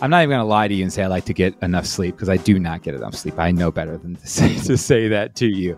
I'm 0.00 0.10
not 0.10 0.18
even 0.18 0.30
going 0.30 0.42
to 0.42 0.44
lie 0.44 0.68
to 0.68 0.74
you 0.74 0.84
and 0.84 0.92
say 0.92 1.02
I 1.02 1.08
like 1.08 1.24
to 1.24 1.34
get 1.34 1.60
enough 1.60 1.86
sleep 1.86 2.14
because 2.14 2.28
I 2.28 2.36
do 2.36 2.56
not 2.56 2.82
get 2.82 2.94
enough 2.94 3.16
sleep. 3.16 3.36
I 3.36 3.50
know 3.50 3.72
better 3.72 3.98
than 3.98 4.14
to 4.14 4.26
say, 4.28 4.56
to 4.60 4.78
say 4.78 5.08
that 5.08 5.34
to 5.34 5.48
you. 5.48 5.76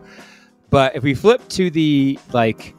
But 0.69 0.95
if 0.95 1.03
we 1.03 1.15
flip 1.15 1.49
to 1.49 1.71
the 1.71 2.19
like 2.35 2.75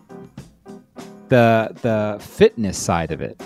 the 1.29 1.75
the 1.81 2.23
fitness 2.23 2.77
side 2.77 3.11
of 3.11 3.21
it, 3.21 3.41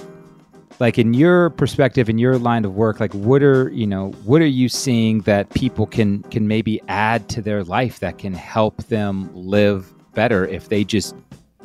like 0.80 1.00
in 1.00 1.14
your 1.14 1.50
perspective 1.52 2.10
in 2.10 2.18
your 2.18 2.38
line 2.38 2.66
of 2.66 2.76
work, 2.76 3.00
like 3.00 3.14
what 3.14 3.42
are 3.42 3.70
you 3.70 3.88
know 3.88 4.12
what 4.24 4.42
are 4.42 4.46
you 4.48 4.70
seeing 4.70 5.22
that 5.22 5.50
people 5.52 5.86
can 5.86 6.24
can 6.24 6.48
maybe 6.48 6.82
add 6.88 7.30
to 7.30 7.42
their 7.42 7.64
life 7.64 8.00
that 8.00 8.18
can 8.18 8.34
help 8.34 8.78
them 8.86 9.30
live 9.34 9.94
better 10.14 10.46
if 10.46 10.70
they 10.70 10.84
just 10.84 11.16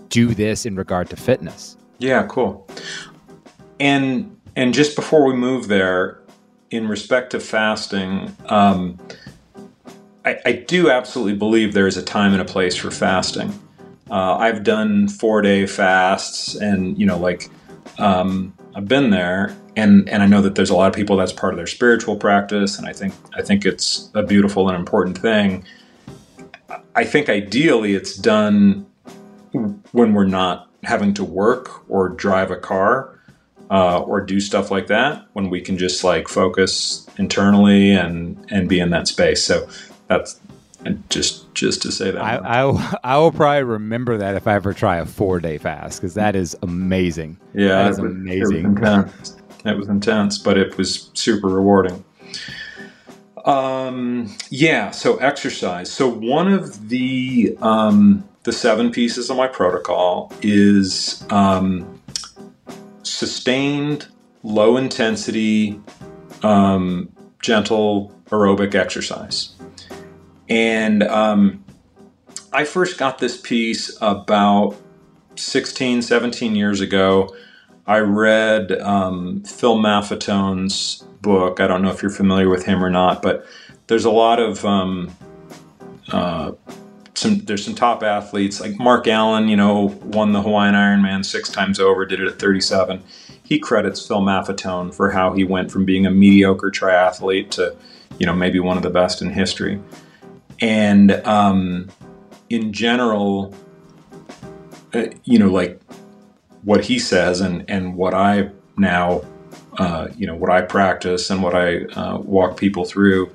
do 0.09 0.35
this 0.35 0.67
in 0.67 0.77
regard 0.77 1.11
to 1.11 1.17
fitness? 1.17 1.77
Yeah, 1.99 2.27
cool. 2.27 2.69
And 3.81 4.37
and 4.57 4.75
just 4.75 4.97
before 4.97 5.25
we 5.25 5.35
move 5.35 5.69
there, 5.69 6.21
in 6.71 6.89
respect 6.89 7.31
to 7.33 7.41
fasting, 7.41 8.35
um, 8.47 8.99
I, 10.25 10.39
I, 10.47 10.53
do 10.53 10.91
absolutely 10.91 11.35
believe 11.35 11.75
there 11.75 11.87
is 11.87 11.97
a 11.97 12.03
time 12.03 12.33
and 12.33 12.41
a 12.41 12.45
place 12.45 12.77
for 12.77 12.91
fasting. 12.91 13.53
Uh, 14.11 14.37
I've 14.37 14.63
done 14.63 15.09
four 15.09 15.43
day 15.43 15.67
fasts, 15.67 16.55
and 16.55 16.99
you 16.99 17.07
know, 17.07 17.19
like 17.19 17.51
um, 17.99 18.55
I've 18.75 18.89
been 18.89 19.11
there, 19.11 19.57
and 19.77 20.09
and 20.09 20.23
I 20.23 20.27
know 20.27 20.41
that 20.43 20.55
there's 20.55 20.71
a 20.71 20.75
lot 20.75 20.89
of 20.89 20.95
people 20.95 21.17
that's 21.17 21.33
part 21.33 21.53
of 21.53 21.57
their 21.57 21.67
spiritual 21.67 22.17
practice, 22.17 22.79
and 22.79 22.87
I 22.87 22.93
think 22.93 23.15
I 23.35 23.43
think 23.43 23.65
it's 23.65 24.11
a 24.15 24.23
beautiful 24.23 24.69
and 24.69 24.77
important 24.77 25.19
thing. 25.19 25.65
I 26.95 27.05
think 27.05 27.29
ideally 27.29 27.95
it's 27.95 28.17
done 28.17 28.87
when 29.93 30.15
we're 30.15 30.25
not 30.25 30.71
having 30.85 31.15
to 31.15 31.25
work 31.25 31.89
or 31.89 32.09
drive 32.09 32.51
a 32.51 32.57
car 32.57 33.19
uh, 33.71 34.01
or 34.01 34.21
do 34.21 34.41
stuff 34.41 34.71
like 34.71 34.87
that 34.89 35.27
when 35.33 35.49
we 35.49 35.61
can 35.61 35.79
just 35.79 36.05
like 36.05 36.29
focus 36.29 37.07
internally 37.19 37.93
and 37.93 38.45
and 38.51 38.69
be 38.69 38.81
in 38.81 38.91
that 38.91 39.07
space 39.09 39.43
so 39.43 39.69
that's 40.09 40.41
just 41.09 41.53
just 41.55 41.83
to 41.83 41.93
say 41.93 42.11
that. 42.11 42.23
I, 42.23 42.37
I, 42.37 42.97
I 43.05 43.19
will 43.19 43.33
probably 43.33 43.63
remember 43.63 44.19
that 44.19 44.35
if 44.35 44.47
I 44.47 44.55
ever 44.55 44.73
try 44.73 44.99
a 44.99 45.07
four 45.07 45.41
day 45.41 45.59
fast 45.59 46.01
because 46.01 46.15
that 46.15 46.35
is 46.35 46.57
amazing. 46.63 47.39
Yeah, 47.55 47.85
that 47.85 47.91
is 47.91 47.99
amazing. 47.99 48.65
It 48.65 48.69
was, 48.69 48.79
intense. 48.79 49.37
it 49.65 49.77
was 49.77 49.89
intense, 49.89 50.39
but 50.39 50.59
it 50.59 50.77
was 50.77 51.11
super 51.15 51.49
rewarding. 51.49 52.05
Um, 53.45 54.35
yeah. 54.51 54.91
So 54.91 55.17
exercise. 55.17 55.91
So 55.91 56.09
one 56.09 56.53
of 56.53 56.89
the 56.89 57.57
um, 57.61 58.29
the 58.45 58.53
seven 58.53 58.91
pieces 58.91 59.31
of 59.31 59.37
my 59.37 59.47
protocol 59.47 60.33
is 60.43 61.25
um, 61.31 62.01
sustained, 63.03 64.09
low 64.43 64.77
intensity, 64.77 65.81
um, 66.43 67.11
gentle 67.41 68.13
aerobic 68.27 68.75
exercise. 68.75 69.52
And 70.49 71.03
um, 71.03 71.65
I 72.53 72.65
first 72.65 72.99
got 72.99 73.19
this 73.19 73.41
piece 73.41 73.97
about 74.01 74.77
16, 75.37 76.03
17 76.03 76.55
years 76.55 76.81
ago. 76.81 77.35
I 77.87 77.99
read 77.99 78.73
um, 78.81 79.43
Phil 79.45 79.77
Maffetone's 79.77 81.05
book. 81.21 81.61
I 81.61 81.67
don't 81.67 81.83
know 81.83 81.91
if 81.91 82.03
you're 82.03 82.11
familiar 82.11 82.49
with 82.49 82.65
him 82.65 82.85
or 82.85 82.91
not, 82.91 83.23
but 83.23 83.47
there's 83.87 84.05
a 84.05 84.11
lot 84.11 84.39
of 84.39 84.65
um, 84.65 85.15
uh, 86.11 86.53
some. 87.15 87.39
There's 87.41 87.65
some 87.65 87.75
top 87.75 88.03
athletes 88.03 88.61
like 88.61 88.79
Mark 88.79 89.09
Allen. 89.09 89.49
You 89.49 89.57
know, 89.57 89.99
won 90.05 90.33
the 90.33 90.43
Hawaiian 90.43 90.75
Ironman 90.75 91.25
six 91.25 91.49
times 91.49 91.81
over. 91.81 92.05
Did 92.07 92.21
it 92.21 92.29
at 92.29 92.39
37. 92.39 93.03
He 93.43 93.59
credits 93.59 94.07
Phil 94.07 94.21
Maffetone 94.21 94.95
for 94.95 95.11
how 95.11 95.33
he 95.33 95.45
went 95.45 95.71
from 95.71 95.85
being 95.85 96.07
a 96.07 96.11
mediocre 96.11 96.71
triathlete 96.71 97.51
to, 97.51 97.77
you 98.19 98.25
know, 98.25 98.35
maybe 98.35 98.61
one 98.61 98.77
of 98.77 98.83
the 98.83 98.91
best 98.91 99.21
in 99.21 99.31
history. 99.31 99.81
And 100.63 101.11
um, 101.27 101.91
in 102.49 102.73
general, 102.73 103.55
uh, 104.95 105.07
you 105.25 105.39
know, 105.39 105.49
like 105.49 105.81
what 106.63 106.85
he 106.85 106.99
says 106.99 107.41
and, 107.41 107.69
and 107.69 107.97
what 107.97 108.15
I 108.15 108.51
now, 108.77 109.23
uh, 109.79 110.09
you 110.17 110.27
know, 110.27 110.37
what 110.37 110.51
I 110.51 110.63
practice 110.63 111.29
and 111.31 111.43
what 111.43 111.55
I 111.55 111.85
uh, 111.87 112.19
walk 112.19 112.57
people 112.57 112.85
through 112.85 113.35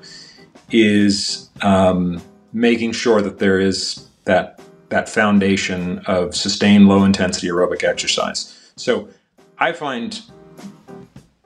is 0.70 1.50
um, 1.60 2.20
making 2.52 2.92
sure 2.92 3.20
that 3.20 3.38
there 3.38 3.60
is 3.60 4.08
that 4.24 4.60
that 4.88 5.08
foundation 5.08 5.98
of 6.06 6.34
sustained 6.34 6.88
low 6.88 7.04
intensity 7.04 7.48
aerobic 7.48 7.84
exercise. 7.84 8.72
So 8.76 9.08
I 9.58 9.72
find 9.72 10.18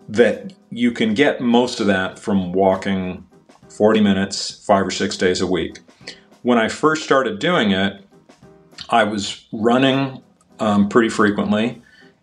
that 0.09 0.53
you 0.71 0.93
can 0.93 1.15
get 1.15 1.41
most 1.41 1.81
of 1.81 1.89
that 1.89 2.21
from 2.21 2.53
walking 2.53 3.27
40 3.77 4.01
minutes, 4.01 4.65
five 4.65 4.87
or 4.87 4.91
six 4.91 5.17
days 5.17 5.41
a 5.41 5.47
week. 5.47 5.79
when 6.43 6.59
I 6.59 6.69
first 6.69 7.05
started 7.05 7.39
doing 7.39 7.71
it, 7.71 8.05
I 8.91 9.05
was 9.05 9.47
running 9.53 10.21
um, 10.59 10.89
pretty 10.89 11.09
frequently, 11.09 11.81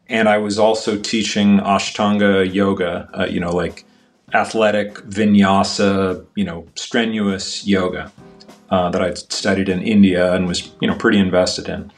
and 0.07 0.27
I 0.27 0.37
was 0.37 0.59
also 0.59 0.97
teaching 0.97 1.59
Ashtanga 1.59 2.53
yoga. 2.53 3.09
Uh, 3.13 3.25
you 3.25 3.39
know, 3.39 3.51
like 3.51 3.85
athletic 4.33 4.95
vinyasa, 4.95 6.25
you 6.35 6.43
know, 6.43 6.67
strenuous 6.75 7.65
yoga 7.65 8.11
uh, 8.69 8.89
that 8.89 9.01
I'd 9.01 9.17
studied 9.17 9.69
in 9.69 9.81
India 9.81 10.33
and 10.33 10.47
was 10.47 10.71
you 10.81 10.87
know 10.87 10.95
pretty 10.95 11.19
invested 11.19 11.69
in. 11.69 11.91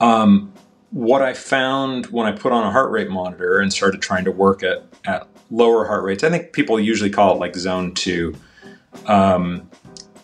Um, 0.00 0.52
what 0.90 1.22
I 1.22 1.34
found 1.34 2.06
when 2.06 2.26
I 2.26 2.32
put 2.32 2.52
on 2.52 2.64
a 2.64 2.70
heart 2.70 2.90
rate 2.90 3.10
monitor 3.10 3.58
and 3.60 3.72
started 3.72 4.02
trying 4.02 4.24
to 4.24 4.32
work 4.32 4.62
at 4.62 4.84
at 5.04 5.26
lower 5.50 5.86
heart 5.86 6.04
rates, 6.04 6.24
I 6.24 6.30
think 6.30 6.52
people 6.52 6.78
usually 6.78 7.10
call 7.10 7.34
it 7.34 7.38
like 7.38 7.56
zone 7.56 7.94
two, 7.94 8.34
um, 9.06 9.68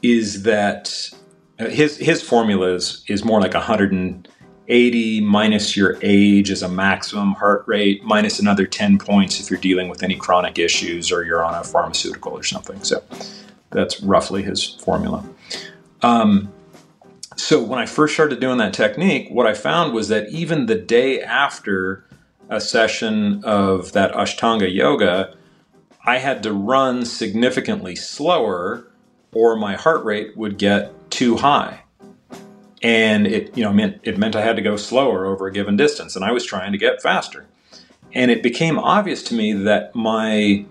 is 0.03 0.43
that 0.43 1.11
uh, 1.59 1.69
his 1.69 1.97
his 1.97 2.23
formula 2.23 2.75
is 2.75 3.05
is 3.09 3.25
more 3.25 3.41
like 3.41 3.55
180 3.55 5.21
minus 5.21 5.77
your 5.77 5.99
age 6.03 6.51
as 6.51 6.63
a 6.63 6.69
maximum 6.69 7.35
heart 7.35 7.65
rate 7.67 8.03
minus 8.05 8.39
another 8.41 8.67
10 8.67 8.99
points 8.99 9.41
if 9.41 9.51
you're 9.51 9.61
dealing 9.61 9.89
with 9.89 10.03
any 10.03 10.17
chronic 10.17 10.59
issues 10.59 11.13
or 11.13 11.25
you're 11.25 11.45
on 11.45 11.55
a 11.55 11.65
pharmaceutical 11.65 12.33
or 12.33 12.43
something. 12.43 12.83
So 12.83 13.03
that's 13.71 14.01
roughly 14.01 14.43
his 14.43 14.65
formula. 14.65 15.25
Um, 16.03 16.53
so 17.37 17.63
when 17.63 17.79
I 17.79 17.87
first 17.87 18.15
started 18.15 18.41
doing 18.41 18.59
that 18.59 18.75
technique, 18.75 19.29
what 19.31 19.47
I 19.47 19.55
found 19.55 19.95
was 19.95 20.09
that 20.09 20.29
even 20.29 20.67
the 20.67 20.75
day 20.75 21.23
after 21.23 22.05
a 22.49 22.61
session 22.61 23.43
of 23.45 23.93
that 23.93 24.13
Ashtanga 24.13 24.73
yoga, 24.73 25.35
I 26.05 26.19
had 26.19 26.43
to 26.43 26.53
run 26.53 27.05
significantly 27.05 27.95
slower 27.97 28.87
or 29.33 29.57
my 29.57 29.77
heart 29.77 30.05
rate 30.05 30.37
would 30.37 30.59
get 30.59 30.93
too 31.11 31.37
high. 31.37 31.83
And 32.83 33.27
it, 33.27 33.57
you 33.57 33.63
know, 33.63 33.73
meant 33.73 34.01
it 34.03 34.19
meant 34.19 34.35
I 34.35 34.43
had 34.43 34.57
to 34.57 34.63
go 34.63 34.77
slower 34.77 35.25
over 35.27 35.47
a 35.47 35.53
given 35.53 35.77
distance, 35.77 36.17
and 36.17 36.25
I 36.25 36.33
was 36.33 36.45
trying 36.45 36.73
to 36.73 36.79
get 36.79 37.01
faster. 37.01 37.47
And 38.13 38.31
it 38.31 38.43
became 38.43 38.79
obvious 38.79 39.23
to 39.25 39.35
me 39.35 39.53
that 39.53 39.95
my 39.95 40.65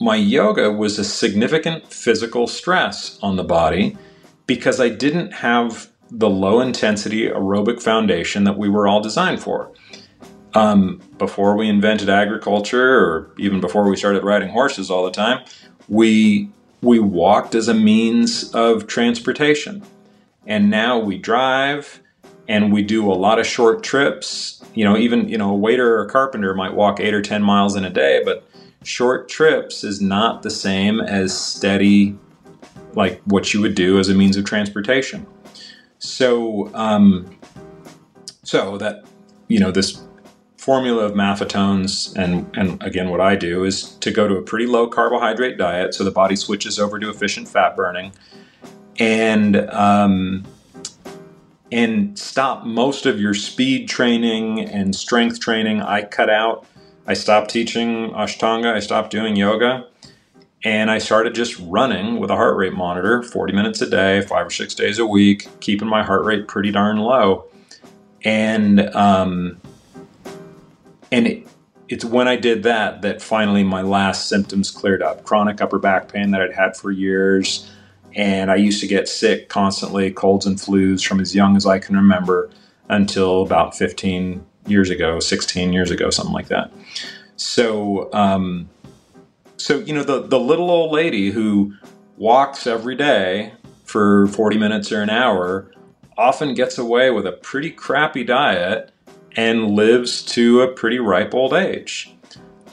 my 0.00 0.16
yoga 0.16 0.72
was 0.72 0.98
a 0.98 1.04
significant 1.04 1.92
physical 1.92 2.46
stress 2.46 3.18
on 3.22 3.36
the 3.36 3.44
body 3.44 3.96
because 4.46 4.80
I 4.80 4.88
didn't 4.88 5.32
have 5.32 5.90
the 6.10 6.28
low 6.28 6.60
intensity 6.60 7.28
aerobic 7.28 7.82
foundation 7.82 8.44
that 8.44 8.58
we 8.58 8.68
were 8.68 8.88
all 8.88 9.00
designed 9.00 9.40
for. 9.40 9.70
Um, 10.54 11.00
before 11.18 11.56
we 11.56 11.68
invented 11.68 12.10
agriculture, 12.10 12.98
or 12.98 13.30
even 13.38 13.60
before 13.60 13.88
we 13.88 13.96
started 13.96 14.22
riding 14.22 14.50
horses 14.50 14.90
all 14.90 15.04
the 15.04 15.10
time, 15.10 15.44
we 15.88 16.50
we 16.82 16.98
walked 16.98 17.54
as 17.54 17.68
a 17.68 17.74
means 17.74 18.52
of 18.54 18.86
transportation. 18.86 19.82
And 20.46 20.68
now 20.68 20.98
we 20.98 21.16
drive 21.16 22.00
and 22.48 22.72
we 22.72 22.82
do 22.82 23.10
a 23.10 23.14
lot 23.14 23.38
of 23.38 23.46
short 23.46 23.82
trips. 23.82 24.62
You 24.74 24.84
know, 24.84 24.96
even, 24.96 25.28
you 25.28 25.38
know, 25.38 25.50
a 25.50 25.56
waiter 25.56 25.96
or 25.96 26.04
a 26.04 26.08
carpenter 26.08 26.54
might 26.54 26.74
walk 26.74 26.98
eight 26.98 27.14
or 27.14 27.22
10 27.22 27.42
miles 27.42 27.76
in 27.76 27.84
a 27.84 27.90
day, 27.90 28.22
but 28.24 28.44
short 28.82 29.28
trips 29.28 29.84
is 29.84 30.00
not 30.00 30.42
the 30.42 30.50
same 30.50 31.00
as 31.00 31.38
steady, 31.38 32.18
like 32.94 33.20
what 33.26 33.54
you 33.54 33.60
would 33.60 33.76
do 33.76 34.00
as 34.00 34.08
a 34.08 34.14
means 34.14 34.36
of 34.36 34.44
transportation. 34.44 35.24
So, 36.00 36.74
um, 36.74 37.38
so 38.42 38.76
that, 38.78 39.04
you 39.46 39.60
know, 39.60 39.70
this 39.70 40.02
formula 40.62 41.04
of 41.04 41.16
Maffetone's 41.16 42.14
and 42.14 42.48
and 42.56 42.80
again 42.84 43.10
what 43.10 43.20
I 43.20 43.34
do 43.34 43.64
is 43.64 43.96
to 43.96 44.12
go 44.12 44.28
to 44.28 44.36
a 44.36 44.42
pretty 44.42 44.66
low 44.66 44.86
carbohydrate 44.86 45.58
diet 45.58 45.92
so 45.92 46.04
the 46.04 46.12
body 46.12 46.36
switches 46.36 46.78
over 46.78 47.00
to 47.00 47.10
efficient 47.10 47.48
fat 47.48 47.74
burning 47.74 48.12
and 48.96 49.56
um, 49.70 50.44
and 51.72 52.16
stop 52.16 52.64
most 52.64 53.06
of 53.06 53.20
your 53.20 53.34
speed 53.34 53.88
training 53.88 54.60
and 54.60 54.94
strength 54.94 55.40
training. 55.40 55.82
I 55.82 56.04
cut 56.04 56.30
out 56.30 56.64
I 57.08 57.14
stopped 57.14 57.50
teaching 57.50 58.10
ashtanga 58.10 58.72
I 58.72 58.78
stopped 58.78 59.10
doing 59.10 59.34
yoga 59.34 59.88
and 60.62 60.92
I 60.92 60.98
started 60.98 61.34
just 61.34 61.58
running 61.58 62.20
with 62.20 62.30
a 62.30 62.36
heart 62.36 62.56
rate 62.56 62.72
monitor 62.72 63.24
40 63.24 63.52
minutes 63.52 63.80
a 63.80 63.90
day 63.90 64.20
5 64.20 64.46
or 64.46 64.50
6 64.50 64.74
days 64.76 65.00
a 65.00 65.06
week 65.06 65.48
keeping 65.58 65.88
my 65.88 66.04
heart 66.04 66.24
rate 66.24 66.46
pretty 66.46 66.70
darn 66.70 66.98
low. 66.98 67.46
And 68.24 68.78
um, 68.94 69.60
and 71.12 71.26
it, 71.26 71.46
it's 71.88 72.04
when 72.04 72.26
I 72.26 72.36
did 72.36 72.62
that 72.62 73.02
that 73.02 73.20
finally 73.22 73.62
my 73.62 73.82
last 73.82 74.28
symptoms 74.28 74.70
cleared 74.70 75.02
up. 75.02 75.24
Chronic 75.24 75.60
upper 75.60 75.78
back 75.78 76.10
pain 76.10 76.30
that 76.30 76.40
I'd 76.40 76.54
had 76.54 76.76
for 76.76 76.90
years, 76.90 77.70
and 78.16 78.50
I 78.50 78.56
used 78.56 78.80
to 78.80 78.86
get 78.86 79.08
sick 79.08 79.48
constantly, 79.48 80.10
colds 80.10 80.46
and 80.46 80.56
flus 80.56 81.06
from 81.06 81.20
as 81.20 81.34
young 81.34 81.56
as 81.56 81.66
I 81.66 81.78
can 81.78 81.94
remember 81.94 82.50
until 82.88 83.42
about 83.42 83.76
15 83.76 84.44
years 84.66 84.90
ago, 84.90 85.20
16 85.20 85.72
years 85.72 85.90
ago, 85.90 86.10
something 86.10 86.32
like 86.32 86.48
that. 86.48 86.72
So, 87.36 88.12
um, 88.12 88.70
so 89.58 89.78
you 89.78 89.94
know, 89.94 90.02
the 90.02 90.22
the 90.22 90.40
little 90.40 90.70
old 90.70 90.92
lady 90.92 91.30
who 91.30 91.74
walks 92.16 92.66
every 92.66 92.96
day 92.96 93.52
for 93.84 94.28
40 94.28 94.56
minutes 94.56 94.90
or 94.90 95.02
an 95.02 95.10
hour 95.10 95.70
often 96.16 96.54
gets 96.54 96.78
away 96.78 97.10
with 97.10 97.26
a 97.26 97.32
pretty 97.32 97.70
crappy 97.70 98.24
diet 98.24 98.92
and 99.36 99.70
lives 99.72 100.22
to 100.22 100.62
a 100.62 100.68
pretty 100.68 100.98
ripe 100.98 101.34
old 101.34 101.54
age. 101.54 102.14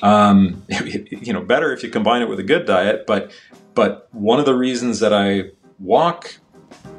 Um, 0.02 0.64
you 0.70 1.34
know, 1.34 1.42
better 1.42 1.74
if 1.74 1.84
you 1.84 1.90
combine 1.90 2.22
it 2.22 2.30
with 2.30 2.40
a 2.40 2.44
good 2.44 2.66
diet, 2.66 3.06
but 3.06 3.32
but 3.76 4.10
one 4.12 4.40
of 4.40 4.46
the 4.46 4.56
reasons 4.56 5.00
that 5.00 5.14
I 5.14 5.52
walk, 5.80 6.36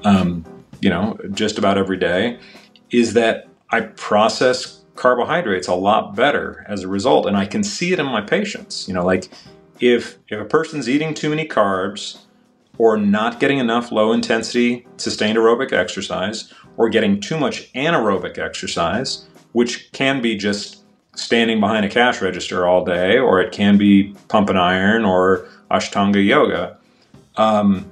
um, 0.04 0.44
you 0.80 0.88
know, 0.88 1.18
just 1.32 1.58
about 1.58 1.76
every 1.76 1.98
day, 1.98 2.38
is 2.90 3.12
that 3.14 3.48
I 3.70 3.82
process 3.82 4.82
carbohydrates 4.96 5.68
a 5.68 5.74
lot 5.74 6.14
better 6.14 6.64
as 6.68 6.82
a 6.82 6.88
result, 6.88 7.26
and 7.26 7.36
I 7.36 7.46
can 7.46 7.62
see 7.62 7.92
it 7.92 7.98
in 7.98 8.06
my 8.06 8.20
patients. 8.20 8.86
You 8.88 8.94
know, 8.94 9.04
like 9.04 9.30
if 9.80 10.18
if 10.28 10.40
a 10.40 10.44
person's 10.44 10.88
eating 10.88 11.14
too 11.14 11.30
many 11.30 11.46
carbs 11.46 12.18
or 12.78 12.96
not 12.96 13.40
getting 13.40 13.58
enough 13.58 13.92
low 13.92 14.12
intensity 14.12 14.86
sustained 14.96 15.36
aerobic 15.36 15.72
exercise 15.72 16.52
or 16.76 16.88
getting 16.88 17.20
too 17.20 17.38
much 17.38 17.70
anaerobic 17.74 18.38
exercise 18.38 19.26
which 19.52 19.90
can 19.92 20.20
be 20.22 20.36
just 20.36 20.80
standing 21.14 21.60
behind 21.60 21.84
a 21.84 21.88
cash 21.88 22.22
register 22.22 22.66
all 22.66 22.84
day, 22.84 23.18
or 23.18 23.40
it 23.40 23.52
can 23.52 23.76
be 23.76 24.14
pump 24.28 24.48
and 24.48 24.58
iron 24.58 25.04
or 25.04 25.46
Ashtanga 25.70 26.24
yoga. 26.24 26.78
Um, 27.36 27.90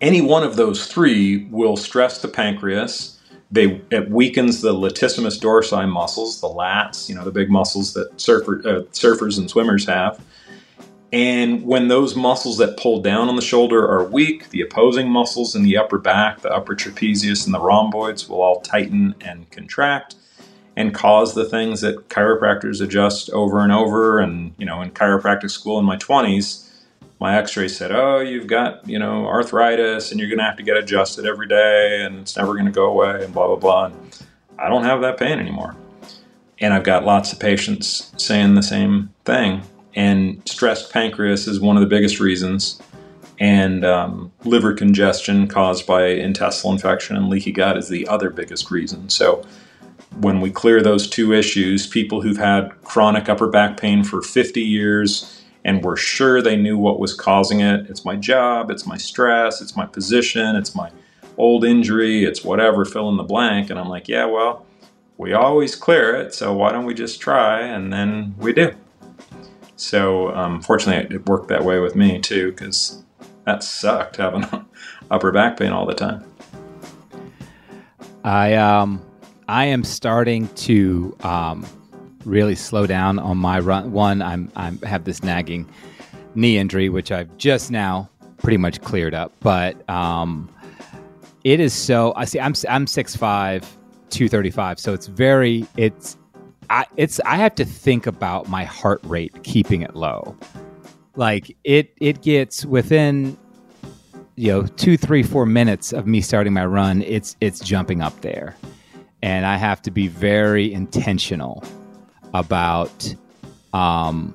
any 0.00 0.20
one 0.20 0.42
of 0.42 0.56
those 0.56 0.86
three 0.86 1.44
will 1.46 1.76
stress 1.76 2.20
the 2.20 2.28
pancreas. 2.28 3.18
They 3.50 3.80
it 3.90 4.10
weakens 4.10 4.60
the 4.60 4.74
latissimus 4.74 5.38
dorsi 5.40 5.88
muscles, 5.88 6.40
the 6.40 6.48
lats, 6.48 7.08
you 7.08 7.14
know, 7.14 7.24
the 7.24 7.30
big 7.30 7.48
muscles 7.48 7.94
that 7.94 8.20
surfer, 8.20 8.60
uh, 8.66 8.82
surfers 8.92 9.38
and 9.38 9.48
swimmers 9.48 9.86
have. 9.86 10.20
And 11.12 11.62
when 11.62 11.86
those 11.86 12.16
muscles 12.16 12.58
that 12.58 12.76
pull 12.76 13.00
down 13.00 13.28
on 13.28 13.36
the 13.36 13.42
shoulder 13.42 13.88
are 13.88 14.04
weak, 14.04 14.50
the 14.50 14.60
opposing 14.60 15.08
muscles 15.08 15.54
in 15.54 15.62
the 15.62 15.76
upper 15.76 15.98
back, 15.98 16.40
the 16.40 16.50
upper 16.50 16.74
trapezius 16.74 17.46
and 17.46 17.54
the 17.54 17.60
rhomboids 17.60 18.28
will 18.28 18.42
all 18.42 18.60
tighten 18.60 19.14
and 19.20 19.48
contract 19.50 20.16
and 20.76 20.94
cause 20.94 21.34
the 21.34 21.44
things 21.44 21.80
that 21.80 22.08
chiropractors 22.08 22.82
adjust 22.82 23.30
over 23.30 23.60
and 23.60 23.72
over. 23.72 24.18
And, 24.18 24.54
you 24.58 24.66
know, 24.66 24.82
in 24.82 24.90
chiropractic 24.90 25.50
school 25.50 25.78
in 25.78 25.84
my 25.84 25.96
20s, 25.96 26.68
my 27.18 27.38
x 27.38 27.56
ray 27.56 27.66
said, 27.66 27.92
oh, 27.92 28.20
you've 28.20 28.46
got, 28.46 28.86
you 28.86 28.98
know, 28.98 29.26
arthritis 29.26 30.10
and 30.10 30.20
you're 30.20 30.28
going 30.28 30.38
to 30.38 30.44
have 30.44 30.56
to 30.56 30.62
get 30.62 30.76
adjusted 30.76 31.24
every 31.24 31.48
day 31.48 32.02
and 32.02 32.20
it's 32.20 32.36
never 32.36 32.52
going 32.52 32.66
to 32.66 32.72
go 32.72 32.86
away 32.86 33.24
and 33.24 33.32
blah, 33.32 33.46
blah, 33.46 33.56
blah. 33.56 33.84
And 33.86 34.24
I 34.58 34.68
don't 34.68 34.84
have 34.84 35.00
that 35.00 35.18
pain 35.18 35.38
anymore. 35.38 35.74
And 36.58 36.74
I've 36.74 36.84
got 36.84 37.04
lots 37.04 37.32
of 37.32 37.40
patients 37.40 38.12
saying 38.18 38.54
the 38.54 38.62
same 38.62 39.10
thing. 39.24 39.62
And 39.94 40.46
stressed 40.46 40.92
pancreas 40.92 41.46
is 41.46 41.58
one 41.58 41.76
of 41.76 41.80
the 41.80 41.88
biggest 41.88 42.20
reasons. 42.20 42.80
And 43.38 43.84
um, 43.84 44.32
liver 44.44 44.74
congestion 44.74 45.48
caused 45.48 45.86
by 45.86 46.06
intestinal 46.08 46.72
infection 46.72 47.16
and 47.16 47.28
leaky 47.28 47.52
gut 47.52 47.78
is 47.78 47.88
the 47.88 48.06
other 48.08 48.28
biggest 48.28 48.70
reason. 48.70 49.08
So, 49.08 49.44
when 50.20 50.40
we 50.40 50.50
clear 50.50 50.82
those 50.82 51.08
two 51.08 51.32
issues, 51.32 51.86
people 51.86 52.20
who've 52.22 52.36
had 52.36 52.70
chronic 52.84 53.28
upper 53.28 53.48
back 53.48 53.76
pain 53.76 54.02
for 54.02 54.22
50 54.22 54.60
years 54.60 55.42
and 55.64 55.84
were 55.84 55.96
sure 55.96 56.40
they 56.40 56.56
knew 56.56 56.78
what 56.78 57.00
was 57.00 57.12
causing 57.12 57.60
it 57.60 57.90
it's 57.90 58.04
my 58.04 58.16
job, 58.16 58.70
it's 58.70 58.86
my 58.86 58.96
stress, 58.96 59.60
it's 59.60 59.76
my 59.76 59.86
position, 59.86 60.56
it's 60.56 60.74
my 60.74 60.90
old 61.36 61.64
injury, 61.64 62.24
it's 62.24 62.44
whatever, 62.44 62.84
fill 62.84 63.08
in 63.08 63.16
the 63.16 63.22
blank. 63.22 63.70
And 63.70 63.78
I'm 63.78 63.88
like, 63.88 64.08
yeah, 64.08 64.24
well, 64.24 64.64
we 65.18 65.32
always 65.32 65.74
clear 65.74 66.14
it, 66.14 66.34
so 66.34 66.52
why 66.52 66.72
don't 66.72 66.84
we 66.84 66.94
just 66.94 67.20
try? 67.20 67.60
And 67.60 67.92
then 67.92 68.34
we 68.38 68.52
do. 68.52 68.74
So, 69.76 70.34
um, 70.34 70.62
fortunately, 70.62 71.14
it 71.14 71.28
worked 71.28 71.48
that 71.48 71.64
way 71.64 71.78
with 71.78 71.94
me 71.94 72.18
too, 72.18 72.52
because 72.52 73.02
that 73.44 73.62
sucked 73.62 74.16
having 74.16 74.46
upper 75.10 75.32
back 75.32 75.58
pain 75.58 75.72
all 75.72 75.86
the 75.86 75.94
time. 75.94 76.24
I 78.24 78.54
um 78.54 79.05
I 79.48 79.66
am 79.66 79.84
starting 79.84 80.48
to 80.48 81.16
um, 81.20 81.66
really 82.24 82.56
slow 82.56 82.86
down 82.86 83.18
on 83.18 83.36
my 83.38 83.60
run. 83.60 83.92
One, 83.92 84.22
I'm 84.22 84.50
I'm 84.56 84.78
have 84.82 85.04
this 85.04 85.22
nagging 85.22 85.68
knee 86.34 86.58
injury, 86.58 86.88
which 86.88 87.12
I've 87.12 87.36
just 87.38 87.70
now 87.70 88.10
pretty 88.38 88.56
much 88.56 88.80
cleared 88.80 89.14
up. 89.14 89.32
But 89.40 89.88
um, 89.88 90.50
it 91.44 91.60
is 91.60 91.72
so. 91.72 92.12
I 92.16 92.24
see. 92.24 92.40
I'm 92.40 92.54
I'm 92.68 92.86
six 92.86 93.14
five, 93.14 93.64
two 94.10 94.28
thirty 94.28 94.50
five. 94.50 94.80
So 94.80 94.92
it's 94.92 95.06
very. 95.06 95.66
It's. 95.76 96.16
I 96.68 96.86
it's. 96.96 97.20
I 97.20 97.36
have 97.36 97.54
to 97.56 97.64
think 97.64 98.06
about 98.06 98.48
my 98.48 98.64
heart 98.64 99.00
rate, 99.04 99.44
keeping 99.44 99.82
it 99.82 99.94
low. 99.94 100.36
Like 101.14 101.56
it. 101.64 101.94
It 102.00 102.22
gets 102.22 102.64
within. 102.64 103.38
You 104.38 104.52
know, 104.52 104.62
two, 104.66 104.98
three, 104.98 105.22
four 105.22 105.46
minutes 105.46 105.94
of 105.94 106.06
me 106.06 106.20
starting 106.20 106.52
my 106.52 106.66
run. 106.66 107.00
It's 107.00 107.36
it's 107.40 107.58
jumping 107.58 108.02
up 108.02 108.20
there, 108.20 108.54
and 109.26 109.44
I 109.44 109.56
have 109.56 109.82
to 109.82 109.90
be 109.90 110.06
very 110.06 110.72
intentional 110.72 111.64
about 112.32 113.12
um, 113.72 114.32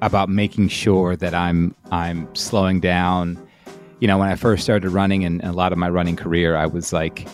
about 0.00 0.30
making 0.30 0.68
sure 0.68 1.14
that 1.14 1.34
I'm 1.34 1.74
I'm 1.92 2.34
slowing 2.34 2.80
down. 2.80 3.38
You 4.00 4.08
know, 4.08 4.16
when 4.16 4.28
I 4.28 4.34
first 4.34 4.62
started 4.64 4.88
running 4.88 5.26
and 5.26 5.44
a 5.44 5.52
lot 5.52 5.72
of 5.72 5.78
my 5.78 5.90
running 5.90 6.16
career, 6.16 6.56
I 6.56 6.64
was 6.64 6.90
like, 6.90 7.28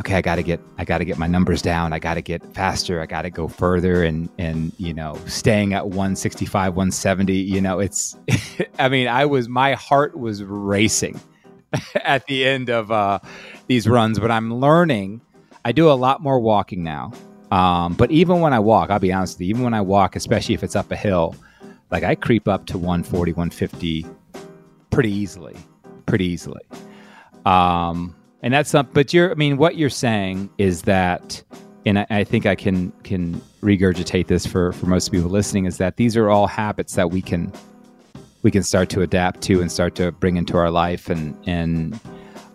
okay, 0.00 0.16
I 0.16 0.20
got 0.20 0.34
to 0.34 0.42
get 0.42 0.60
I 0.76 0.84
got 0.84 0.98
to 0.98 1.06
get 1.06 1.16
my 1.16 1.26
numbers 1.26 1.62
down. 1.62 1.94
I 1.94 1.98
got 1.98 2.14
to 2.14 2.22
get 2.22 2.44
faster. 2.54 3.00
I 3.00 3.06
got 3.06 3.22
to 3.22 3.30
go 3.30 3.48
further 3.48 4.04
and 4.04 4.28
and 4.36 4.74
you 4.76 4.92
know, 4.92 5.18
staying 5.24 5.72
at 5.72 5.86
165, 5.86 6.76
170, 6.76 7.32
you 7.32 7.62
know, 7.62 7.78
it's 7.78 8.18
I 8.78 8.90
mean, 8.90 9.08
I 9.08 9.24
was 9.24 9.48
my 9.48 9.72
heart 9.72 10.14
was 10.18 10.44
racing 10.44 11.18
at 12.04 12.26
the 12.26 12.44
end 12.46 12.68
of 12.68 12.92
uh 12.92 13.18
these 13.66 13.88
runs, 13.88 14.18
but 14.18 14.30
I'm 14.30 14.52
learning. 14.54 15.22
I 15.66 15.72
do 15.72 15.90
a 15.90 15.94
lot 15.94 16.22
more 16.22 16.38
walking 16.38 16.84
now. 16.84 17.10
Um, 17.50 17.94
but 17.94 18.12
even 18.12 18.38
when 18.38 18.52
I 18.52 18.60
walk, 18.60 18.88
I'll 18.88 19.00
be 19.00 19.12
honest 19.12 19.34
with 19.34 19.48
you, 19.48 19.50
even 19.50 19.64
when 19.64 19.74
I 19.74 19.80
walk, 19.80 20.14
especially 20.14 20.54
if 20.54 20.62
it's 20.62 20.76
up 20.76 20.92
a 20.92 20.96
hill, 20.96 21.34
like 21.90 22.04
I 22.04 22.14
creep 22.14 22.46
up 22.46 22.66
to 22.66 22.78
140, 22.78 23.32
150 23.32 24.06
pretty 24.90 25.10
easily, 25.10 25.56
pretty 26.06 26.24
easily. 26.24 26.62
Um, 27.46 28.14
and 28.44 28.54
that's 28.54 28.70
something, 28.70 28.94
but 28.94 29.12
you're, 29.12 29.32
I 29.32 29.34
mean, 29.34 29.56
what 29.56 29.74
you're 29.76 29.90
saying 29.90 30.50
is 30.56 30.82
that, 30.82 31.42
and 31.84 31.98
I, 31.98 32.06
I 32.10 32.22
think 32.22 32.46
I 32.46 32.54
can, 32.54 32.92
can 33.02 33.34
regurgitate 33.60 34.28
this 34.28 34.46
for, 34.46 34.70
for 34.70 34.86
most 34.86 35.10
people 35.10 35.30
listening 35.30 35.64
is 35.64 35.78
that 35.78 35.96
these 35.96 36.16
are 36.16 36.30
all 36.30 36.46
habits 36.46 36.94
that 36.94 37.10
we 37.10 37.20
can, 37.20 37.52
we 38.42 38.52
can 38.52 38.62
start 38.62 38.88
to 38.90 39.02
adapt 39.02 39.40
to 39.42 39.60
and 39.60 39.72
start 39.72 39.96
to 39.96 40.12
bring 40.12 40.36
into 40.36 40.56
our 40.56 40.70
life. 40.70 41.10
And, 41.10 41.36
and, 41.44 41.98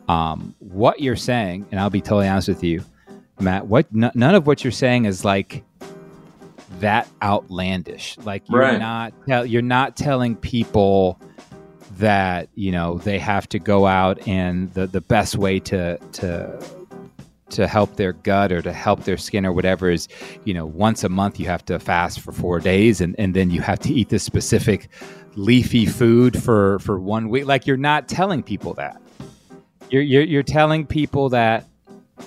um, 0.08 0.56
what 0.60 1.02
you're 1.02 1.18
saying, 1.18 1.68
and 1.72 1.80
I'll 1.80 1.90
be 1.90 2.00
totally 2.00 2.30
honest 2.30 2.48
with 2.48 2.64
you, 2.64 2.84
Matt, 3.42 3.68
what 3.68 3.88
n- 3.96 4.12
none 4.14 4.36
of 4.36 4.48
what 4.48 4.64
you're 4.64 4.72
saying 4.72 5.06
is 5.06 5.26
like 5.26 5.64
that 6.80 7.08
outlandish. 7.22 8.18
Like 8.24 8.44
you're 8.50 8.62
Right. 8.62 8.80
not 8.80 9.14
tell, 9.28 9.46
you're 9.46 9.62
not 9.62 9.96
telling 9.98 10.36
people 10.36 11.20
that 11.98 12.48
you 12.56 12.72
know 12.72 12.98
they 13.00 13.20
have 13.20 13.48
to 13.50 13.60
go 13.60 13.86
out 13.86 14.26
and 14.28 14.74
the 14.74 14.88
the 14.88 15.02
best 15.02 15.36
way 15.36 15.60
to 15.60 15.98
to 16.14 16.60
to 17.50 17.68
help 17.68 17.98
their 17.98 18.14
gut 18.14 18.50
or 18.52 18.62
to 18.62 18.72
help 18.72 19.04
their 19.04 19.18
skin 19.18 19.46
or 19.46 19.52
whatever 19.52 19.90
is 19.92 20.08
you 20.46 20.54
know 20.54 20.66
once 20.66 21.04
a 21.04 21.10
month 21.10 21.38
you 21.38 21.46
have 21.46 21.64
to 21.66 21.78
fast 21.80 22.22
for 22.22 22.32
four 22.32 22.62
days 22.62 23.02
and, 23.02 23.14
and 23.20 23.34
then 23.34 23.50
you 23.52 23.60
have 23.60 23.78
to 23.78 23.94
eat 23.94 24.08
this 24.08 24.24
specific 24.24 24.88
leafy 25.36 25.86
food 25.86 26.42
for 26.42 26.80
for 26.80 26.98
one 26.98 27.28
week 27.28 27.46
like 27.46 27.68
you're 27.68 27.76
not 27.76 28.08
telling 28.08 28.42
people 28.42 28.74
that 28.74 29.00
you're 29.90 30.02
you're, 30.02 30.24
you're 30.24 30.44
telling 30.44 30.86
people 30.88 31.28
that 31.28 31.66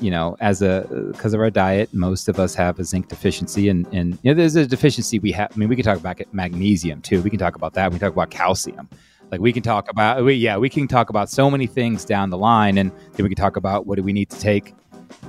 you 0.00 0.10
know 0.10 0.36
as 0.40 0.62
a 0.62 0.86
because 1.12 1.34
of 1.34 1.40
our 1.40 1.50
diet 1.50 1.92
most 1.92 2.28
of 2.28 2.38
us 2.38 2.54
have 2.54 2.78
a 2.78 2.84
zinc 2.84 3.08
deficiency 3.08 3.68
and 3.68 3.86
and 3.92 4.18
you 4.22 4.30
know 4.30 4.34
there's 4.34 4.56
a 4.56 4.66
deficiency 4.66 5.18
we 5.18 5.32
have 5.32 5.50
i 5.52 5.56
mean 5.56 5.68
we 5.68 5.76
can 5.76 5.84
talk 5.84 5.98
about 5.98 6.20
magnesium 6.32 7.00
too. 7.00 7.22
We 7.22 7.30
can 7.30 7.38
talk 7.38 7.56
about 7.56 7.74
that. 7.74 7.90
We 7.90 7.98
can 7.98 8.06
talk 8.06 8.14
about 8.14 8.30
calcium. 8.30 8.88
Like 9.30 9.40
we 9.40 9.52
can 9.52 9.62
talk 9.62 9.90
about 9.90 10.24
we, 10.24 10.34
yeah 10.34 10.56
we 10.56 10.68
can 10.68 10.86
talk 10.86 11.10
about 11.10 11.30
so 11.30 11.50
many 11.50 11.66
things 11.66 12.04
down 12.04 12.30
the 12.30 12.38
line 12.38 12.78
and 12.78 12.90
then 13.12 13.24
we 13.24 13.28
can 13.28 13.36
talk 13.36 13.56
about 13.56 13.86
what 13.86 13.96
do 13.96 14.02
we 14.02 14.12
need 14.12 14.30
to 14.30 14.38
take 14.38 14.74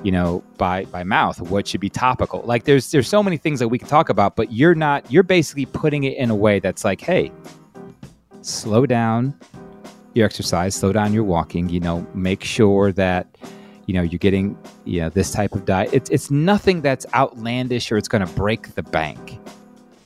you 0.04 0.12
know 0.12 0.44
by 0.58 0.86
by 0.86 1.04
mouth. 1.04 1.40
What 1.42 1.68
should 1.68 1.82
be 1.82 1.90
topical? 1.90 2.42
Like 2.42 2.66
there's 2.66 2.92
there's 2.92 3.08
so 3.08 3.24
many 3.24 3.38
things 3.38 3.60
that 3.60 3.70
we 3.70 3.80
can 3.80 3.88
talk 3.88 4.10
about 4.10 4.36
but 4.36 4.52
you're 4.52 4.76
not 4.76 5.10
you're 5.12 5.24
basically 5.24 5.66
putting 5.66 6.04
it 6.04 6.18
in 6.18 6.30
a 6.30 6.36
way 6.36 6.60
that's 6.60 6.84
like 6.84 7.02
hey 7.02 7.32
slow 8.42 8.86
down 8.86 9.34
your 10.14 10.26
exercise 10.26 10.76
slow 10.76 10.94
down 10.94 11.12
your 11.12 11.24
walking 11.24 11.68
you 11.68 11.80
know 11.80 12.06
make 12.14 12.44
sure 12.44 12.92
that 12.92 13.28
you 13.86 13.94
know 13.94 14.02
you're 14.02 14.20
getting 14.20 14.58
you 14.86 15.02
know 15.02 15.10
this 15.10 15.32
type 15.32 15.54
of 15.54 15.66
diet 15.66 15.90
it's 15.94 16.10
it's 16.10 16.32
nothing 16.32 16.82
that's 16.82 17.06
outlandish 17.14 17.92
or 17.92 17.98
it's 17.98 18.08
going 18.08 18.26
to 18.26 18.34
break 18.34 18.74
the 18.76 18.84
bank 18.84 19.40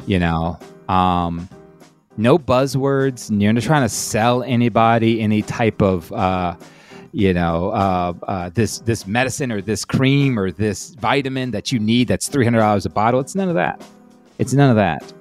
you 0.10 0.20
know? 0.20 0.58
Um 0.90 1.48
no 2.18 2.38
buzzwords 2.38 3.30
you're 3.40 3.54
not 3.54 3.64
trying 3.64 3.84
to 3.84 3.90
sell 3.90 4.44
anybody 4.44 5.22
any 5.22 5.42
type 5.42 5.82
of 5.82 6.12
uh 6.12 6.54
you 7.14 7.34
know 7.34 7.70
uh, 7.70 8.14
uh 8.24 8.50
this 8.50 8.80
this 8.80 9.08
medicine 9.08 9.54
or 9.54 9.62
this 9.62 9.86
cream 9.86 10.38
or 10.38 10.52
this 10.52 10.96
vitamin 10.96 11.52
that 11.52 11.72
you 11.72 11.80
need 11.80 12.10
that's 12.10 12.28
$300 12.28 12.86
a 12.86 12.90
bottle 12.90 13.22
it's 13.22 13.36
none 13.36 13.48
of 13.48 13.56
that. 13.56 13.82
It's 14.38 14.54
none 14.54 14.70
of 14.70 14.76
that. 14.76 15.14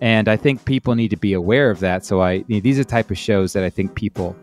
And 0.00 0.28
i 0.28 0.36
think 0.36 0.64
people 0.64 0.94
need 0.94 1.08
to 1.08 1.16
be 1.16 1.32
aware 1.32 1.70
of 1.70 1.80
that. 1.80 2.04
So 2.04 2.20
i 2.20 2.32
you 2.32 2.56
know, 2.56 2.60
these 2.60 2.78
are 2.78 2.84
type 2.84 3.10
of 3.10 3.18
shows 3.18 3.52
that 3.54 3.64
i 3.64 3.70
think 3.70 3.94
people 3.94 4.36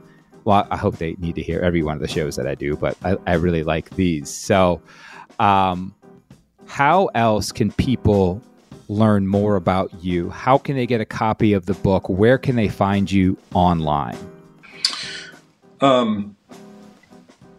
well 0.45 0.67
i 0.71 0.77
hope 0.77 0.97
they 0.97 1.15
need 1.19 1.35
to 1.35 1.41
hear 1.41 1.59
every 1.61 1.83
one 1.83 1.95
of 1.95 2.01
the 2.01 2.07
shows 2.07 2.35
that 2.35 2.47
i 2.47 2.55
do 2.55 2.75
but 2.75 2.97
i, 3.03 3.15
I 3.27 3.33
really 3.35 3.63
like 3.63 3.89
these 3.91 4.29
so 4.29 4.81
um 5.39 5.93
how 6.67 7.07
else 7.15 7.51
can 7.51 7.71
people 7.73 8.41
learn 8.89 9.27
more 9.27 9.55
about 9.55 9.91
you 10.03 10.29
how 10.29 10.57
can 10.57 10.75
they 10.75 10.85
get 10.85 11.01
a 11.01 11.05
copy 11.05 11.53
of 11.53 11.65
the 11.65 11.73
book 11.75 12.09
where 12.09 12.37
can 12.37 12.55
they 12.55 12.69
find 12.69 13.11
you 13.11 13.37
online 13.53 14.17
Um, 15.81 16.35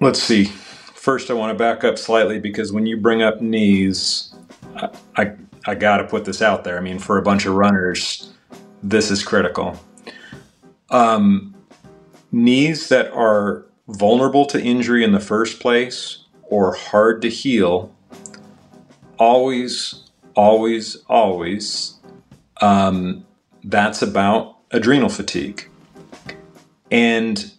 let's 0.01 0.23
see. 0.23 0.45
First, 0.45 1.31
I 1.31 1.35
want 1.35 1.51
to 1.51 1.59
back 1.59 1.85
up 1.85 1.99
slightly 1.99 2.39
because 2.39 2.73
when 2.73 2.87
you 2.87 2.97
bring 2.97 3.23
up 3.23 3.41
knees, 3.41 4.35
I, 4.77 4.89
I, 5.17 5.33
I 5.67 5.75
got 5.75 5.97
to 5.99 6.05
put 6.05 6.25
this 6.25 6.41
out 6.43 6.65
there. 6.65 6.79
I 6.79 6.81
mean, 6.81 6.99
for 6.99 7.19
a 7.19 7.23
bunch 7.23 7.47
of 7.47 7.55
runners, 7.55 8.33
this 8.83 9.11
is 9.11 9.25
critical. 9.25 9.79
Um, 10.91 11.52
knees 12.33 12.89
that 12.89 13.11
are 13.13 13.65
vulnerable 13.89 14.47
to 14.47 14.61
injury 14.61 15.05
in 15.05 15.13
the 15.13 15.21
first 15.21 15.61
place 15.61 16.25
or 16.45 16.75
hard 16.75 17.23
to 17.23 17.29
heal, 17.29 17.95
always, 19.19 20.03
always, 20.35 20.97
always, 21.09 21.99
um, 22.61 23.25
that's 23.65 24.03
about 24.03 24.57
adrenal 24.71 25.09
fatigue. 25.09 25.69
And 26.91 27.53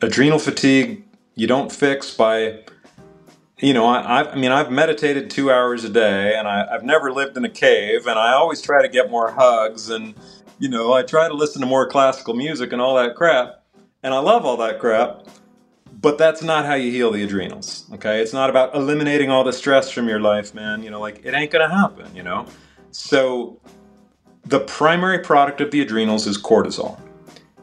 adrenal 0.00 0.38
fatigue 0.38 1.04
you 1.34 1.46
don't 1.46 1.72
fix 1.72 2.14
by 2.14 2.60
you 3.58 3.72
know 3.72 3.86
I, 3.86 4.20
I've- 4.20 4.38
mean 4.38 4.52
i've 4.52 4.70
meditated 4.70 5.30
two 5.30 5.50
hours 5.50 5.82
a 5.84 5.88
day 5.88 6.34
and 6.36 6.46
I, 6.46 6.66
i've 6.70 6.82
never 6.84 7.10
lived 7.10 7.36
in 7.36 7.44
a 7.44 7.48
cave 7.48 8.06
and 8.06 8.18
i 8.18 8.32
always 8.34 8.60
try 8.60 8.82
to 8.82 8.88
get 8.88 9.10
more 9.10 9.30
hugs 9.32 9.88
and 9.88 10.14
you 10.58 10.68
know 10.68 10.92
i 10.92 11.02
try 11.02 11.26
to 11.28 11.34
listen 11.34 11.60
to 11.62 11.66
more 11.66 11.88
classical 11.88 12.34
music 12.34 12.72
and 12.72 12.82
all 12.82 12.96
that 12.96 13.14
crap 13.16 13.63
and 14.04 14.14
i 14.14 14.18
love 14.18 14.46
all 14.46 14.56
that 14.56 14.78
crap 14.78 15.26
but 16.00 16.18
that's 16.18 16.42
not 16.42 16.64
how 16.64 16.74
you 16.74 16.90
heal 16.92 17.10
the 17.10 17.22
adrenals 17.22 17.86
okay? 17.92 18.20
It's 18.20 18.32
not 18.32 18.50
about 18.50 18.74
eliminating 18.74 19.30
all 19.30 19.42
the 19.42 19.52
stress 19.52 19.90
from 19.90 20.08
your 20.08 20.20
life 20.20 20.54
man. 20.54 20.82
You 20.82 20.90
know 20.90 21.00
like 21.00 21.22
it 21.24 21.34
ain't 21.34 21.50
gonna 21.50 21.70
happen 21.70 22.14
you 22.14 22.22
know? 22.22 22.46
So 22.90 23.58
the 24.46 24.60
primary 24.60 25.18
product 25.18 25.60
of 25.60 25.70
the 25.70 25.80
adrenals 25.80 26.26
is 26.26 26.40
cortisol. 26.40 27.00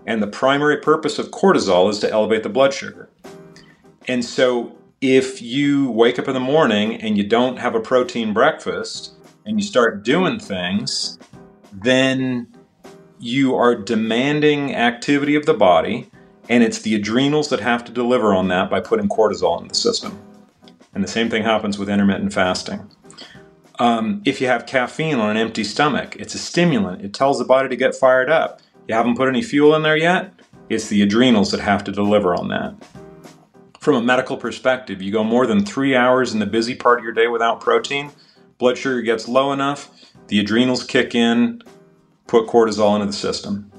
And 0.08 0.22
the 0.22 0.28
primary 0.28 0.78
purpose 0.78 1.20
of 1.20 1.28
cortisol 1.28 1.90
is 1.90 2.00
to 2.00 2.12
elevate 2.12 2.44
the 2.44 2.50
blood 2.50 2.74
sugar. 2.74 3.10
And 4.08 4.26
so, 4.26 4.76
if 5.00 5.42
you 5.42 5.90
wake 5.92 6.20
up 6.20 6.28
in 6.28 6.34
the 6.34 6.40
morning 6.40 6.96
and 7.02 7.18
you 7.18 7.24
don't 7.24 7.58
have 7.58 7.74
a 7.76 7.80
protein 7.80 8.34
breakfast 8.34 9.14
and 9.46 9.60
you 9.60 9.66
start 9.66 10.04
doing 10.04 10.40
things, 10.40 11.18
then 11.72 12.48
you 13.20 13.56
are 13.56 13.76
demanding 13.76 14.76
activity 14.76 15.36
of 15.36 15.46
the 15.46 15.54
body, 15.54 16.10
and 16.50 16.64
it's 16.64 16.80
the 16.80 16.96
adrenals 16.96 17.50
that 17.50 17.60
have 17.60 17.84
to 17.86 17.92
deliver 17.92 18.34
on 18.34 18.48
that 18.50 18.70
by 18.70 18.80
putting 18.80 19.08
cortisol 19.08 19.62
in 19.62 19.68
the 19.68 19.76
system. 19.76 20.20
And 20.94 21.04
the 21.04 21.08
same 21.08 21.30
thing 21.30 21.44
happens 21.44 21.78
with 21.78 21.90
intermittent 21.90 22.34
fasting. 22.34 22.90
Um, 23.80 24.22
if 24.26 24.42
you 24.42 24.48
have 24.48 24.66
caffeine 24.66 25.20
on 25.20 25.30
an 25.32 25.38
empty 25.38 25.64
stomach, 25.64 26.16
it's 26.18 26.36
a 26.36 26.38
stimulant. 26.38 27.04
It 27.04 27.14
tells 27.14 27.40
the 27.40 27.46
body 27.46 27.70
to 27.70 27.76
get 27.76 27.96
fired 27.96 28.30
up. 28.30 28.62
You 28.88 28.96
haven't 28.96 29.16
put 29.16 29.30
any 29.30 29.42
fuel 29.42 29.76
in 29.76 29.82
there 29.82 29.98
yet? 29.98 30.34
It's 30.70 30.88
the 30.88 31.02
adrenals 31.02 31.52
that 31.52 31.62
have 31.62 31.84
to 31.86 31.92
deliver 31.92 32.36
on 32.36 32.50
that. 32.50 32.76
From 33.80 33.96
a 33.96 34.02
medical 34.02 34.38
perspective, 34.38 35.02
you 35.02 35.12
go 35.12 35.24
more 35.24 35.48
than 35.48 35.66
three 35.66 35.96
hours 35.96 36.34
in 36.34 36.40
the 36.40 36.46
busy 36.46 36.76
part 36.76 37.00
of 37.00 37.04
your 37.04 37.14
day 37.14 37.28
without 37.28 37.62
protein, 37.62 38.12
blood 38.60 38.78
sugar 38.78 39.02
gets 39.02 39.28
low 39.28 39.52
enough, 39.52 39.90
the 40.28 40.40
adrenals 40.40 40.84
kick 40.84 41.16
in, 41.16 41.64
put 42.28 42.48
cortisol 42.48 42.94
into 42.94 43.08
the 43.08 43.14
system. 43.14 43.71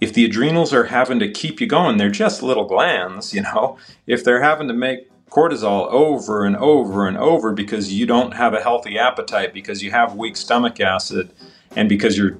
If 0.00 0.12
the 0.12 0.24
adrenals 0.24 0.72
are 0.72 0.84
having 0.84 1.18
to 1.20 1.30
keep 1.30 1.60
you 1.60 1.66
going, 1.66 1.96
they're 1.96 2.10
just 2.10 2.42
little 2.42 2.66
glands, 2.66 3.32
you 3.34 3.42
know. 3.42 3.78
If 4.06 4.24
they're 4.24 4.42
having 4.42 4.68
to 4.68 4.74
make 4.74 5.10
cortisol 5.30 5.90
over 5.90 6.44
and 6.44 6.56
over 6.56 7.06
and 7.06 7.16
over 7.16 7.52
because 7.52 7.92
you 7.92 8.06
don't 8.06 8.34
have 8.34 8.54
a 8.54 8.62
healthy 8.62 8.98
appetite, 8.98 9.52
because 9.52 9.82
you 9.82 9.90
have 9.90 10.14
weak 10.14 10.36
stomach 10.36 10.80
acid, 10.80 11.32
and 11.74 11.88
because 11.88 12.16
you're 12.16 12.38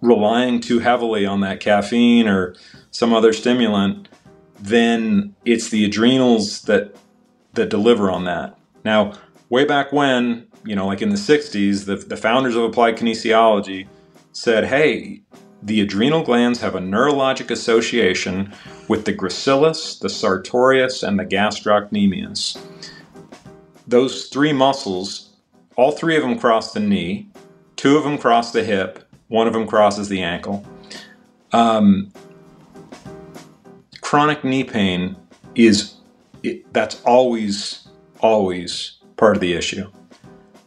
relying 0.00 0.60
too 0.60 0.78
heavily 0.78 1.26
on 1.26 1.40
that 1.40 1.60
caffeine 1.60 2.26
or 2.26 2.54
some 2.90 3.12
other 3.12 3.32
stimulant, 3.32 4.08
then 4.58 5.34
it's 5.44 5.70
the 5.70 5.84
adrenals 5.84 6.62
that 6.62 6.94
that 7.54 7.68
deliver 7.68 8.10
on 8.10 8.24
that. 8.24 8.56
Now, 8.84 9.14
way 9.48 9.64
back 9.64 9.92
when, 9.92 10.46
you 10.64 10.76
know, 10.76 10.86
like 10.86 11.02
in 11.02 11.08
the 11.08 11.16
60s, 11.16 11.86
the, 11.86 11.96
the 11.96 12.16
founders 12.16 12.54
of 12.54 12.62
applied 12.62 12.96
kinesiology 12.96 13.88
said, 14.32 14.64
hey, 14.64 15.22
the 15.62 15.80
adrenal 15.80 16.22
glands 16.22 16.60
have 16.60 16.74
a 16.74 16.80
neurologic 16.80 17.50
association 17.50 18.52
with 18.88 19.04
the 19.04 19.12
gracilis, 19.12 19.98
the 20.00 20.08
sartorius, 20.08 21.02
and 21.02 21.18
the 21.18 21.24
gastrocnemius. 21.24 22.58
Those 23.86 24.28
three 24.28 24.52
muscles, 24.52 25.36
all 25.76 25.92
three 25.92 26.16
of 26.16 26.22
them 26.22 26.38
cross 26.38 26.72
the 26.72 26.80
knee, 26.80 27.28
two 27.76 27.96
of 27.96 28.04
them 28.04 28.18
cross 28.18 28.52
the 28.52 28.64
hip, 28.64 29.04
one 29.28 29.46
of 29.46 29.52
them 29.52 29.66
crosses 29.66 30.08
the 30.08 30.22
ankle. 30.22 30.64
Um, 31.52 32.12
chronic 34.00 34.44
knee 34.44 34.64
pain 34.64 35.16
is 35.54 35.94
it, 36.42 36.72
that's 36.72 37.02
always 37.02 37.88
always 38.20 38.98
part 39.16 39.36
of 39.36 39.40
the 39.40 39.54
issue. 39.54 39.90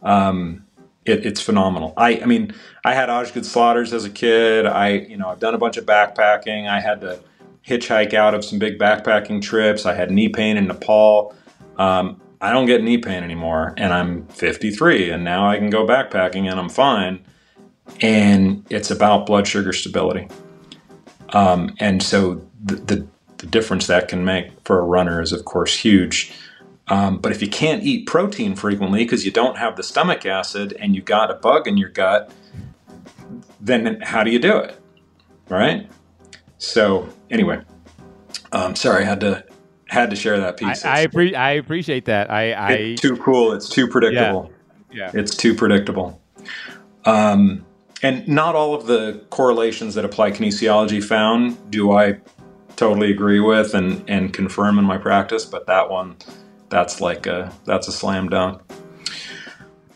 Um, 0.02 0.63
it, 1.06 1.26
it's 1.26 1.42
phenomenal. 1.42 1.94
I, 1.98 2.20
I 2.20 2.26
mean, 2.26 2.54
I 2.84 2.94
had 2.94 3.10
Osgood-Schlatter's 3.10 3.94
as 3.94 4.06
a 4.06 4.10
kid. 4.10 4.66
I, 4.66 4.90
you 4.90 5.18
know, 5.18 5.30
I've 5.30 5.40
done 5.40 5.54
a 5.54 5.58
bunch 5.58 5.78
of 5.78 5.86
backpacking. 5.86 6.68
I 6.68 6.80
had 6.80 7.02
to 7.02 7.20
hitchhike 7.68 8.14
out 8.14 8.34
of 8.34 8.44
some 8.44 8.60
big 8.60 8.78
backpacking 8.78 9.42
trips. 9.42 9.86
I 9.86 9.94
had 9.94 10.12
knee 10.12 10.30
pain 10.30 10.58
in 10.58 10.68
Nepal. 10.68 11.36
Um, 11.78 12.22
I 12.42 12.52
don't 12.52 12.66
get 12.66 12.84
knee 12.84 12.98
pain 12.98 13.24
anymore, 13.24 13.74
and 13.78 13.94
I'm 13.94 14.28
53, 14.28 15.12
and 15.12 15.24
now 15.24 15.48
I 15.48 15.58
can 15.58 15.70
go 15.70 15.88
backpacking 15.88 16.50
and 16.50 16.60
I'm 16.60 16.70
fine. 16.70 17.26
And 18.02 18.66
it's 18.70 18.92
about 18.92 19.26
blood 19.26 19.48
sugar 19.48 19.72
stability. 19.72 20.28
Um, 21.30 21.74
and 21.80 22.04
so 22.04 22.46
the, 22.64 22.76
the, 22.76 23.08
the 23.38 23.46
difference 23.48 23.88
that 23.88 24.08
can 24.08 24.26
make 24.26 24.52
for 24.66 24.80
a 24.80 24.84
runner 24.84 25.22
is, 25.22 25.32
of 25.32 25.46
course, 25.46 25.78
huge. 25.78 26.34
Um, 26.88 27.20
but 27.20 27.32
if 27.32 27.42
you 27.42 27.48
can't 27.48 27.84
eat 27.84 28.08
protein 28.08 28.56
frequently 28.56 29.04
because 29.04 29.26
you 29.26 29.32
don't 29.32 29.58
have 29.58 29.78
the 29.78 29.84
stomach 29.84 30.26
acid 30.26 30.76
and 30.80 30.96
you've 30.96 31.06
got 31.06 31.32
a 31.32 31.36
bug 31.36 31.68
in 31.68 31.78
your 31.78 31.90
gut, 31.90 32.32
then 33.62 34.02
how 34.02 34.24
do 34.24 34.32
you 34.32 34.40
do 34.40 34.58
it? 34.58 34.78
Right? 35.50 35.90
So 36.58 37.08
anyway, 37.30 37.62
um, 38.52 38.76
sorry, 38.76 39.04
I 39.04 39.08
had 39.08 39.20
to 39.22 39.46
had 39.88 40.10
to 40.10 40.16
share 40.16 40.40
that 40.40 40.58
piece. 40.58 40.84
I 40.84 41.02
I, 41.02 41.08
appre- 41.08 41.36
I 41.36 41.52
appreciate 41.52 42.06
that. 42.06 42.30
I, 42.30 42.52
I 42.52 42.72
it's 42.72 43.02
too 43.02 43.18
cool. 43.18 43.54
It's 43.54 43.70
too 43.70 43.88
predictable. 43.88 44.52
Yeah, 44.92 45.12
yeah. 45.14 45.20
it's 45.20 45.36
too 45.36 45.54
predictable. 45.54 46.22
Um, 47.06 47.66
and 48.02 48.28
not 48.28 48.56
all 48.56 48.74
of 48.74 48.88
the 48.88 49.24
correlations 49.30 49.96
that 49.96 50.04
applied 50.04 50.36
kinesiology 50.36 51.02
found 51.02 51.72
do 51.72 51.94
I 51.94 52.20
totally 52.76 53.12
agree 53.12 53.40
with 53.40 53.74
and 53.74 54.04
and 54.10 54.34
confirm 54.34 54.80
in 54.80 54.86
my 54.86 54.98
practice, 54.98 55.46
but 55.46 55.68
that 55.68 55.90
one 55.90 56.18
that's 56.74 57.00
like 57.00 57.28
a 57.28 57.54
that's 57.66 57.88
a 57.88 57.92
slam 57.92 58.30
dunk. 58.30 58.60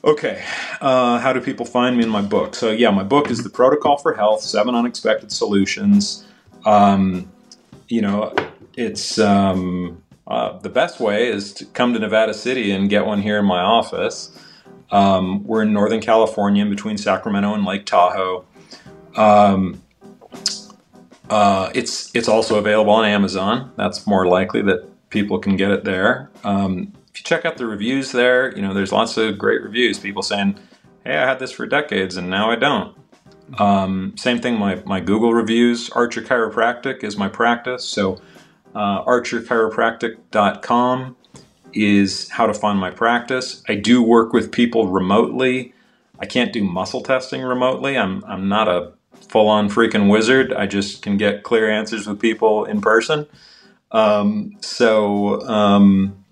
Okay, 0.04 0.44
uh, 0.80 1.18
how 1.18 1.34
do 1.34 1.42
people 1.42 1.66
find 1.66 1.98
me 1.98 2.04
in 2.04 2.10
my 2.10 2.22
book? 2.22 2.54
So 2.54 2.70
yeah, 2.70 2.92
my 2.92 3.04
book 3.04 3.32
is 3.32 3.44
the 3.44 3.50
Protocol 3.50 3.98
for 3.98 4.14
Health: 4.14 4.42
Seven 4.42 4.76
Unexpected 4.76 5.32
Solutions. 5.32 6.26
Um, 6.66 7.32
you 7.88 8.02
know, 8.02 8.36
it's 8.76 9.18
um, 9.18 10.04
uh, 10.28 10.60
the 10.60 10.70
best 10.70 11.00
way 11.00 11.28
is 11.28 11.52
to 11.54 11.66
come 11.66 11.94
to 11.94 12.00
Nevada 12.00 12.34
City 12.34 12.72
and 12.72 12.92
get 12.92 13.08
one 13.08 13.24
here 13.24 13.40
in 13.40 13.46
my 13.46 13.62
office. 13.62 14.38
Um, 14.92 15.44
we're 15.46 15.64
in 15.64 15.74
Northern 15.74 16.00
California, 16.00 16.62
in 16.62 16.70
between 16.70 16.98
Sacramento 16.98 17.56
and 17.56 17.66
Lake 17.66 17.88
Tahoe. 17.88 18.46
Um, 19.16 19.82
uh, 21.28 21.72
it's 21.74 22.16
it's 22.16 22.28
also 22.28 22.60
available 22.60 22.94
on 22.94 23.04
Amazon. 23.04 23.72
That's 23.78 24.06
more 24.06 24.28
likely 24.28 24.62
that 24.62 24.88
people 25.10 25.40
can 25.40 25.56
get 25.56 25.72
it 25.72 25.84
there. 25.84 26.30
Um, 26.44 26.94
if 27.10 27.20
you 27.20 27.24
check 27.24 27.46
out 27.46 27.58
the 27.58 27.66
reviews 27.66 28.12
there, 28.12 28.56
you 28.56 28.62
know 28.62 28.74
there's 28.74 28.92
lots 28.92 29.18
of 29.18 29.38
great 29.38 29.62
reviews. 29.62 30.00
People 30.00 30.22
saying, 30.22 30.58
"Hey, 31.04 31.18
I 31.18 31.28
had 31.28 31.40
this 31.40 31.52
for 31.52 31.66
decades 31.66 32.18
and 32.18 32.30
now 32.30 32.52
I 32.52 32.56
don't." 32.56 32.96
Um, 33.60 34.14
same 34.18 34.40
thing. 34.40 34.60
My 34.60 34.82
my 34.86 35.00
Google 35.00 35.34
reviews. 35.34 35.90
Archer 35.92 36.22
Chiropractic 36.22 37.04
is 37.04 37.18
my 37.18 37.30
practice, 37.30 37.86
so 37.86 38.20
uh, 38.76 39.04
archerchiropractic.com 39.06 41.16
is 41.74 42.30
how 42.30 42.46
to 42.46 42.54
find 42.54 42.80
my 42.80 42.92
practice. 42.92 43.64
I 43.68 43.76
do 43.76 44.02
work 44.02 44.34
with 44.34 44.52
people 44.52 44.88
remotely. 44.88 45.74
I 46.20 46.26
can't 46.26 46.52
do 46.52 46.64
muscle 46.64 47.02
testing 47.02 47.42
remotely. 47.42 47.98
I'm 47.98 48.24
I'm 48.26 48.48
not 48.48 48.68
a 48.68 48.94
full 49.30 49.48
on 49.48 49.70
freaking 49.70 50.10
wizard. 50.10 50.54
I 50.54 50.68
just 50.68 51.02
can 51.02 51.18
get 51.18 51.44
clear 51.44 51.70
answers 51.70 52.08
with 52.08 52.20
people 52.20 52.66
in 52.66 52.82
person. 52.82 53.28
Um, 53.92 54.58
so, 54.62 55.42
um, 55.48 56.24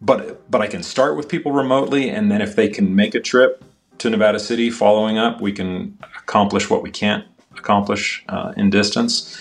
but 0.00 0.50
but 0.50 0.60
I 0.60 0.66
can 0.66 0.82
start 0.82 1.16
with 1.16 1.28
people 1.28 1.52
remotely, 1.52 2.08
and 2.08 2.30
then 2.30 2.40
if 2.40 2.56
they 2.56 2.68
can 2.68 2.94
make 2.94 3.14
a 3.14 3.20
trip 3.20 3.64
to 3.98 4.10
Nevada 4.10 4.38
City 4.38 4.70
following 4.70 5.18
up, 5.18 5.40
we 5.40 5.52
can 5.52 5.98
accomplish 6.18 6.70
what 6.70 6.82
we 6.82 6.90
can't 6.90 7.24
accomplish 7.56 8.24
uh, 8.28 8.52
in 8.56 8.70
distance. 8.70 9.40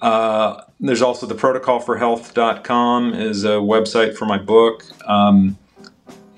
Uh, 0.00 0.62
there's 0.80 1.02
also 1.02 1.26
the 1.26 1.34
protocolforhealth.com 1.34 3.14
is 3.14 3.44
a 3.44 3.50
website 3.50 4.16
for 4.16 4.26
my 4.26 4.38
book. 4.38 4.84
Um, 5.06 5.56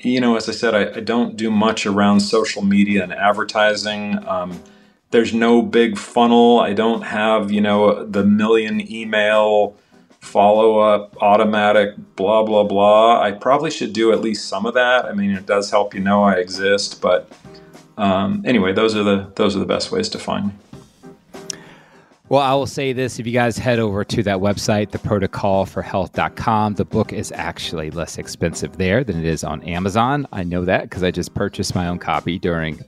you 0.01 0.21
know, 0.21 0.37
as 0.37 0.49
I 0.51 0.53
said, 0.53 0.75
I, 0.75 0.99
I, 0.99 1.01
don't 1.01 1.35
do 1.35 1.51
much 1.51 1.87
around 1.87 2.21
social 2.21 2.63
media 2.63 3.03
and 3.03 3.13
advertising. 3.13 4.23
Um, 4.29 4.63
there's 5.13 5.33
no 5.33 5.63
big 5.63 5.97
funnel. 5.97 6.61
I 6.61 6.75
don't 6.75 7.03
have, 7.03 7.51
you 7.51 7.63
know, 7.63 8.05
the 8.05 8.23
million 8.23 8.93
email 8.93 9.77
follow 10.25 10.79
up, 10.79 11.17
automatic, 11.23 11.95
blah, 12.17 12.43
blah, 12.43 12.65
blah. 12.65 13.21
I 13.21 13.33
probably 13.33 13.71
should 13.71 13.93
do 13.93 14.13
at 14.13 14.21
least 14.21 14.49
some 14.49 14.67
of 14.67 14.75
that. 14.75 15.05
I 15.05 15.13
mean, 15.13 15.31
it 15.31 15.47
does 15.47 15.71
help 15.71 15.95
you 15.95 16.01
know 16.01 16.25
I 16.25 16.35
exist, 16.35 17.01
but 17.01 17.31
um, 17.97 18.43
anyway, 18.45 18.73
those 18.73 18.97
are 18.97 19.05
the 19.05 19.31
those 19.37 19.55
are 19.55 19.61
the 19.61 19.67
best 19.67 19.93
ways 19.93 20.09
to 20.11 20.19
find 20.19 20.47
me. 20.47 20.53
Well, 22.31 22.41
I 22.41 22.55
will 22.55 22.67
say 22.67 22.95
this 22.95 23.21
if 23.21 23.27
you 23.27 23.33
guys 23.33 23.59
head 23.59 23.79
over 23.79 24.03
to 24.03 24.23
that 24.23 24.39
website, 24.39 24.89
theprotocolforhealth.com, 24.89 26.75
the 26.75 26.85
book 26.87 27.13
is 27.13 27.31
actually 27.33 27.91
less 27.91 28.17
expensive 28.17 28.79
there 28.79 29.05
than 29.05 29.19
it 29.19 29.27
is 29.27 29.45
on 29.45 29.63
Amazon. 29.63 30.27
I 30.33 30.43
know 30.43 30.65
that 30.65 30.85
because 30.85 31.03
I 31.03 31.11
just 31.11 31.35
purchased 31.35 31.75
my 31.75 31.87
own 31.87 31.99
copy 31.99 32.39
during 32.39 32.81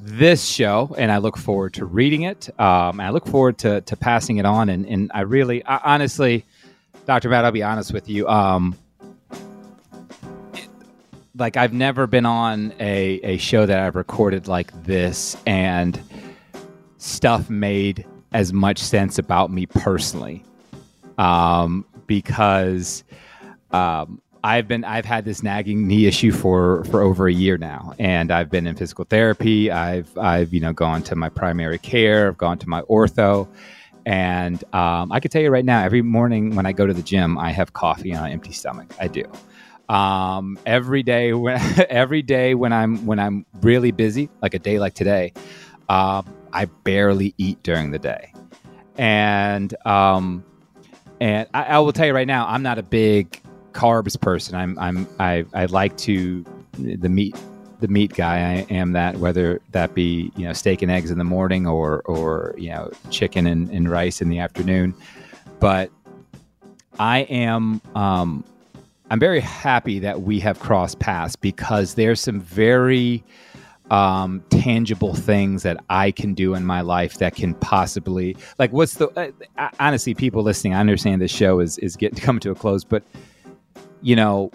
this 0.00 0.44
show, 0.44 0.94
and 0.98 1.12
I 1.12 1.18
look 1.18 1.36
forward 1.36 1.74
to 1.74 1.84
reading 1.84 2.22
it. 2.22 2.48
Um, 2.58 3.00
I 3.00 3.10
look 3.10 3.26
forward 3.26 3.58
to, 3.58 3.82
to 3.82 3.96
passing 3.96 4.38
it 4.38 4.46
on. 4.46 4.68
And, 4.68 4.86
and 4.86 5.10
I 5.14 5.20
really, 5.20 5.64
I, 5.64 5.94
honestly, 5.94 6.44
Dr. 7.06 7.28
Matt, 7.28 7.44
I'll 7.44 7.52
be 7.52 7.62
honest 7.62 7.92
with 7.92 8.08
you. 8.08 8.26
Um, 8.28 8.76
like, 11.36 11.56
I've 11.56 11.72
never 11.72 12.06
been 12.06 12.26
on 12.26 12.72
a, 12.80 13.20
a 13.22 13.36
show 13.38 13.66
that 13.66 13.78
I've 13.78 13.96
recorded 13.96 14.48
like 14.48 14.72
this, 14.84 15.36
and 15.46 16.00
stuff 16.98 17.50
made 17.50 18.06
as 18.32 18.52
much 18.52 18.78
sense 18.78 19.18
about 19.18 19.50
me 19.50 19.66
personally. 19.66 20.42
Um, 21.18 21.84
because 22.06 23.04
um, 23.70 24.20
I've 24.42 24.68
been 24.68 24.84
I've 24.84 25.04
had 25.04 25.24
this 25.24 25.42
nagging 25.42 25.86
knee 25.86 26.06
issue 26.06 26.32
for 26.32 26.84
for 26.84 27.02
over 27.02 27.26
a 27.26 27.32
year 27.32 27.56
now, 27.56 27.94
and 27.98 28.30
I've 28.30 28.50
been 28.50 28.66
in 28.66 28.76
physical 28.76 29.04
therapy. 29.04 29.70
I've 29.70 30.16
I've 30.18 30.52
you 30.52 30.60
know 30.60 30.72
gone 30.72 31.02
to 31.04 31.16
my 31.16 31.28
primary 31.30 31.78
care. 31.78 32.28
I've 32.28 32.38
gone 32.38 32.58
to 32.58 32.68
my 32.68 32.82
ortho, 32.82 33.48
and 34.06 34.62
um, 34.74 35.10
I 35.12 35.20
can 35.20 35.30
tell 35.30 35.42
you 35.42 35.50
right 35.50 35.64
now, 35.64 35.82
every 35.82 36.02
morning 36.02 36.54
when 36.54 36.66
I 36.66 36.72
go 36.72 36.86
to 36.86 36.92
the 36.94 37.02
gym, 37.02 37.38
I 37.38 37.52
have 37.52 37.72
coffee 37.72 38.14
on 38.14 38.26
an 38.26 38.32
empty 38.32 38.52
stomach. 38.52 38.92
I 39.00 39.08
do. 39.08 39.24
Um, 39.88 40.58
every 40.66 41.02
day 41.02 41.32
when 41.34 41.60
every 41.90 42.22
day 42.22 42.54
when 42.54 42.72
I'm 42.72 43.06
when 43.06 43.18
I'm 43.18 43.46
really 43.60 43.92
busy, 43.92 44.30
like 44.42 44.54
a 44.54 44.58
day 44.58 44.78
like 44.78 44.94
today, 44.94 45.32
uh, 45.88 46.22
I 46.52 46.66
barely 46.66 47.34
eat 47.38 47.62
during 47.62 47.90
the 47.90 47.98
day, 47.98 48.32
and 48.96 49.74
um, 49.86 50.44
and 51.20 51.48
I, 51.54 51.64
I 51.64 51.78
will 51.78 51.92
tell 51.92 52.06
you 52.06 52.14
right 52.14 52.26
now, 52.26 52.46
I'm 52.46 52.62
not 52.62 52.78
a 52.78 52.82
big 52.82 53.40
carbs 53.72 54.20
person. 54.20 54.54
I'm 54.54 54.78
I'm 54.78 55.08
I, 55.18 55.44
I 55.54 55.66
like 55.66 55.96
to 55.98 56.44
the 56.78 57.08
meat 57.08 57.36
the 57.84 57.92
meat 57.92 58.14
guy. 58.14 58.36
I 58.36 58.66
am 58.72 58.92
that 58.92 59.16
whether 59.16 59.60
that 59.72 59.92
be 59.94 60.32
you 60.36 60.46
know 60.46 60.54
steak 60.54 60.80
and 60.80 60.90
eggs 60.90 61.10
in 61.10 61.18
the 61.18 61.24
morning 61.24 61.66
or 61.66 62.00
or 62.06 62.54
you 62.56 62.70
know 62.70 62.90
chicken 63.10 63.46
and, 63.46 63.68
and 63.68 63.90
rice 63.90 64.22
in 64.22 64.30
the 64.30 64.38
afternoon. 64.38 64.94
But 65.60 65.90
I 66.98 67.20
am 67.20 67.82
um, 67.94 68.42
I'm 69.10 69.20
very 69.20 69.40
happy 69.40 69.98
that 69.98 70.22
we 70.22 70.40
have 70.40 70.60
crossed 70.60 70.98
paths 70.98 71.36
because 71.36 71.92
there's 71.94 72.22
some 72.22 72.40
very 72.40 73.22
um, 73.90 74.42
tangible 74.48 75.14
things 75.14 75.62
that 75.62 75.76
I 75.90 76.10
can 76.10 76.32
do 76.32 76.54
in 76.54 76.64
my 76.64 76.80
life 76.80 77.18
that 77.18 77.36
can 77.36 77.52
possibly 77.56 78.34
like 78.58 78.72
what's 78.72 78.94
the 78.94 79.08
uh, 79.58 79.68
honestly 79.78 80.14
people 80.14 80.42
listening. 80.42 80.72
I 80.72 80.80
understand 80.80 81.20
this 81.20 81.30
show 81.30 81.60
is 81.60 81.76
is 81.78 81.96
getting 81.96 82.16
to 82.20 82.22
come 82.22 82.40
to 82.40 82.50
a 82.50 82.54
close, 82.54 82.82
but 82.82 83.02
you 84.00 84.16
know, 84.16 84.50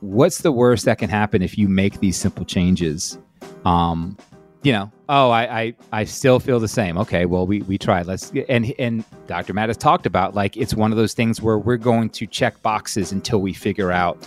what's 0.00 0.38
the 0.38 0.52
worst 0.52 0.84
that 0.86 0.98
can 0.98 1.10
happen 1.10 1.42
if 1.42 1.56
you 1.56 1.68
make 1.68 2.00
these 2.00 2.16
simple 2.16 2.44
changes? 2.44 3.18
Um, 3.64 4.16
you 4.62 4.72
know, 4.72 4.92
oh, 5.08 5.30
I, 5.30 5.60
I, 5.60 5.74
I 5.92 6.04
still 6.04 6.38
feel 6.38 6.60
the 6.60 6.68
same. 6.68 6.98
Okay, 6.98 7.24
well, 7.24 7.46
we, 7.46 7.62
we 7.62 7.78
tried. 7.78 8.06
Let's 8.06 8.30
and 8.48 8.74
and 8.78 9.04
Dr. 9.26 9.54
Matt 9.54 9.68
has 9.68 9.76
talked 9.76 10.04
about 10.04 10.34
like 10.34 10.56
it's 10.56 10.74
one 10.74 10.90
of 10.92 10.98
those 10.98 11.14
things 11.14 11.40
where 11.40 11.58
we're 11.58 11.78
going 11.78 12.10
to 12.10 12.26
check 12.26 12.60
boxes 12.62 13.12
until 13.12 13.40
we 13.40 13.54
figure 13.54 13.90
out, 13.90 14.18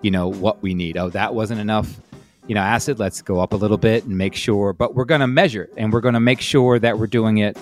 you 0.00 0.10
know, 0.10 0.28
what 0.28 0.62
we 0.62 0.72
need. 0.74 0.96
Oh, 0.96 1.10
that 1.10 1.34
wasn't 1.34 1.60
enough, 1.60 2.00
you 2.46 2.54
know, 2.54 2.62
acid. 2.62 2.98
Let's 2.98 3.20
go 3.20 3.40
up 3.40 3.52
a 3.52 3.56
little 3.56 3.76
bit 3.76 4.04
and 4.04 4.16
make 4.16 4.34
sure. 4.34 4.72
But 4.72 4.94
we're 4.94 5.04
going 5.04 5.20
to 5.20 5.26
measure 5.26 5.68
and 5.76 5.92
we're 5.92 6.00
going 6.00 6.14
to 6.14 6.20
make 6.20 6.40
sure 6.40 6.78
that 6.78 6.98
we're 6.98 7.06
doing 7.06 7.38
it 7.38 7.58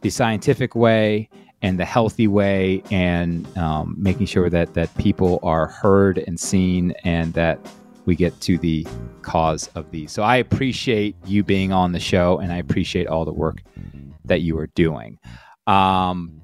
the 0.00 0.10
scientific 0.10 0.74
way 0.74 1.28
and 1.62 1.78
the 1.78 1.84
healthy 1.84 2.28
way, 2.28 2.82
and 2.90 3.46
um, 3.56 3.94
making 3.98 4.26
sure 4.26 4.50
that 4.50 4.74
that 4.74 4.96
people 4.98 5.40
are 5.42 5.66
heard 5.66 6.18
and 6.18 6.38
seen, 6.38 6.92
and 7.04 7.32
that 7.34 7.58
we 8.04 8.16
get 8.16 8.38
to 8.40 8.58
the 8.58 8.86
cause 9.22 9.68
of 9.74 9.90
these. 9.90 10.12
So 10.12 10.22
I 10.22 10.36
appreciate 10.36 11.16
you 11.26 11.44
being 11.44 11.72
on 11.72 11.92
the 11.92 12.00
show 12.00 12.38
and 12.38 12.52
I 12.52 12.56
appreciate 12.56 13.06
all 13.06 13.24
the 13.24 13.32
work 13.32 13.62
that 14.24 14.40
you 14.40 14.58
are 14.58 14.66
doing. 14.68 15.18
Um, 15.66 16.40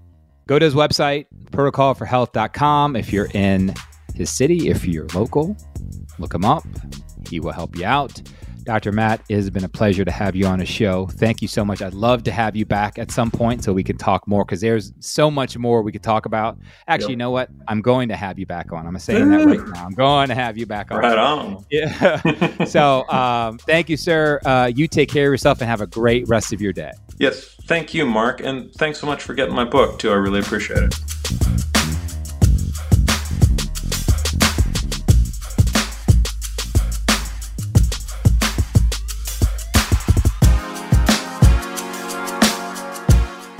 go 0.46 0.58
to 0.58 0.64
his 0.64 0.74
website, 0.74 1.26
protocolforhealth.com. 1.50 2.96
If 2.96 3.12
you're 3.12 3.28
in 3.34 3.74
his 4.14 4.30
city, 4.30 4.68
if 4.68 4.86
you're 4.86 5.06
local, 5.14 5.56
look 6.18 6.34
him 6.34 6.44
up. 6.44 6.64
He 7.28 7.40
will 7.40 7.52
help 7.52 7.76
you 7.76 7.84
out. 7.84 8.20
Dr. 8.68 8.92
Matt, 8.92 9.22
it 9.30 9.36
has 9.36 9.48
been 9.48 9.64
a 9.64 9.68
pleasure 9.68 10.04
to 10.04 10.10
have 10.10 10.36
you 10.36 10.44
on 10.44 10.58
the 10.58 10.66
show. 10.66 11.06
Thank 11.06 11.40
you 11.40 11.48
so 11.48 11.64
much. 11.64 11.80
I'd 11.80 11.94
love 11.94 12.22
to 12.24 12.30
have 12.30 12.54
you 12.54 12.66
back 12.66 12.98
at 12.98 13.10
some 13.10 13.30
point 13.30 13.64
so 13.64 13.72
we 13.72 13.82
can 13.82 13.96
talk 13.96 14.28
more 14.28 14.44
because 14.44 14.60
there's 14.60 14.92
so 15.00 15.30
much 15.30 15.56
more 15.56 15.80
we 15.80 15.90
could 15.90 16.02
talk 16.02 16.26
about. 16.26 16.58
Actually, 16.86 17.04
yep. 17.04 17.10
you 17.12 17.16
know 17.16 17.30
what? 17.30 17.48
I'm 17.66 17.80
going 17.80 18.10
to 18.10 18.14
have 18.14 18.38
you 18.38 18.44
back 18.44 18.70
on. 18.70 18.86
I'm 18.86 18.98
saying 18.98 19.30
that 19.30 19.46
right 19.46 19.66
now. 19.68 19.86
I'm 19.86 19.94
going 19.94 20.28
to 20.28 20.34
have 20.34 20.58
you 20.58 20.66
back 20.66 20.90
on. 20.90 20.98
Right 20.98 21.16
on. 21.16 21.64
Yeah. 21.70 22.64
so 22.66 23.08
um, 23.08 23.56
thank 23.56 23.88
you, 23.88 23.96
sir. 23.96 24.38
Uh, 24.44 24.70
you 24.74 24.86
take 24.86 25.08
care 25.08 25.28
of 25.28 25.32
yourself 25.32 25.62
and 25.62 25.70
have 25.70 25.80
a 25.80 25.86
great 25.86 26.28
rest 26.28 26.52
of 26.52 26.60
your 26.60 26.74
day. 26.74 26.92
Yes. 27.18 27.56
Thank 27.64 27.94
you, 27.94 28.04
Marc. 28.04 28.40
And 28.40 28.70
thanks 28.74 29.00
so 29.00 29.06
much 29.06 29.22
for 29.22 29.32
getting 29.32 29.54
my 29.54 29.64
book, 29.64 29.98
too. 29.98 30.10
I 30.10 30.16
really 30.16 30.40
appreciate 30.40 30.82
it. 30.82 31.77